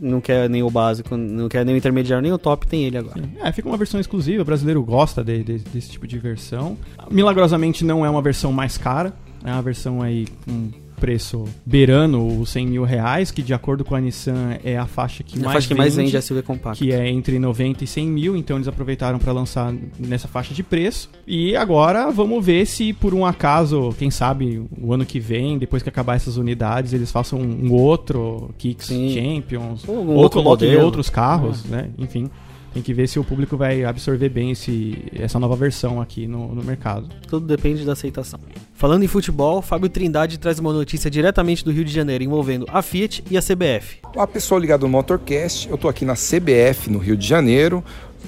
não 0.00 0.20
quer 0.20 0.48
nem 0.48 0.62
o 0.62 0.70
básico, 0.70 1.14
não 1.16 1.48
quer 1.48 1.64
nem 1.64 1.74
o 1.74 1.78
intermediário, 1.78 2.22
nem 2.22 2.32
o 2.32 2.38
top, 2.38 2.66
tem 2.66 2.84
ele 2.84 2.96
agora. 2.96 3.22
É, 3.42 3.52
fica 3.52 3.68
uma 3.68 3.76
versão 3.76 4.00
exclusiva, 4.00 4.42
o 4.42 4.44
brasileiro 4.44 4.82
gosta 4.82 5.22
de- 5.22 5.44
de- 5.44 5.58
desse 5.58 5.90
tipo 5.90 6.06
de 6.06 6.18
versão. 6.18 6.76
Milagrosamente 7.10 7.84
não 7.84 8.04
é 8.04 8.08
uma 8.10 8.22
versão 8.22 8.50
mais 8.50 8.78
cara, 8.78 9.12
é 9.44 9.50
uma 9.52 9.60
versão 9.62 10.00
aí 10.00 10.26
com 10.46 10.70
preço 10.94 11.44
beirando 11.64 12.24
os 12.40 12.50
100 12.50 12.66
mil 12.66 12.84
reais, 12.84 13.30
que 13.30 13.42
de 13.42 13.52
acordo 13.52 13.84
com 13.84 13.94
a 13.94 14.00
Nissan 14.00 14.58
é 14.64 14.76
a 14.76 14.86
faixa 14.86 15.22
que 15.22 15.38
a 15.38 15.42
mais 15.42 15.52
faixa 15.52 15.68
que 15.68 15.74
mais 15.74 15.94
vende, 15.96 16.06
vende 16.06 16.16
é 16.16 16.20
SUV 16.20 16.42
compacto. 16.42 16.78
que 16.78 16.92
é 16.92 17.08
entre 17.08 17.38
90 17.38 17.84
e 17.84 17.86
100 17.86 18.06
mil, 18.06 18.36
então 18.36 18.56
eles 18.56 18.68
aproveitaram 18.68 19.18
para 19.18 19.32
lançar 19.32 19.74
nessa 19.98 20.28
faixa 20.28 20.54
de 20.54 20.62
preço. 20.62 21.10
E 21.26 21.56
agora 21.56 22.10
vamos 22.10 22.44
ver 22.44 22.66
se 22.66 22.92
por 22.92 23.14
um 23.14 23.24
acaso, 23.24 23.94
quem 23.98 24.10
sabe 24.10 24.62
o 24.80 24.92
ano 24.92 25.04
que 25.04 25.20
vem, 25.20 25.58
depois 25.58 25.82
que 25.82 25.88
acabar 25.88 26.16
essas 26.16 26.36
unidades, 26.36 26.92
eles 26.92 27.10
façam 27.10 27.38
um 27.40 27.72
outro 27.72 28.50
Kicks 28.58 28.86
Sim. 28.86 29.14
Champions, 29.14 29.86
Ou 29.88 30.06
outro 30.08 30.42
modelo. 30.42 30.84
outros 30.84 31.10
carros, 31.10 31.64
né? 31.64 31.90
Enfim. 31.98 32.30
Tem 32.74 32.82
que 32.82 32.92
ver 32.92 33.08
se 33.08 33.20
o 33.20 33.24
público 33.24 33.56
vai 33.56 33.84
absorver 33.84 34.28
bem 34.28 34.50
esse, 34.50 35.04
essa 35.14 35.38
nova 35.38 35.54
versão 35.54 36.00
aqui 36.00 36.26
no, 36.26 36.52
no 36.52 36.64
mercado. 36.64 37.08
Tudo 37.28 37.46
depende 37.46 37.84
da 37.84 37.92
aceitação. 37.92 38.40
Falando 38.74 39.04
em 39.04 39.06
futebol, 39.06 39.62
Fábio 39.62 39.88
Trindade 39.88 40.38
traz 40.38 40.58
uma 40.58 40.72
notícia 40.72 41.08
diretamente 41.08 41.64
do 41.64 41.70
Rio 41.70 41.84
de 41.84 41.92
Janeiro 41.92 42.24
envolvendo 42.24 42.66
a 42.68 42.82
Fiat 42.82 43.22
e 43.30 43.38
a 43.38 43.40
CBF. 43.40 43.98
Olá 44.12 44.26
pessoal 44.26 44.58
ligado 44.58 44.82
no 44.82 44.88
Motorcast, 44.88 45.70
eu 45.70 45.78
tô 45.78 45.88
aqui 45.88 46.04
na 46.04 46.14
CBF 46.14 46.90
no 46.90 46.98
Rio 46.98 47.16
de 47.16 47.24
Janeiro, 47.24 47.82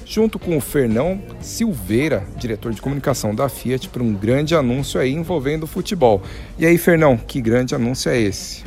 junto 0.05 0.39
com 0.39 0.57
o 0.57 0.61
Fernão 0.61 1.21
Silveira, 1.41 2.25
diretor 2.39 2.73
de 2.73 2.81
comunicação 2.81 3.35
da 3.35 3.49
Fiat, 3.49 3.89
para 3.89 4.01
um 4.01 4.15
grande 4.15 4.55
anúncio 4.55 5.01
aí 5.01 5.13
envolvendo 5.13 5.65
o 5.65 5.67
futebol. 5.67 6.23
E 6.57 6.65
aí, 6.65 6.79
Fernão, 6.79 7.17
que 7.17 7.41
grande 7.41 7.75
anúncio 7.75 8.09
é 8.13 8.21
esse? 8.21 8.63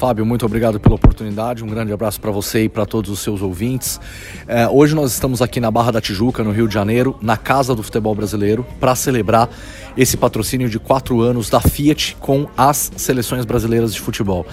Fábio, 0.00 0.24
muito 0.24 0.46
obrigado 0.46 0.80
pela 0.80 0.94
oportunidade. 0.94 1.62
Um 1.62 1.66
grande 1.66 1.92
abraço 1.92 2.18
para 2.18 2.30
você 2.30 2.64
e 2.64 2.68
para 2.70 2.86
todos 2.86 3.10
os 3.10 3.18
seus 3.18 3.42
ouvintes. 3.42 4.00
É, 4.48 4.66
hoje 4.66 4.94
nós 4.94 5.12
estamos 5.12 5.42
aqui 5.42 5.60
na 5.60 5.70
Barra 5.70 5.90
da 5.90 6.00
Tijuca, 6.00 6.42
no 6.42 6.52
Rio 6.52 6.66
de 6.66 6.72
Janeiro, 6.72 7.18
na 7.20 7.36
Casa 7.36 7.74
do 7.74 7.82
Futebol 7.82 8.14
Brasileiro, 8.14 8.64
para 8.80 8.94
celebrar 8.94 9.50
esse 9.98 10.16
patrocínio 10.16 10.70
de 10.70 10.78
quatro 10.78 11.20
anos 11.20 11.50
da 11.50 11.60
Fiat 11.60 12.16
com 12.18 12.48
as 12.56 12.90
seleções 12.96 13.44
brasileiras 13.44 13.92
de 13.92 14.00
futebol. 14.00 14.46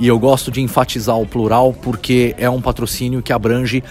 E 0.00 0.08
eu 0.08 0.18
gosto 0.18 0.50
de 0.50 0.62
enfatizar 0.62 1.20
o 1.20 1.26
plural 1.26 1.74
porque 1.74 2.34
é 2.38 2.48
um 2.48 2.62
patrocínio 2.62 3.20
que 3.20 3.30
abrange 3.30 3.84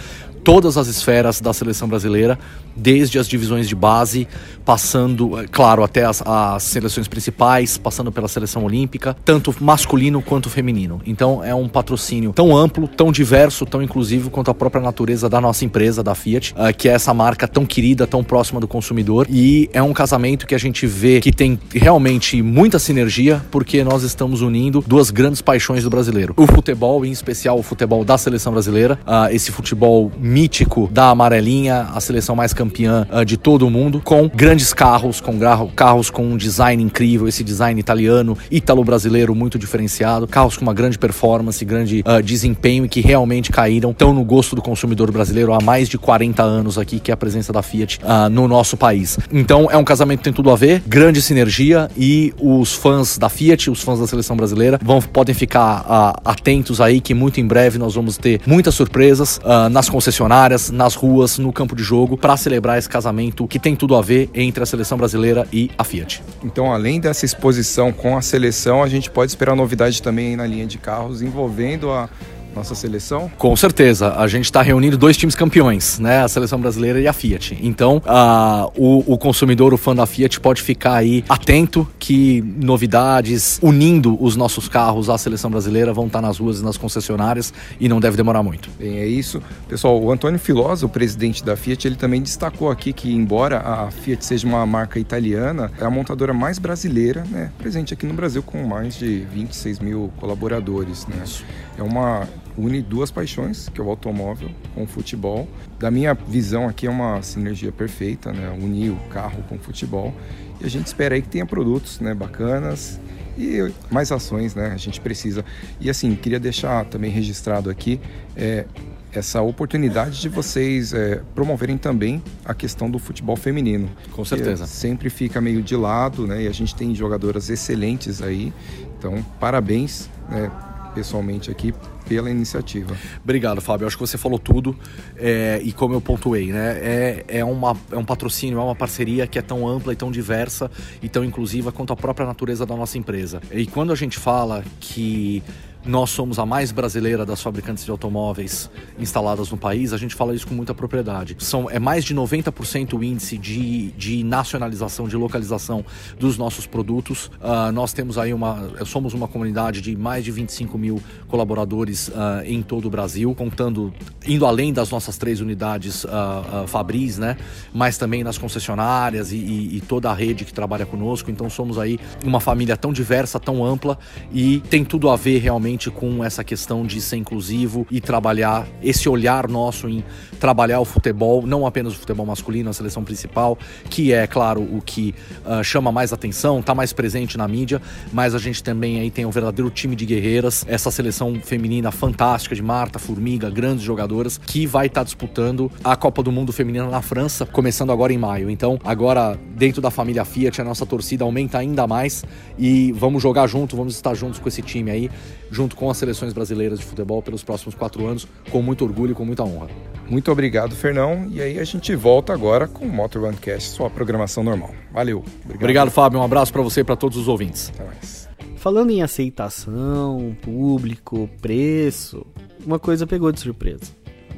todas 0.44 0.76
as 0.76 0.86
esferas 0.86 1.40
da 1.40 1.52
seleção 1.54 1.88
brasileira, 1.88 2.38
desde 2.76 3.18
as 3.18 3.26
divisões 3.26 3.66
de 3.66 3.74
base, 3.74 4.28
passando, 4.64 5.38
é, 5.40 5.46
claro, 5.46 5.82
até 5.82 6.04
as, 6.04 6.22
as, 6.24 6.62
seleções 6.64 7.08
principais, 7.08 7.78
passando 7.78 8.12
pela 8.12 8.28
seleção 8.28 8.64
olímpica, 8.64 9.16
tanto 9.24 9.54
masculino 9.60 10.20
quanto 10.20 10.50
feminino. 10.50 11.00
Então 11.06 11.42
é 11.42 11.54
um 11.54 11.68
patrocínio 11.68 12.32
tão 12.32 12.56
amplo, 12.56 12.86
tão 12.86 13.10
diverso, 13.10 13.64
tão 13.64 13.82
inclusivo 13.82 14.30
quanto 14.30 14.50
a 14.50 14.54
própria 14.54 14.82
natureza 14.82 15.28
da 15.28 15.40
nossa 15.40 15.64
empresa, 15.64 16.02
da 16.02 16.14
Fiat, 16.14 16.52
uh, 16.52 16.76
que 16.76 16.88
é 16.88 16.92
essa 16.92 17.14
marca 17.14 17.48
tão 17.48 17.64
querida, 17.64 18.06
tão 18.06 18.22
próxima 18.22 18.60
do 18.60 18.68
consumidor. 18.68 19.26
E 19.30 19.70
é 19.72 19.82
um 19.82 19.92
casamento 19.92 20.46
que 20.46 20.54
a 20.54 20.58
gente 20.58 20.86
vê 20.86 21.20
que 21.20 21.32
tem 21.32 21.58
realmente 21.72 22.42
muita 22.42 22.78
sinergia, 22.78 23.42
porque 23.50 23.82
nós 23.82 24.02
estamos 24.02 24.42
unindo 24.42 24.84
duas 24.86 25.10
grandes 25.10 25.40
paixões 25.40 25.84
do 25.84 25.90
brasileiro: 25.90 26.34
o 26.36 26.46
futebol, 26.46 27.04
em 27.04 27.10
especial 27.10 27.58
o 27.58 27.62
futebol 27.62 28.04
da 28.04 28.18
seleção 28.18 28.52
brasileira, 28.52 28.98
uh, 29.06 29.32
esse 29.32 29.50
futebol 29.52 30.12
mítico 30.34 30.88
da 30.90 31.10
amarelinha, 31.10 31.86
a 31.94 32.00
seleção 32.00 32.34
mais 32.34 32.52
campeã 32.52 33.06
uh, 33.08 33.24
de 33.24 33.36
todo 33.36 33.64
o 33.64 33.70
mundo, 33.70 34.00
com 34.02 34.28
grandes 34.28 34.74
carros, 34.74 35.20
com 35.20 35.38
carros 35.76 36.10
com 36.10 36.24
um 36.24 36.36
design 36.36 36.82
incrível, 36.82 37.28
esse 37.28 37.44
design 37.44 37.78
italiano, 37.78 38.36
ítalo-brasileiro 38.50 39.32
muito 39.32 39.56
diferenciado, 39.56 40.26
carros 40.26 40.56
com 40.56 40.62
uma 40.62 40.74
grande 40.74 40.98
performance, 40.98 41.64
grande 41.64 42.02
uh, 42.04 42.20
desempenho 42.20 42.84
e 42.84 42.88
que 42.88 43.00
realmente 43.00 43.52
caíram 43.52 43.92
tão 43.92 44.12
no 44.12 44.24
gosto 44.24 44.56
do 44.56 44.62
consumidor 44.62 45.12
brasileiro 45.12 45.52
há 45.52 45.60
mais 45.62 45.88
de 45.88 45.98
40 45.98 46.42
anos 46.42 46.78
aqui, 46.78 46.98
que 46.98 47.12
é 47.12 47.14
a 47.14 47.16
presença 47.16 47.52
da 47.52 47.62
Fiat 47.62 48.00
uh, 48.02 48.28
no 48.28 48.48
nosso 48.48 48.76
país. 48.76 49.16
Então 49.32 49.68
é 49.70 49.76
um 49.76 49.84
casamento 49.84 50.18
que 50.18 50.24
tem 50.24 50.32
tudo 50.32 50.50
a 50.50 50.56
ver, 50.56 50.82
grande 50.84 51.22
sinergia 51.22 51.88
e 51.96 52.34
os 52.40 52.74
fãs 52.74 53.18
da 53.18 53.28
Fiat, 53.28 53.70
os 53.70 53.82
fãs 53.82 54.00
da 54.00 54.06
seleção 54.08 54.36
brasileira, 54.36 54.80
vão, 54.82 55.00
podem 55.00 55.32
ficar 55.34 56.18
atentos 56.24 56.80
aí 56.80 57.00
que 57.00 57.14
muito 57.14 57.40
em 57.40 57.46
breve 57.46 57.78
nós 57.78 57.94
vamos 57.94 58.16
ter 58.16 58.40
muitas 58.44 58.74
surpresas 58.74 59.38
nas 59.70 59.88
concessionárias, 59.88 60.23
nas 60.28 60.94
ruas, 60.94 61.38
no 61.38 61.52
campo 61.52 61.74
de 61.76 61.82
jogo, 61.82 62.16
para 62.16 62.36
celebrar 62.36 62.78
esse 62.78 62.88
casamento 62.88 63.46
que 63.46 63.58
tem 63.58 63.76
tudo 63.76 63.96
a 63.96 64.02
ver 64.02 64.30
entre 64.34 64.62
a 64.62 64.66
seleção 64.66 64.96
brasileira 64.96 65.46
e 65.52 65.70
a 65.76 65.84
Fiat. 65.84 66.22
Então, 66.42 66.72
além 66.72 67.00
dessa 67.00 67.24
exposição 67.24 67.92
com 67.92 68.16
a 68.16 68.22
seleção, 68.22 68.82
a 68.82 68.88
gente 68.88 69.10
pode 69.10 69.30
esperar 69.30 69.54
novidade 69.54 70.02
também 70.02 70.36
na 70.36 70.46
linha 70.46 70.66
de 70.66 70.78
carros 70.78 71.22
envolvendo 71.22 71.90
a 71.90 72.08
nossa 72.54 72.74
seleção? 72.74 73.30
Com 73.38 73.54
certeza. 73.56 74.14
A 74.16 74.26
gente 74.26 74.44
está 74.44 74.62
reunindo 74.62 74.96
dois 74.96 75.16
times 75.16 75.34
campeões, 75.34 75.98
né? 75.98 76.22
A 76.22 76.28
seleção 76.28 76.60
brasileira 76.60 77.00
e 77.00 77.06
a 77.06 77.12
Fiat. 77.12 77.58
Então, 77.60 77.98
uh, 77.98 78.72
o, 78.76 79.14
o, 79.14 79.18
consumidor, 79.18 79.74
o 79.74 79.76
fã 79.76 79.94
da 79.94 80.06
Fiat, 80.06 80.40
pode 80.40 80.62
ficar 80.62 80.94
aí 80.94 81.24
atento 81.28 81.88
que 81.98 82.42
novidades 82.42 83.58
unindo 83.62 84.16
os 84.22 84.36
nossos 84.36 84.68
carros 84.68 85.10
à 85.10 85.18
seleção 85.18 85.50
brasileira 85.50 85.92
vão 85.92 86.06
estar 86.06 86.20
tá 86.20 86.26
nas 86.26 86.38
ruas 86.38 86.60
e 86.60 86.64
nas 86.64 86.76
concessionárias 86.76 87.52
e 87.80 87.88
não 87.88 88.00
deve 88.00 88.16
demorar 88.16 88.42
muito. 88.42 88.70
Bem, 88.78 88.98
é 88.98 89.06
isso. 89.06 89.42
Pessoal, 89.68 90.00
o 90.00 90.10
Antônio 90.10 90.38
Filosa, 90.38 90.86
o 90.86 90.88
presidente 90.88 91.44
da 91.44 91.56
Fiat, 91.56 91.86
ele 91.86 91.96
também 91.96 92.22
destacou 92.22 92.70
aqui 92.70 92.92
que, 92.92 93.12
embora 93.12 93.60
a 93.60 93.90
Fiat 93.90 94.24
seja 94.24 94.46
uma 94.46 94.64
marca 94.64 94.98
italiana, 94.98 95.70
é 95.80 95.84
a 95.84 95.90
montadora 95.90 96.32
mais 96.32 96.58
brasileira, 96.58 97.24
né? 97.30 97.50
Presente 97.58 97.94
aqui 97.94 98.06
no 98.06 98.14
Brasil 98.14 98.42
com 98.42 98.62
mais 98.62 98.96
de 98.96 99.20
26 99.32 99.80
mil 99.80 100.12
colaboradores, 100.18 101.06
né? 101.06 101.22
Isso. 101.24 101.44
É 101.76 101.82
uma 101.82 102.28
une 102.56 102.80
duas 102.80 103.10
paixões, 103.10 103.68
que 103.68 103.80
é 103.80 103.84
o 103.84 103.88
automóvel 103.88 104.50
com 104.74 104.84
o 104.84 104.86
futebol. 104.86 105.48
Da 105.78 105.90
minha 105.90 106.14
visão 106.14 106.68
aqui 106.68 106.86
é 106.86 106.90
uma 106.90 107.22
sinergia 107.22 107.72
perfeita, 107.72 108.32
né? 108.32 108.50
Unir 108.50 108.92
o 108.92 108.98
carro 109.10 109.42
com 109.48 109.56
o 109.56 109.58
futebol. 109.58 110.14
E 110.60 110.64
a 110.64 110.68
gente 110.68 110.86
espera 110.86 111.14
aí 111.14 111.22
que 111.22 111.28
tenha 111.28 111.44
produtos, 111.44 112.00
né, 112.00 112.14
bacanas 112.14 113.00
e 113.36 113.72
mais 113.90 114.12
ações, 114.12 114.54
né? 114.54 114.70
A 114.72 114.76
gente 114.76 115.00
precisa. 115.00 115.44
E 115.80 115.90
assim, 115.90 116.14
queria 116.14 116.38
deixar 116.38 116.84
também 116.84 117.10
registrado 117.10 117.68
aqui 117.68 118.00
é, 118.36 118.66
essa 119.12 119.40
oportunidade 119.42 120.20
de 120.20 120.28
vocês 120.28 120.92
é, 120.92 121.20
promoverem 121.34 121.76
também 121.76 122.22
a 122.44 122.54
questão 122.54 122.90
do 122.90 122.98
futebol 122.98 123.36
feminino. 123.36 123.88
Com 124.12 124.24
certeza. 124.24 124.66
sempre 124.66 125.10
fica 125.10 125.40
meio 125.40 125.62
de 125.62 125.76
lado, 125.76 126.26
né? 126.26 126.42
E 126.44 126.48
a 126.48 126.52
gente 126.52 126.74
tem 126.74 126.94
jogadoras 126.94 127.50
excelentes 127.50 128.22
aí. 128.22 128.52
Então, 128.98 129.24
parabéns, 129.40 130.08
né? 130.28 130.50
pessoalmente 130.94 131.50
aqui 131.50 131.74
pela 132.08 132.30
iniciativa. 132.30 132.96
Obrigado, 133.22 133.60
Fábio. 133.60 133.86
Acho 133.86 133.96
que 133.96 134.06
você 134.06 134.18
falou 134.18 134.38
tudo 134.38 134.76
é, 135.16 135.60
e 135.62 135.72
como 135.72 135.94
eu 135.94 136.00
pontuei, 136.00 136.52
né? 136.52 136.78
É, 136.80 137.24
é, 137.28 137.44
uma, 137.44 137.76
é 137.90 137.96
um 137.96 138.04
patrocínio, 138.04 138.58
é 138.58 138.62
uma 138.62 138.74
parceria 138.74 139.26
que 139.26 139.38
é 139.38 139.42
tão 139.42 139.66
ampla 139.66 139.92
e 139.92 139.96
tão 139.96 140.10
diversa 140.10 140.70
e 141.02 141.08
tão 141.08 141.24
inclusiva 141.24 141.72
quanto 141.72 141.92
a 141.92 141.96
própria 141.96 142.26
natureza 142.26 142.66
da 142.66 142.76
nossa 142.76 142.98
empresa. 142.98 143.40
E 143.52 143.66
quando 143.66 143.92
a 143.92 143.96
gente 143.96 144.18
fala 144.18 144.64
que 144.80 145.42
nós 145.86 146.10
somos 146.10 146.38
a 146.38 146.46
mais 146.46 146.72
brasileira 146.72 147.26
das 147.26 147.42
fabricantes 147.42 147.84
de 147.84 147.90
automóveis 147.90 148.70
instaladas 148.98 149.50
no 149.50 149.56
país, 149.56 149.92
a 149.92 149.98
gente 149.98 150.14
fala 150.14 150.34
isso 150.34 150.46
com 150.46 150.54
muita 150.54 150.74
propriedade. 150.74 151.36
São, 151.38 151.68
é 151.68 151.78
mais 151.78 152.04
de 152.04 152.14
90% 152.14 152.94
o 152.94 153.04
índice 153.04 153.36
de, 153.36 153.90
de 153.92 154.24
nacionalização, 154.24 155.06
de 155.06 155.16
localização 155.16 155.84
dos 156.18 156.38
nossos 156.38 156.66
produtos. 156.66 157.26
Uh, 157.26 157.70
nós 157.72 157.92
temos 157.92 158.16
aí 158.16 158.32
uma. 158.32 158.84
Somos 158.86 159.12
uma 159.12 159.28
comunidade 159.28 159.80
de 159.80 159.96
mais 159.96 160.24
de 160.24 160.30
25 160.30 160.78
mil 160.78 161.02
colaboradores 161.28 162.08
uh, 162.08 162.12
em 162.44 162.62
todo 162.62 162.86
o 162.86 162.90
Brasil, 162.90 163.34
contando, 163.34 163.92
indo 164.26 164.46
além 164.46 164.72
das 164.72 164.90
nossas 164.90 165.18
três 165.18 165.40
unidades 165.40 166.04
uh, 166.04 166.66
Fabris, 166.66 167.18
né? 167.18 167.36
Mas 167.72 167.98
também 167.98 168.24
nas 168.24 168.38
concessionárias 168.38 169.32
e, 169.32 169.36
e, 169.36 169.76
e 169.76 169.80
toda 169.80 170.10
a 170.10 170.14
rede 170.14 170.44
que 170.44 170.52
trabalha 170.52 170.86
conosco. 170.86 171.30
Então 171.30 171.50
somos 171.50 171.78
aí 171.78 171.98
uma 172.24 172.40
família 172.40 172.76
tão 172.76 172.92
diversa, 172.92 173.38
tão 173.38 173.64
ampla 173.64 173.98
e 174.32 174.60
tem 174.70 174.84
tudo 174.84 175.10
a 175.10 175.16
ver 175.16 175.38
realmente 175.38 175.73
com 175.90 176.24
essa 176.24 176.42
questão 176.44 176.84
de 176.86 177.00
ser 177.00 177.16
inclusivo 177.16 177.86
e 177.90 178.00
trabalhar 178.00 178.66
esse 178.82 179.08
olhar 179.08 179.48
nosso 179.48 179.88
em 179.88 180.04
trabalhar 180.38 180.80
o 180.80 180.84
futebol, 180.84 181.46
não 181.46 181.66
apenas 181.66 181.94
o 181.94 181.96
futebol 181.96 182.26
masculino, 182.26 182.68
a 182.68 182.72
seleção 182.72 183.02
principal, 183.02 183.58
que 183.88 184.12
é, 184.12 184.26
claro, 184.26 184.60
o 184.60 184.82
que 184.84 185.14
uh, 185.44 185.64
chama 185.64 185.90
mais 185.90 186.12
atenção, 186.12 186.60
está 186.60 186.74
mais 186.74 186.92
presente 186.92 187.38
na 187.38 187.48
mídia, 187.48 187.80
mas 188.12 188.34
a 188.34 188.38
gente 188.38 188.62
também 188.62 189.00
aí 189.00 189.10
tem 189.10 189.24
um 189.24 189.30
verdadeiro 189.30 189.70
time 189.70 189.96
de 189.96 190.04
guerreiras, 190.04 190.64
essa 190.68 190.90
seleção 190.90 191.40
feminina 191.42 191.90
fantástica 191.90 192.54
de 192.54 192.62
Marta, 192.62 192.98
Formiga, 192.98 193.48
grandes 193.48 193.82
jogadoras, 193.84 194.36
que 194.36 194.66
vai 194.66 194.86
estar 194.86 195.00
tá 195.00 195.04
disputando 195.04 195.70
a 195.82 195.96
Copa 195.96 196.22
do 196.22 196.30
Mundo 196.30 196.52
Feminina 196.52 196.88
na 196.88 197.00
França, 197.00 197.46
começando 197.46 197.90
agora 197.90 198.12
em 198.12 198.18
maio. 198.18 198.50
Então, 198.50 198.78
agora, 198.84 199.38
dentro 199.56 199.80
da 199.80 199.90
família 199.90 200.24
Fiat, 200.24 200.60
a 200.60 200.64
nossa 200.64 200.84
torcida 200.84 201.24
aumenta 201.24 201.56
ainda 201.56 201.86
mais 201.86 202.22
e 202.58 202.92
vamos 202.92 203.22
jogar 203.22 203.46
junto, 203.46 203.76
vamos 203.76 203.94
estar 203.94 204.14
juntos 204.14 204.38
com 204.38 204.48
esse 204.48 204.60
time 204.60 204.90
aí, 204.90 205.10
junto 205.50 205.63
com 205.72 205.90
as 205.90 205.96
seleções 205.96 206.32
brasileiras 206.32 206.78
de 206.78 206.84
futebol 206.84 207.22
pelos 207.22 207.42
próximos 207.42 207.74
quatro 207.74 208.06
anos, 208.06 208.26
com 208.50 208.60
muito 208.60 208.84
orgulho 208.84 209.12
e 209.12 209.14
com 209.14 209.24
muita 209.24 209.42
honra. 209.42 209.68
Muito 210.08 210.30
obrigado, 210.30 210.74
Fernão. 210.74 211.28
E 211.30 211.40
aí 211.40 211.58
a 211.58 211.64
gente 211.64 211.94
volta 211.94 212.32
agora 212.32 212.68
com 212.68 212.84
o 212.84 212.92
Motor 212.92 213.24
One 213.24 213.36
Cast, 213.36 213.70
sua 213.70 213.88
programação 213.88 214.42
normal. 214.42 214.74
Valeu. 214.92 215.18
Obrigado, 215.18 215.56
obrigado 215.56 215.90
Fábio. 215.90 216.20
Um 216.20 216.22
abraço 216.22 216.52
para 216.52 216.62
você 216.62 216.80
e 216.80 216.84
para 216.84 216.96
todos 216.96 217.16
os 217.16 217.28
ouvintes. 217.28 217.70
Até 217.74 217.84
mais. 217.84 218.28
Falando 218.56 218.90
em 218.90 219.02
aceitação, 219.02 220.36
público, 220.40 221.28
preço, 221.40 222.26
uma 222.66 222.78
coisa 222.78 223.06
pegou 223.06 223.30
de 223.30 223.40
surpresa 223.40 223.92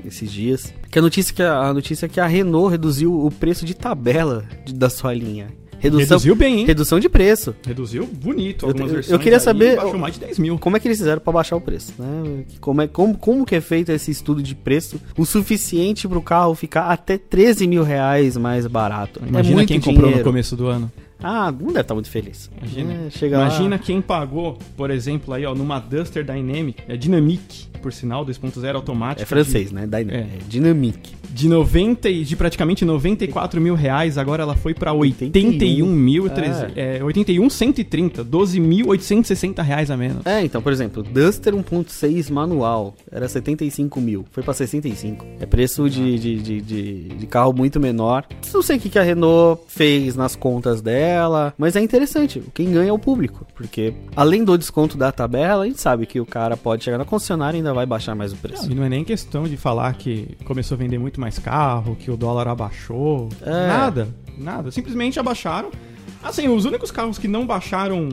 esses 0.04 0.30
dias. 0.30 0.72
Que 0.90 0.98
a 0.98 1.02
notícia 1.02 1.34
que 1.34 1.42
a, 1.42 1.58
a 1.58 1.74
notícia 1.74 2.06
é 2.06 2.08
que 2.08 2.20
a 2.20 2.26
Renault 2.26 2.70
reduziu 2.70 3.14
o 3.24 3.30
preço 3.30 3.64
de 3.64 3.74
tabela 3.74 4.44
de, 4.64 4.74
da 4.74 4.88
sua 4.90 5.12
linha. 5.14 5.48
Redução, 5.78 6.16
Reduziu 6.16 6.34
bem, 6.34 6.60
hein? 6.60 6.66
Redução 6.66 6.98
de 6.98 7.08
preço. 7.08 7.54
Reduziu 7.66 8.06
bonito. 8.06 8.66
Algumas 8.66 9.08
eu, 9.08 9.14
eu 9.14 9.18
queria 9.18 9.40
saber. 9.40 9.76
Baixou 9.76 9.98
mais 9.98 10.14
de 10.14 10.20
10 10.20 10.38
mil. 10.38 10.58
Como 10.58 10.76
é 10.76 10.80
que 10.80 10.88
eles 10.88 10.98
fizeram 10.98 11.20
para 11.20 11.32
baixar 11.32 11.56
o 11.56 11.60
preço? 11.60 11.92
Né? 11.98 12.44
Como, 12.60 12.82
é, 12.82 12.86
como, 12.86 13.16
como 13.16 13.46
que 13.46 13.54
é 13.54 13.60
feito 13.60 13.92
esse 13.92 14.10
estudo 14.10 14.42
de 14.42 14.54
preço 14.54 15.00
o 15.16 15.24
suficiente 15.24 16.08
para 16.08 16.18
o 16.18 16.22
carro 16.22 16.54
ficar 16.54 16.90
até 16.90 17.18
13 17.18 17.66
mil 17.66 17.82
reais 17.82 18.36
mais 18.36 18.66
barato? 18.66 19.20
Imagina 19.26 19.62
é 19.62 19.66
quem 19.66 19.78
dinheiro. 19.78 20.02
comprou 20.02 20.18
no 20.18 20.24
começo 20.24 20.56
do 20.56 20.66
ano. 20.66 20.90
Ah, 21.22 21.50
não 21.50 21.68
deve 21.68 21.80
estar 21.80 21.94
muito 21.94 22.10
feliz. 22.10 22.50
Imagina, 22.58 22.92
é, 22.92 23.26
imagina 23.26 23.76
lá... 23.76 23.78
quem 23.78 24.00
pagou, 24.00 24.58
por 24.76 24.90
exemplo, 24.90 25.32
aí, 25.34 25.44
ó, 25.46 25.54
numa 25.54 25.78
Duster 25.78 26.24
Dynamic, 26.24 26.82
é 26.88 26.96
Dynamic, 26.96 27.66
por 27.80 27.92
sinal, 27.92 28.24
2.0 28.26 28.74
automático. 28.74 29.22
É 29.22 29.26
francês, 29.26 29.68
de... 29.68 29.74
né? 29.74 29.86
Dyna... 29.86 30.12
É. 30.12 30.16
é 30.18 30.28
Dynamic. 30.48 30.98
de 31.30 31.48
90 31.48 32.08
e- 32.08 32.24
de 32.24 32.36
praticamente 32.36 32.84
94 32.84 33.60
mil 33.60 33.74
reais, 33.74 34.18
agora 34.18 34.42
ela 34.42 34.54
foi 34.54 34.74
pra 34.74 34.92
81 34.92 35.86
mil, 35.86 36.26
é. 36.76 37.02
81 37.02 37.48
130, 37.50 38.24
12.860 38.24 39.62
reais 39.62 39.90
a 39.90 39.96
menos. 39.96 40.26
É, 40.26 40.42
então, 40.42 40.60
por 40.60 40.72
exemplo, 40.72 41.02
Duster 41.02 41.54
1.6 41.54 42.30
manual 42.30 42.94
era 43.10 43.28
75 43.28 44.00
mil, 44.00 44.24
foi 44.30 44.42
pra 44.42 44.52
65. 44.54 45.24
É 45.40 45.46
preço 45.46 45.88
de, 45.88 46.18
de, 46.18 46.36
de, 46.40 46.60
de, 46.60 47.02
de 47.08 47.26
carro 47.26 47.52
muito 47.52 47.78
menor. 47.78 48.26
Não 48.52 48.62
sei 48.62 48.76
o 48.76 48.80
que 48.80 48.98
a 48.98 49.02
Renault 49.02 49.62
fez 49.68 50.16
nas 50.16 50.34
contas 50.34 50.80
dela, 50.80 51.05
mas 51.56 51.76
é 51.76 51.80
interessante. 51.80 52.42
Quem 52.54 52.72
ganha 52.72 52.90
é 52.90 52.92
o 52.92 52.98
público, 52.98 53.46
porque 53.54 53.94
além 54.14 54.44
do 54.44 54.56
desconto 54.56 54.96
da 54.96 55.10
tabela, 55.12 55.64
a 55.64 55.66
gente 55.66 55.80
sabe 55.80 56.06
que 56.06 56.20
o 56.20 56.26
cara 56.26 56.56
pode 56.56 56.84
chegar 56.84 56.98
na 56.98 57.04
concessionária 57.04 57.56
e 57.56 57.60
ainda 57.60 57.72
vai 57.72 57.86
baixar 57.86 58.14
mais 58.14 58.32
o 58.32 58.36
preço. 58.36 58.68
Não, 58.68 58.76
não 58.76 58.84
é 58.84 58.88
nem 58.88 59.04
questão 59.04 59.44
de 59.44 59.56
falar 59.56 59.94
que 59.94 60.36
começou 60.44 60.74
a 60.74 60.78
vender 60.78 60.98
muito 60.98 61.20
mais 61.20 61.38
carro, 61.38 61.96
que 61.96 62.10
o 62.10 62.16
dólar 62.16 62.48
abaixou. 62.48 63.28
É. 63.42 63.66
Nada, 63.66 64.08
nada. 64.36 64.70
Simplesmente 64.70 65.18
abaixaram. 65.18 65.70
Assim, 66.22 66.48
os 66.48 66.64
únicos 66.64 66.90
carros 66.90 67.18
que 67.18 67.28
não 67.28 67.46
baixaram 67.46 68.08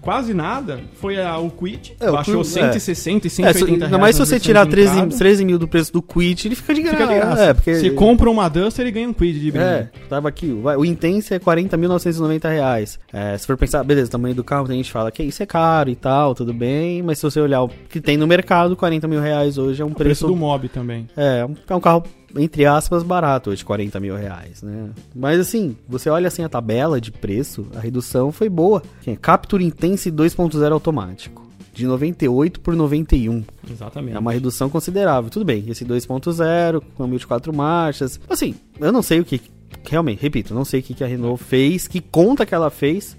quase 0.00 0.32
nada 0.34 0.80
foi 0.94 1.20
a, 1.22 1.38
o 1.38 1.50
Quid. 1.50 1.94
É, 2.00 2.08
o 2.10 2.12
baixou 2.14 2.42
Quid, 2.42 2.46
160 2.80 3.26
e 3.26 3.28
É, 3.28 3.30
180 3.30 3.52
se- 3.58 3.64
reais. 3.66 3.82
ainda 3.84 3.98
mais 3.98 4.16
se 4.16 4.20
você 4.24 4.38
tirar 4.40 4.66
13, 4.66 4.88
limitadas. 4.90 5.18
13 5.18 5.44
mil 5.44 5.58
do 5.58 5.68
preço 5.68 5.92
do 5.92 6.00
Quid, 6.02 6.46
ele 6.46 6.54
fica 6.54 6.74
de 6.74 6.82
graça. 6.82 6.96
Fica 6.98 7.12
de 7.12 7.20
graça. 7.20 7.42
É, 7.44 7.54
porque 7.54 7.74
Você 7.74 7.90
compra 7.90 8.30
uma 8.30 8.48
Duster 8.48 8.86
e 8.86 8.90
ganha 8.90 9.08
um 9.08 9.12
Quid 9.12 9.38
de 9.40 9.50
brinde. 9.50 9.66
É, 9.66 9.90
tava 10.08 10.28
aqui. 10.28 10.46
O 10.52 10.84
Intense 10.84 11.34
é 11.34 11.38
40.990 11.38 12.48
reais. 12.48 12.98
É, 13.12 13.36
se 13.36 13.46
for 13.46 13.56
pensar, 13.56 13.82
beleza, 13.84 14.08
o 14.08 14.12
tamanho 14.12 14.34
do 14.34 14.44
carro, 14.44 14.66
tem 14.66 14.76
gente 14.76 14.86
que 14.86 14.92
fala 14.92 15.10
que 15.10 15.22
isso 15.22 15.42
é 15.42 15.46
caro 15.46 15.90
e 15.90 15.96
tal, 15.96 16.34
tudo 16.34 16.52
bem. 16.52 17.02
Mas 17.02 17.18
se 17.18 17.24
você 17.24 17.40
olhar 17.40 17.62
o 17.62 17.68
que 17.88 18.00
tem 18.00 18.16
no 18.16 18.26
mercado, 18.26 18.76
40 18.76 19.06
mil 19.08 19.20
reais 19.20 19.58
hoje 19.58 19.82
é 19.82 19.84
um 19.84 19.88
O 19.88 19.94
preço 19.94 20.24
preço. 20.24 20.26
do 20.26 20.36
Mob 20.36 20.68
também. 20.68 21.06
É, 21.16 21.46
é 21.68 21.74
um 21.74 21.80
carro, 21.80 22.02
entre 22.36 22.66
aspas, 22.66 23.02
barato 23.02 23.50
hoje, 23.50 23.64
40 23.64 23.98
mil 24.00 24.16
reais, 24.16 24.62
né? 24.62 24.90
Mas 25.14 25.40
assim, 25.40 25.76
você 25.88 26.10
olha 26.10 26.28
assim 26.28 26.42
a 26.42 26.48
tabela 26.48 27.00
de 27.00 27.10
preço, 27.10 27.66
a 27.74 27.80
redução 27.80 28.30
foi 28.30 28.48
boa. 28.48 28.82
É? 29.06 29.16
Capture 29.16 29.64
Intense 29.64 30.10
2.0 30.10 30.72
automático. 30.72 31.46
De 31.72 31.86
98 31.86 32.60
por 32.60 32.74
91. 32.74 33.44
Exatamente. 33.70 34.16
É 34.16 34.18
uma 34.18 34.32
redução 34.32 34.68
considerável. 34.68 35.30
Tudo 35.30 35.44
bem, 35.44 35.64
esse 35.68 35.84
2.0, 35.84 36.82
câmbio 36.96 37.18
de 37.20 37.26
quatro 37.26 37.54
marchas. 37.54 38.18
Assim, 38.28 38.56
eu 38.80 38.90
não 38.90 39.00
sei 39.00 39.20
o 39.20 39.24
que. 39.24 39.40
Realmente, 39.88 40.20
repito, 40.20 40.52
não 40.52 40.64
sei 40.64 40.80
o 40.80 40.82
que, 40.82 40.92
que 40.92 41.04
a 41.04 41.06
Renault 41.06 41.42
fez, 41.42 41.86
que 41.86 42.00
conta 42.00 42.44
que 42.44 42.52
ela 42.52 42.68
fez. 42.68 43.16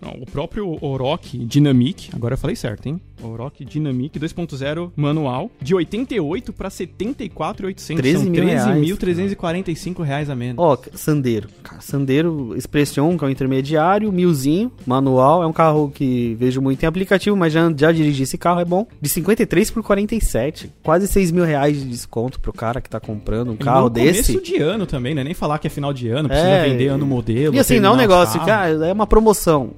Não, 0.00 0.12
o 0.22 0.26
próprio 0.26 0.78
Oroch 0.80 1.36
Dynamic, 1.36 2.10
agora 2.14 2.34
eu 2.34 2.38
falei 2.38 2.54
certo, 2.54 2.86
hein? 2.86 3.00
Oroch 3.22 3.64
Dynamic 3.64 4.18
2.0 4.18 4.90
manual, 4.96 5.50
de 5.60 5.74
88 5.74 6.52
para 6.52 6.70
74,800. 6.70 8.00
13 8.02 8.22
São 8.22 8.30
mil 8.30 8.44
reais, 8.44 8.80
13.345 8.98 10.02
reais 10.02 10.30
a 10.30 10.36
menos. 10.36 10.56
Ó, 10.58 10.76
Sandero. 10.94 11.48
Cara, 11.62 11.80
Sandero 11.80 12.54
Expression, 12.56 13.16
que 13.16 13.24
é 13.24 13.28
um 13.28 13.30
intermediário, 13.30 14.10
milzinho, 14.12 14.72
manual. 14.86 15.42
É 15.42 15.46
um 15.46 15.52
carro 15.52 15.90
que 15.94 16.34
vejo 16.38 16.60
muito 16.60 16.82
em 16.82 16.86
aplicativo, 16.86 17.36
mas 17.36 17.52
já, 17.52 17.72
já 17.76 17.92
dirigi 17.92 18.22
esse 18.22 18.38
carro, 18.38 18.60
é 18.60 18.64
bom. 18.64 18.86
De 19.00 19.08
53 19.08 19.70
por 19.70 19.82
47. 19.82 20.72
Quase 20.82 21.06
6 21.08 21.30
mil 21.32 21.44
reais 21.44 21.80
de 21.80 21.88
desconto 21.88 22.40
pro 22.40 22.52
cara 22.52 22.80
que 22.80 22.88
tá 22.88 23.00
comprando 23.00 23.50
um 23.50 23.54
E 23.54 23.58
carro 23.58 23.88
desse. 23.88 24.32
começo 24.32 24.44
de 24.44 24.60
ano 24.62 24.86
também, 24.86 25.14
né? 25.14 25.24
Nem 25.24 25.34
falar 25.34 25.58
que 25.58 25.66
é 25.66 25.70
final 25.70 25.92
de 25.92 26.08
ano, 26.08 26.28
precisa 26.28 26.48
É, 26.48 26.68
vender 26.68 26.88
ano 26.88 27.06
modelo. 27.06 27.54
E 27.54 27.58
assim, 27.58 27.80
não 27.80 27.90
é 27.90 27.92
um 27.92 27.96
negócio 27.96 28.40
ah, 28.48 28.68
é 28.68 28.92
uma 28.92 29.06
promoção. 29.06 29.70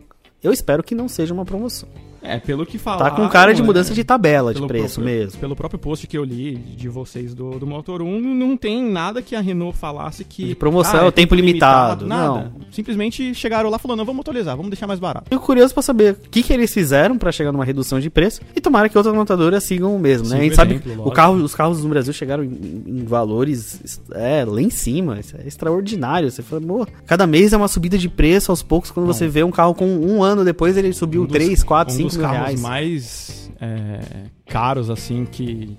Eu 0.42 0.52
espero 0.52 0.82
que 0.82 0.94
não 0.94 1.08
seja 1.08 1.34
uma 1.34 1.44
promoção. 1.44 1.88
É, 2.22 2.38
pelo 2.38 2.66
que 2.66 2.78
falar. 2.78 2.98
Tá 2.98 3.10
com 3.12 3.28
cara 3.28 3.52
de 3.54 3.62
mudança 3.62 3.94
de 3.94 4.04
tabela 4.04 4.52
de 4.52 4.58
pelo 4.58 4.68
preço 4.68 4.96
próprio- 5.00 5.04
mesmo. 5.20 5.40
Pelo 5.40 5.56
próprio 5.56 5.78
post 5.78 6.06
que 6.06 6.16
eu 6.18 6.22
li 6.24 6.54
de 6.56 6.88
vocês 6.88 7.34
do, 7.34 7.58
do 7.58 7.66
Motor 7.66 8.02
1, 8.02 8.20
não 8.20 8.56
tem 8.56 8.82
nada 8.82 9.22
que 9.22 9.34
a 9.34 9.40
Renault 9.40 9.76
falasse 9.78 10.24
que. 10.24 10.44
De 10.44 10.54
promoção, 10.54 11.06
é 11.06 11.10
tempo 11.10 11.34
limitado, 11.34 12.06
Nada. 12.06 12.52
Simplesmente 12.70 13.34
chegaram 13.34 13.70
lá 13.70 13.78
falando, 13.78 13.98
não, 13.98 14.04
vamos 14.04 14.20
atualizar, 14.20 14.56
vamos 14.56 14.70
deixar 14.70 14.86
mais 14.86 15.00
barato. 15.00 15.26
Fico 15.30 15.44
curioso 15.44 15.72
pra 15.74 15.82
saber 15.82 16.12
o 16.12 16.28
que, 16.30 16.42
que 16.42 16.52
eles 16.52 16.72
fizeram 16.72 17.16
pra 17.18 17.32
chegar 17.32 17.52
numa 17.52 17.64
redução 17.64 17.98
de 18.00 18.10
preço 18.10 18.40
e 18.54 18.60
tomara 18.60 18.88
que 18.88 18.96
outras 18.96 19.14
montadoras 19.14 19.64
sigam 19.64 19.94
o 19.94 19.98
mesmo, 19.98 20.28
né? 20.28 20.38
A 20.38 20.42
gente 20.42 20.54
sabe 20.56 20.74
exemplo, 20.74 21.02
que 21.02 21.08
o 21.08 21.12
carro, 21.12 21.34
os 21.36 21.54
carros 21.54 21.82
no 21.82 21.88
Brasil 21.88 22.12
chegaram 22.12 22.44
em, 22.44 22.82
em 22.86 23.04
valores 23.04 23.98
é, 24.12 24.44
lá 24.46 24.60
em 24.60 24.70
cima, 24.70 25.18
isso 25.20 25.36
é 25.36 25.46
extraordinário. 25.46 26.30
Você 26.30 26.42
fala, 26.42 26.60
"Pô, 26.62 26.86
cada 27.06 27.26
mês 27.26 27.52
é 27.52 27.56
uma 27.56 27.68
subida 27.68 27.96
de 27.98 28.08
preço 28.08 28.52
aos 28.52 28.62
poucos, 28.62 28.90
quando 28.90 29.06
você 29.06 29.26
vê 29.26 29.42
um 29.42 29.50
carro 29.50 29.74
com 29.74 29.86
um 29.86 30.22
ano 30.22 30.44
depois 30.44 30.76
ele 30.76 30.92
subiu 30.92 31.22
Um 31.22 31.26
dos- 31.26 31.32
3, 31.32 31.62
4, 31.64 31.92
um 31.94 31.96
5 31.96 32.09
dos 32.14 32.22
carros 32.22 32.38
reais. 32.38 32.60
mais 32.60 33.50
é, 33.60 34.00
caros, 34.46 34.90
assim, 34.90 35.24
que, 35.24 35.76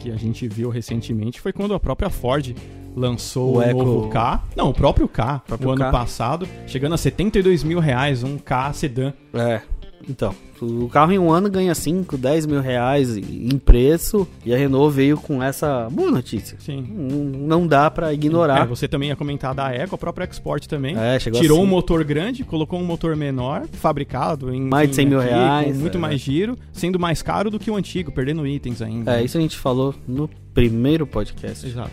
que 0.00 0.10
a 0.10 0.16
gente 0.16 0.46
viu 0.48 0.68
recentemente 0.70 1.40
foi 1.40 1.52
quando 1.52 1.74
a 1.74 1.80
própria 1.80 2.10
Ford 2.10 2.54
lançou 2.94 3.54
O 3.54 3.56
o, 3.58 3.62
Eco- 3.62 3.84
novo 3.84 4.08
K. 4.08 4.42
Não, 4.56 4.68
o 4.70 4.74
próprio 4.74 5.08
K, 5.08 5.40
próprio 5.46 5.68
o 5.68 5.72
ano 5.72 5.80
K. 5.84 5.90
passado, 5.90 6.48
chegando 6.66 6.94
a 6.94 6.98
72 6.98 7.62
mil 7.64 7.78
reais, 7.80 8.22
um 8.22 8.36
K 8.38 8.72
sedã. 8.72 9.12
É. 9.32 9.60
Então, 10.08 10.34
o 10.64 10.88
carro 10.88 11.12
em 11.12 11.18
um 11.18 11.30
ano 11.30 11.50
ganha 11.50 11.74
5, 11.74 12.16
10 12.16 12.46
mil 12.46 12.60
reais 12.60 13.16
em 13.16 13.58
preço 13.58 14.26
e 14.44 14.54
a 14.54 14.56
Renault 14.56 14.94
veio 14.94 15.16
com 15.16 15.42
essa 15.42 15.88
boa 15.90 16.10
notícia. 16.10 16.56
Sim. 16.60 16.82
Não 16.88 17.62
não 17.62 17.66
dá 17.66 17.90
pra 17.90 18.10
É, 18.10 18.14
ignorar. 18.14 18.66
você 18.66 18.88
também 18.88 19.10
ia 19.10 19.16
comentar 19.16 19.54
da 19.54 19.70
Eco, 19.72 19.94
a 19.94 19.98
própria 19.98 20.24
Export 20.24 20.66
também. 20.66 20.96
É, 20.96 21.18
chegou 21.20 21.40
Tirou 21.40 21.58
assim. 21.58 21.66
um 21.66 21.70
motor 21.70 22.02
grande, 22.04 22.44
colocou 22.44 22.80
um 22.80 22.84
motor 22.84 23.14
menor, 23.14 23.66
fabricado 23.72 24.52
em 24.54 24.60
Mais 24.62 24.88
de 24.90 24.96
100 24.96 25.06
mil 25.06 25.20
aqui, 25.20 25.28
reais, 25.30 25.72
com 25.76 25.80
muito 25.80 25.98
é. 25.98 26.00
mais 26.00 26.20
giro, 26.20 26.56
sendo 26.72 26.98
mais 26.98 27.22
caro 27.22 27.50
do 27.50 27.58
que 27.58 27.70
o 27.70 27.76
antigo, 27.76 28.10
perdendo 28.10 28.46
itens 28.46 28.80
ainda. 28.82 29.18
É, 29.20 29.24
isso 29.24 29.36
a 29.36 29.40
gente 29.40 29.56
falou 29.56 29.94
no 30.08 30.28
primeiro 30.54 31.06
podcast. 31.06 31.66
Exato. 31.66 31.90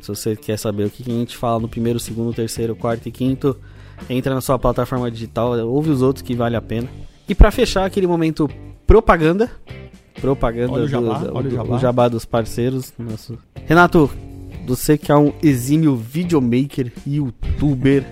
Se 0.00 0.08
você 0.08 0.36
quer 0.36 0.58
saber 0.58 0.84
o 0.86 0.90
que 0.90 1.02
que 1.02 1.10
a 1.10 1.14
gente 1.14 1.36
fala 1.36 1.58
no 1.60 1.68
primeiro, 1.68 1.98
segundo, 1.98 2.32
terceiro, 2.32 2.74
quarto 2.76 3.06
e 3.08 3.10
quinto, 3.12 3.56
entra 4.08 4.34
na 4.34 4.40
sua 4.40 4.58
plataforma 4.58 5.10
digital, 5.10 5.58
ouve 5.66 5.90
os 5.90 6.02
outros 6.02 6.22
que 6.22 6.34
vale 6.34 6.56
a 6.56 6.62
pena. 6.62 6.88
E 7.28 7.34
pra 7.34 7.50
fechar 7.50 7.84
aquele 7.84 8.06
momento 8.06 8.48
propaganda, 8.86 9.50
propaganda 10.20 10.72
Olha 10.72 10.84
o 10.84 10.88
jabá, 10.88 11.18
do, 11.18 11.36
olha 11.36 11.46
o 11.46 11.50
do- 11.50 11.56
jabá. 11.56 11.76
o 11.76 11.78
jabá 11.78 12.08
dos 12.08 12.24
parceiros. 12.24 12.92
Nosso... 12.98 13.38
Renato, 13.66 14.10
você 14.66 14.96
que 14.96 15.12
é 15.12 15.16
um 15.16 15.32
exímio 15.42 15.94
videomaker, 15.94 16.90
youtuber, 17.06 18.04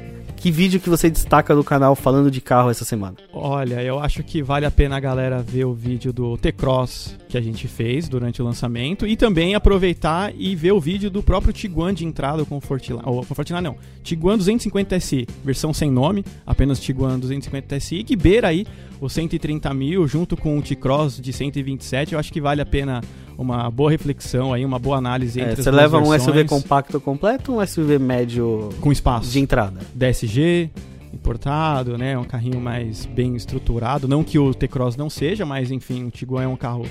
que 0.47 0.53
vídeo 0.53 0.79
que 0.79 0.89
você 0.89 1.11
destaca 1.11 1.57
do 1.57 1.65
canal 1.65 1.97
falando 1.97 2.31
de 2.31 2.41
carro 2.41 2.71
essa 2.71 2.85
semana? 2.85 3.17
Olha, 3.33 3.83
eu 3.83 3.99
acho 3.99 4.23
que 4.23 4.45
vale 4.45 4.65
a 4.65 4.71
pena 4.71 4.97
a 4.97 5.01
galera 5.01 5.43
ver 5.43 5.65
o 5.65 5.75
vídeo 5.75 6.13
do 6.13 6.37
T-Cross 6.37 7.17
que 7.29 7.37
a 7.37 7.41
gente 7.41 7.67
fez 7.67 8.09
durante 8.09 8.41
o 8.41 8.45
lançamento 8.45 9.09
e 9.09 9.17
também 9.17 9.57
aproveitar 9.57 10.33
e 10.39 10.55
ver 10.55 10.71
o 10.71 10.79
vídeo 10.79 11.11
do 11.11 11.21
próprio 11.21 11.53
Tiguan 11.53 11.93
de 11.93 12.07
entrada 12.07 12.45
com 12.45 12.61
Fortiline, 12.61 13.03
ou 13.05 13.27
com 13.27 13.35
Fortiline 13.35 13.61
não, 13.61 13.75
Tiguan 14.05 14.39
250 14.39 15.01
SI, 15.01 15.27
versão 15.45 15.75
sem 15.75 15.91
nome, 15.91 16.25
apenas 16.47 16.79
Tiguan 16.79 17.19
250 17.19 17.81
SI, 17.81 18.05
que 18.05 18.15
beira 18.15 18.47
aí 18.47 18.65
os 19.01 19.13
130 19.15 19.75
mil 19.75 20.07
junto 20.07 20.37
com 20.37 20.57
o 20.57 20.63
T-Cross 20.63 21.21
de 21.21 21.33
127, 21.33 22.13
eu 22.13 22.21
acho 22.21 22.33
que 22.33 22.41
vale 22.41 22.61
a 22.61 22.67
pena 22.67 23.01
uma 23.39 23.71
boa 23.71 23.91
reflexão 23.91 24.53
aí, 24.53 24.65
uma 24.65 24.79
boa 24.79 24.97
análise 24.97 25.41
É, 25.41 25.55
você 25.55 25.71
leva 25.71 25.99
um 25.99 26.07
SUV 26.19 26.33
versões, 26.43 26.63
compacto 26.63 27.01
completo 27.01 27.53
ou 27.53 27.61
um 27.61 27.67
SUV 27.67 27.99
médio 27.99 28.71
com 28.81 28.91
espaço. 28.93 29.31
de 29.31 29.39
entrada? 29.41 29.81
DSG 29.95 30.71
importado, 31.13 31.97
né? 31.99 32.17
Um 32.19 32.25
carrinho 32.25 32.61
mais 32.61 33.07
bem 33.07 33.35
estruturado. 33.37 34.07
Não 34.07 34.23
que 34.23 34.39
o 34.39 34.53
T-Cross 34.55 34.97
não 34.97 35.09
seja, 35.11 35.45
mas 35.47 35.71
enfim, 35.71 36.05
o 36.05 36.11
Tiguan 36.11 36.43
é 36.45 36.49
um 36.49 36.57
carro 36.57 36.85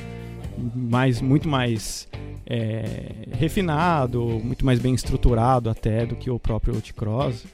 mais, 0.76 1.22
muito 1.22 1.48
mais 1.48 2.08
é, 2.46 3.12
refinado, 3.34 4.22
muito 4.44 4.66
mais 4.66 4.80
bem 4.80 4.94
estruturado 4.94 5.70
até 5.70 6.06
do 6.06 6.16
que 6.16 6.30
o 6.30 6.40
próprio 6.40 6.80
T-Cross. 6.82 7.46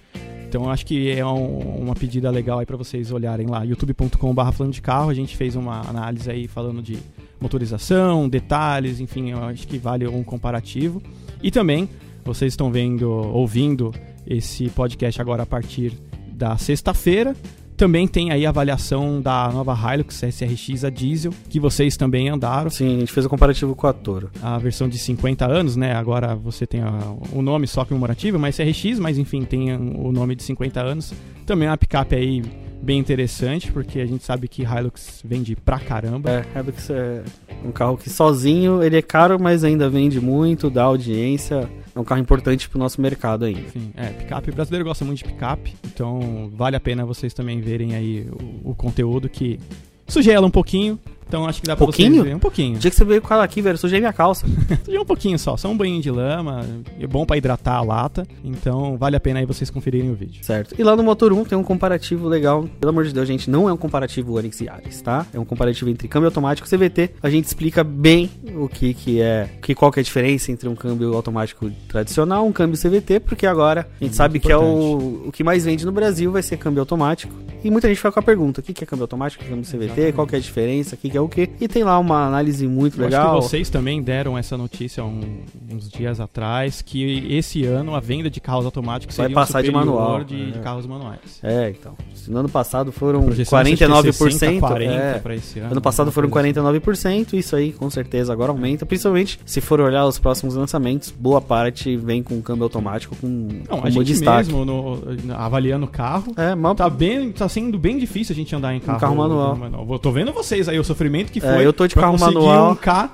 Então 0.48 0.64
eu 0.66 0.70
acho 0.70 0.86
que 0.86 1.10
é 1.10 1.26
um- 1.26 1.82
uma 1.84 1.96
pedida 1.96 2.30
legal 2.30 2.60
aí 2.60 2.66
para 2.66 2.76
vocês 2.76 3.10
olharem 3.12 3.48
lá, 3.48 3.64
youtube.com.br 3.64 4.52
falando 4.52 4.74
de 4.74 4.82
carro. 4.82 5.10
A 5.10 5.14
gente 5.14 5.36
fez 5.38 5.56
uma 5.56 5.82
análise 5.88 6.30
aí 6.30 6.48
falando 6.48 6.82
de 6.82 6.98
motorização, 7.42 8.30
detalhes, 8.30 9.00
enfim, 9.00 9.32
eu 9.32 9.44
acho 9.44 9.68
que 9.68 9.78
vale 9.78 10.08
um 10.08 10.24
comparativo. 10.24 11.02
E 11.42 11.50
também 11.52 11.90
vocês 12.24 12.54
estão 12.54 12.72
vendo, 12.72 13.10
ouvindo 13.10 13.94
esse 14.28 14.70
podcast 14.70 15.20
agora 15.20 15.44
a 15.44 15.46
partir 15.46 15.94
da 16.32 16.56
sexta-feira. 16.58 17.36
Também 17.76 18.08
tem 18.08 18.30
aí 18.32 18.46
a 18.46 18.50
avaliação 18.50 19.20
da 19.20 19.50
nova 19.52 19.74
Hilux 19.74 20.22
SRX 20.22 20.84
a 20.84 20.90
diesel, 20.92 21.34
que 21.50 21.60
vocês 21.60 21.98
também 21.98 22.30
andaram. 22.30 22.70
Sim, 22.70 22.98
a 22.98 23.00
gente 23.00 23.12
fez 23.12 23.26
o 23.26 23.30
comparativo 23.30 23.76
com 23.76 23.88
a 23.88 23.94
Toro. 23.94 24.30
A 24.40 24.60
versão 24.60 24.88
de 24.88 25.00
50 25.00 25.48
anos, 25.48 25.76
né? 25.76 25.96
Agora 25.96 26.36
você 26.36 26.68
tem 26.68 26.82
a- 26.82 27.16
o 27.34 27.42
nome 27.42 27.66
só 27.66 27.84
comemorativo, 27.84 28.38
mas 28.38 28.60
SRX, 28.60 29.00
mas 29.00 29.18
enfim, 29.18 29.44
tem 29.44 29.74
o 29.74 30.12
nome 30.12 30.36
de 30.36 30.44
50 30.44 30.80
anos. 30.80 31.12
Também 31.44 31.68
é 31.68 31.72
uma 31.72 31.78
picape 31.78 32.14
aí 32.16 32.44
bem 32.82 33.00
interessante, 33.00 33.72
porque 33.72 34.00
a 34.00 34.06
gente 34.06 34.24
sabe 34.24 34.48
que 34.48 34.64
Hilux 34.64 35.22
vende 35.24 35.56
pra 35.56 35.80
caramba. 35.80 36.30
É, 36.30 36.60
Hilux 36.60 36.90
é 36.90 37.24
um 37.64 37.72
carro 37.72 37.98
que 37.98 38.10
sozinho 38.10 38.82
ele 38.84 38.98
é 38.98 39.02
caro, 39.02 39.40
mas 39.40 39.64
ainda 39.64 39.90
vende 39.90 40.20
muito, 40.20 40.70
dá 40.70 40.84
audiência. 40.84 41.70
É 41.96 42.00
um 42.00 42.04
carro 42.04 42.22
importante 42.22 42.68
pro 42.70 42.80
nosso 42.80 43.02
mercado 43.02 43.46
ainda. 43.46 43.62
É, 43.96 44.08
picape. 44.08 44.50
O 44.50 44.54
brasileiro 44.54 44.86
gosta 44.86 45.06
muito 45.06 45.20
de 45.20 45.26
picape, 45.26 45.76
então 45.86 46.52
vale 46.56 46.76
a 46.76 46.80
pena 46.80 47.06
vocês 47.06 47.34
também 47.34 47.62
verem 47.62 47.96
aí 47.96 48.28
o, 48.64 48.72
o 48.72 48.76
conteúdo 48.76 49.30
que 49.30 49.60
sugela 50.08 50.46
um 50.46 50.52
pouquinho, 50.52 51.00
Então 51.32 51.46
acho 51.46 51.62
que 51.62 51.68
dá 51.68 51.78
pra 51.78 51.86
Pouquinho? 51.86 52.10
vocês 52.10 52.24
verem. 52.24 52.36
Um 52.36 52.40
pouquinho. 52.40 52.76
O 52.76 52.80
dia 52.80 52.92
que 52.92 52.98
você 52.98 53.06
veio 53.06 53.22
com 53.22 53.34
ela 53.34 53.42
aqui, 53.46 53.62
velho, 53.62 53.76
eu 53.76 53.78
sujei 53.78 54.02
minha 54.02 54.12
calça. 54.12 54.46
um 54.90 55.06
pouquinho 55.06 55.40
só, 55.40 55.56
só 55.56 55.70
um 55.70 55.78
banho 55.78 56.02
de 56.02 56.12
lama, 56.12 56.66
é 57.00 57.08
bom 57.08 57.26
pra 57.26 57.38
hidratar 57.38 57.76
a 57.76 57.82
lata, 57.82 58.28
então 58.44 58.98
vale 58.98 59.16
a 59.16 59.20
pena 59.20 59.40
aí 59.40 59.46
vocês 59.46 59.70
conferirem 59.70 60.12
o 60.12 60.14
vídeo. 60.14 60.44
Certo. 60.44 60.76
E 60.78 60.84
lá 60.84 60.94
no 60.94 61.02
Motor 61.02 61.32
1 61.32 61.46
tem 61.46 61.58
um 61.58 61.64
comparativo 61.64 62.28
legal. 62.28 62.68
Pelo 62.82 62.90
amor 62.90 63.06
de 63.06 63.14
Deus, 63.14 63.26
gente, 63.26 63.50
não 63.50 63.70
é 63.70 63.72
um 63.72 63.78
comparativo 63.78 64.38
Onix 64.38 64.60
e 64.60 64.68
Ares, 64.68 65.02
tá? 65.02 65.26
É 65.34 65.40
um 65.40 65.46
comparativo 65.46 65.90
entre 65.90 66.06
câmbio 66.10 66.28
automático 66.28 66.68
e 66.68 66.70
CVT. 66.70 67.12
A 67.24 67.30
gente 67.30 67.46
explica 67.46 67.82
bem 67.82 68.30
o 68.54 68.68
que 68.68 68.94
que 68.94 69.22
é, 69.22 69.48
que 69.62 69.74
qual 69.74 69.90
que 69.90 70.00
é 70.00 70.02
a 70.02 70.04
diferença 70.04 70.52
entre 70.52 70.68
um 70.68 70.76
câmbio 70.76 71.14
automático 71.16 71.72
tradicional, 71.88 72.46
um 72.46 72.52
câmbio 72.52 72.78
CVT, 72.78 73.22
porque 73.22 73.48
agora 73.48 73.88
a 74.02 74.04
gente 74.04 74.18
sabe 74.18 74.38
que 74.38 74.52
é 74.52 74.58
o, 74.58 75.28
o 75.28 75.32
que 75.32 75.46
mais 75.46 75.64
vende 75.64 75.86
no 75.86 75.94
Brasil 75.94 76.30
vai 76.30 76.44
ser 76.44 76.58
câmbio 76.58 76.82
automático. 76.82 77.34
E 77.64 77.70
muita 77.70 77.88
gente 77.88 77.98
fica 77.98 78.12
com 78.12 78.20
a 78.20 78.24
pergunta: 78.24 78.60
o 78.60 78.64
que 78.64 78.74
que 78.74 78.84
é 78.84 78.88
câmbio 78.88 79.04
automático, 79.04 79.42
o 79.42 79.46
que 79.46 79.52
é 79.52 79.56
câmbio 79.56 79.70
CVT, 79.70 79.86
Exatamente. 79.86 80.14
qual 80.14 80.28
que 80.28 80.36
é 80.36 80.38
a 80.38 80.42
diferença, 80.42 80.96
o 80.96 80.98
que 80.98 81.10
que 81.10 81.18
é 81.18 81.21
o 81.26 81.30
quê? 81.30 81.50
E 81.60 81.68
tem 81.68 81.84
lá 81.84 81.98
uma 82.00 82.26
análise 82.28 82.68
muito 82.68 82.98
Eu 83.00 83.06
legal. 83.06 83.38
acho 83.38 83.44
que 83.44 83.50
vocês 83.50 83.70
também 83.70 84.02
deram 84.02 84.38
essa 84.38 84.58
notícia 84.58 85.04
um- 85.04 85.40
uns 85.72 85.90
dias 85.90 86.20
atrás, 86.20 86.82
que 86.82 87.28
esse 87.34 87.64
ano 87.66 87.96
a 87.96 88.00
venda 88.00 88.30
de 88.30 88.40
carros 88.40 88.66
automáticos 88.66 89.16
Vai 89.18 89.30
passar 89.30 89.62
de 89.64 89.72
manual, 89.72 90.24
de, 90.24 90.42
é. 90.42 90.46
de 90.52 90.60
carros 90.60 90.86
manuais. 90.86 91.40
É, 91.44 91.70
então. 91.70 91.94
No 92.28 92.40
ano 92.40 92.50
passado 92.50 92.92
foram 92.92 93.24
Projeção 93.24 93.58
acho 93.60 93.76
que 93.76 93.84
é 93.84 93.88
49%. 93.88 94.32
60, 94.32 94.60
40 94.68 94.94
é. 94.94 95.22
ano. 95.62 95.72
Ano 95.72 95.82
passado 95.82 96.12
foram 96.12 96.30
coisa 96.30 96.48
assim. 96.48 96.54
49%, 96.54 97.34
isso 97.34 97.56
aí 97.56 97.72
com 97.72 97.90
certeza 97.90 98.32
agora 98.34 98.52
aumenta. 98.52 98.86
Principalmente 98.86 99.40
se 99.46 99.62
for 99.62 99.80
olhar 99.80 100.06
os 100.06 100.20
próximos 100.20 100.56
lançamentos, 100.56 101.12
boa 101.18 101.42
parte 101.42 101.96
vem 101.98 102.22
com 102.22 102.42
câmbio 102.42 102.64
automático 102.64 103.16
com 103.16 103.28
Não, 103.70 103.84
a 103.84 103.90
gente 103.90 104.08
destaque. 104.08 104.48
mesmo, 104.52 104.66
no- 104.66 105.00
avaliando 105.36 105.86
o 105.86 105.90
carro, 105.90 106.34
É, 106.38 106.54
mal 106.56 106.76
tá, 106.76 106.90
bem, 106.90 107.32
tá 107.32 107.48
sendo 107.50 107.78
bem 107.78 107.98
difícil 107.98 108.34
a 108.34 108.36
gente 108.36 108.56
andar 108.56 108.74
em 108.76 108.80
carro, 108.80 109.00
carro 109.00 109.16
manual. 109.16 109.58
Eu 109.90 110.00
tô 110.00 110.12
vendo 110.12 110.32
vocês 110.32 110.68
aí, 110.70 110.80
o 110.80 110.84
sofrimento 111.02 111.32
que 111.32 111.40
É, 111.40 111.42
foi 111.56 111.66
eu 111.66 111.74
tô 111.74 111.88
de 111.88 111.96
carro 111.96 112.18
manual. 112.20 112.72
um 112.72 112.76
K 112.76 113.10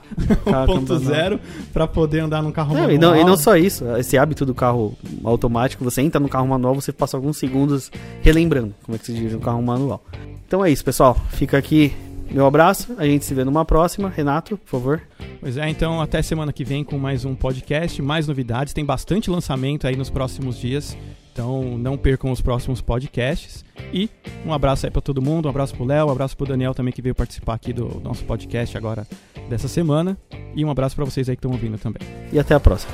Carro 0.45 0.81
1.0 0.81 1.39
pra 1.71 1.87
poder 1.87 2.19
andar 2.19 2.41
num 2.43 2.51
carro 2.51 2.73
Não, 2.73 2.81
manual. 2.81 2.95
e, 2.95 2.97
não, 2.97 3.15
e 3.15 3.23
não 3.23 3.37
só 3.37 3.55
isso, 3.55 3.85
esse 3.97 4.17
hábito 4.17 4.45
do 4.45 4.53
carro 4.53 4.93
automático, 5.23 5.83
você 5.83 6.01
entra 6.01 6.19
no 6.19 6.27
carro 6.27 6.47
manual, 6.47 6.75
você 6.75 6.91
passa 6.91 7.15
alguns 7.15 7.37
segundos 7.37 7.89
relembrando 8.21 8.73
como 8.83 8.95
é 8.95 8.99
que 8.99 9.05
se 9.05 9.13
dirige 9.13 9.35
um 9.35 9.39
carro 9.39 9.61
manual. 9.61 10.03
Então 10.45 10.63
é 10.63 10.71
isso, 10.71 10.83
pessoal. 10.83 11.17
Fica 11.31 11.57
aqui 11.57 11.93
meu 12.31 12.45
abraço, 12.45 12.95
a 12.97 13.05
gente 13.05 13.25
se 13.25 13.33
vê 13.33 13.43
numa 13.43 13.65
próxima. 13.65 14.09
Renato, 14.09 14.57
por 14.57 14.69
favor. 14.69 15.01
Pois 15.39 15.57
é, 15.57 15.69
então 15.69 16.01
até 16.01 16.21
semana 16.21 16.51
que 16.51 16.63
vem 16.63 16.83
com 16.83 16.97
mais 16.97 17.25
um 17.25 17.35
podcast, 17.35 18.01
mais 18.01 18.27
novidades. 18.27 18.73
Tem 18.73 18.83
bastante 18.83 19.29
lançamento 19.29 19.87
aí 19.87 19.95
nos 19.95 20.09
próximos 20.09 20.59
dias. 20.59 20.97
Então 21.31 21.77
não 21.77 21.95
percam 21.97 22.31
os 22.31 22.41
próximos 22.41 22.81
podcasts. 22.81 23.63
E 23.93 24.09
um 24.45 24.51
abraço 24.51 24.85
aí 24.87 24.91
pra 24.91 25.01
todo 25.01 25.21
mundo, 25.21 25.45
um 25.45 25.49
abraço 25.49 25.75
pro 25.75 25.85
Léo, 25.85 26.07
um 26.07 26.11
abraço 26.11 26.35
pro 26.35 26.47
Daniel 26.47 26.73
também 26.73 26.91
que 26.91 27.01
veio 27.01 27.13
participar 27.13 27.53
aqui 27.53 27.71
do 27.71 28.01
nosso 28.03 28.25
podcast 28.25 28.75
agora 28.75 29.07
dessa 29.47 29.67
semana. 29.67 30.17
E 30.55 30.65
um 30.65 30.71
abraço 30.71 30.95
pra 30.95 31.05
vocês 31.05 31.29
aí 31.29 31.35
que 31.35 31.39
estão 31.39 31.51
ouvindo 31.51 31.77
também. 31.77 32.01
E 32.33 32.39
até 32.39 32.55
a 32.55 32.59
próxima. 32.59 32.91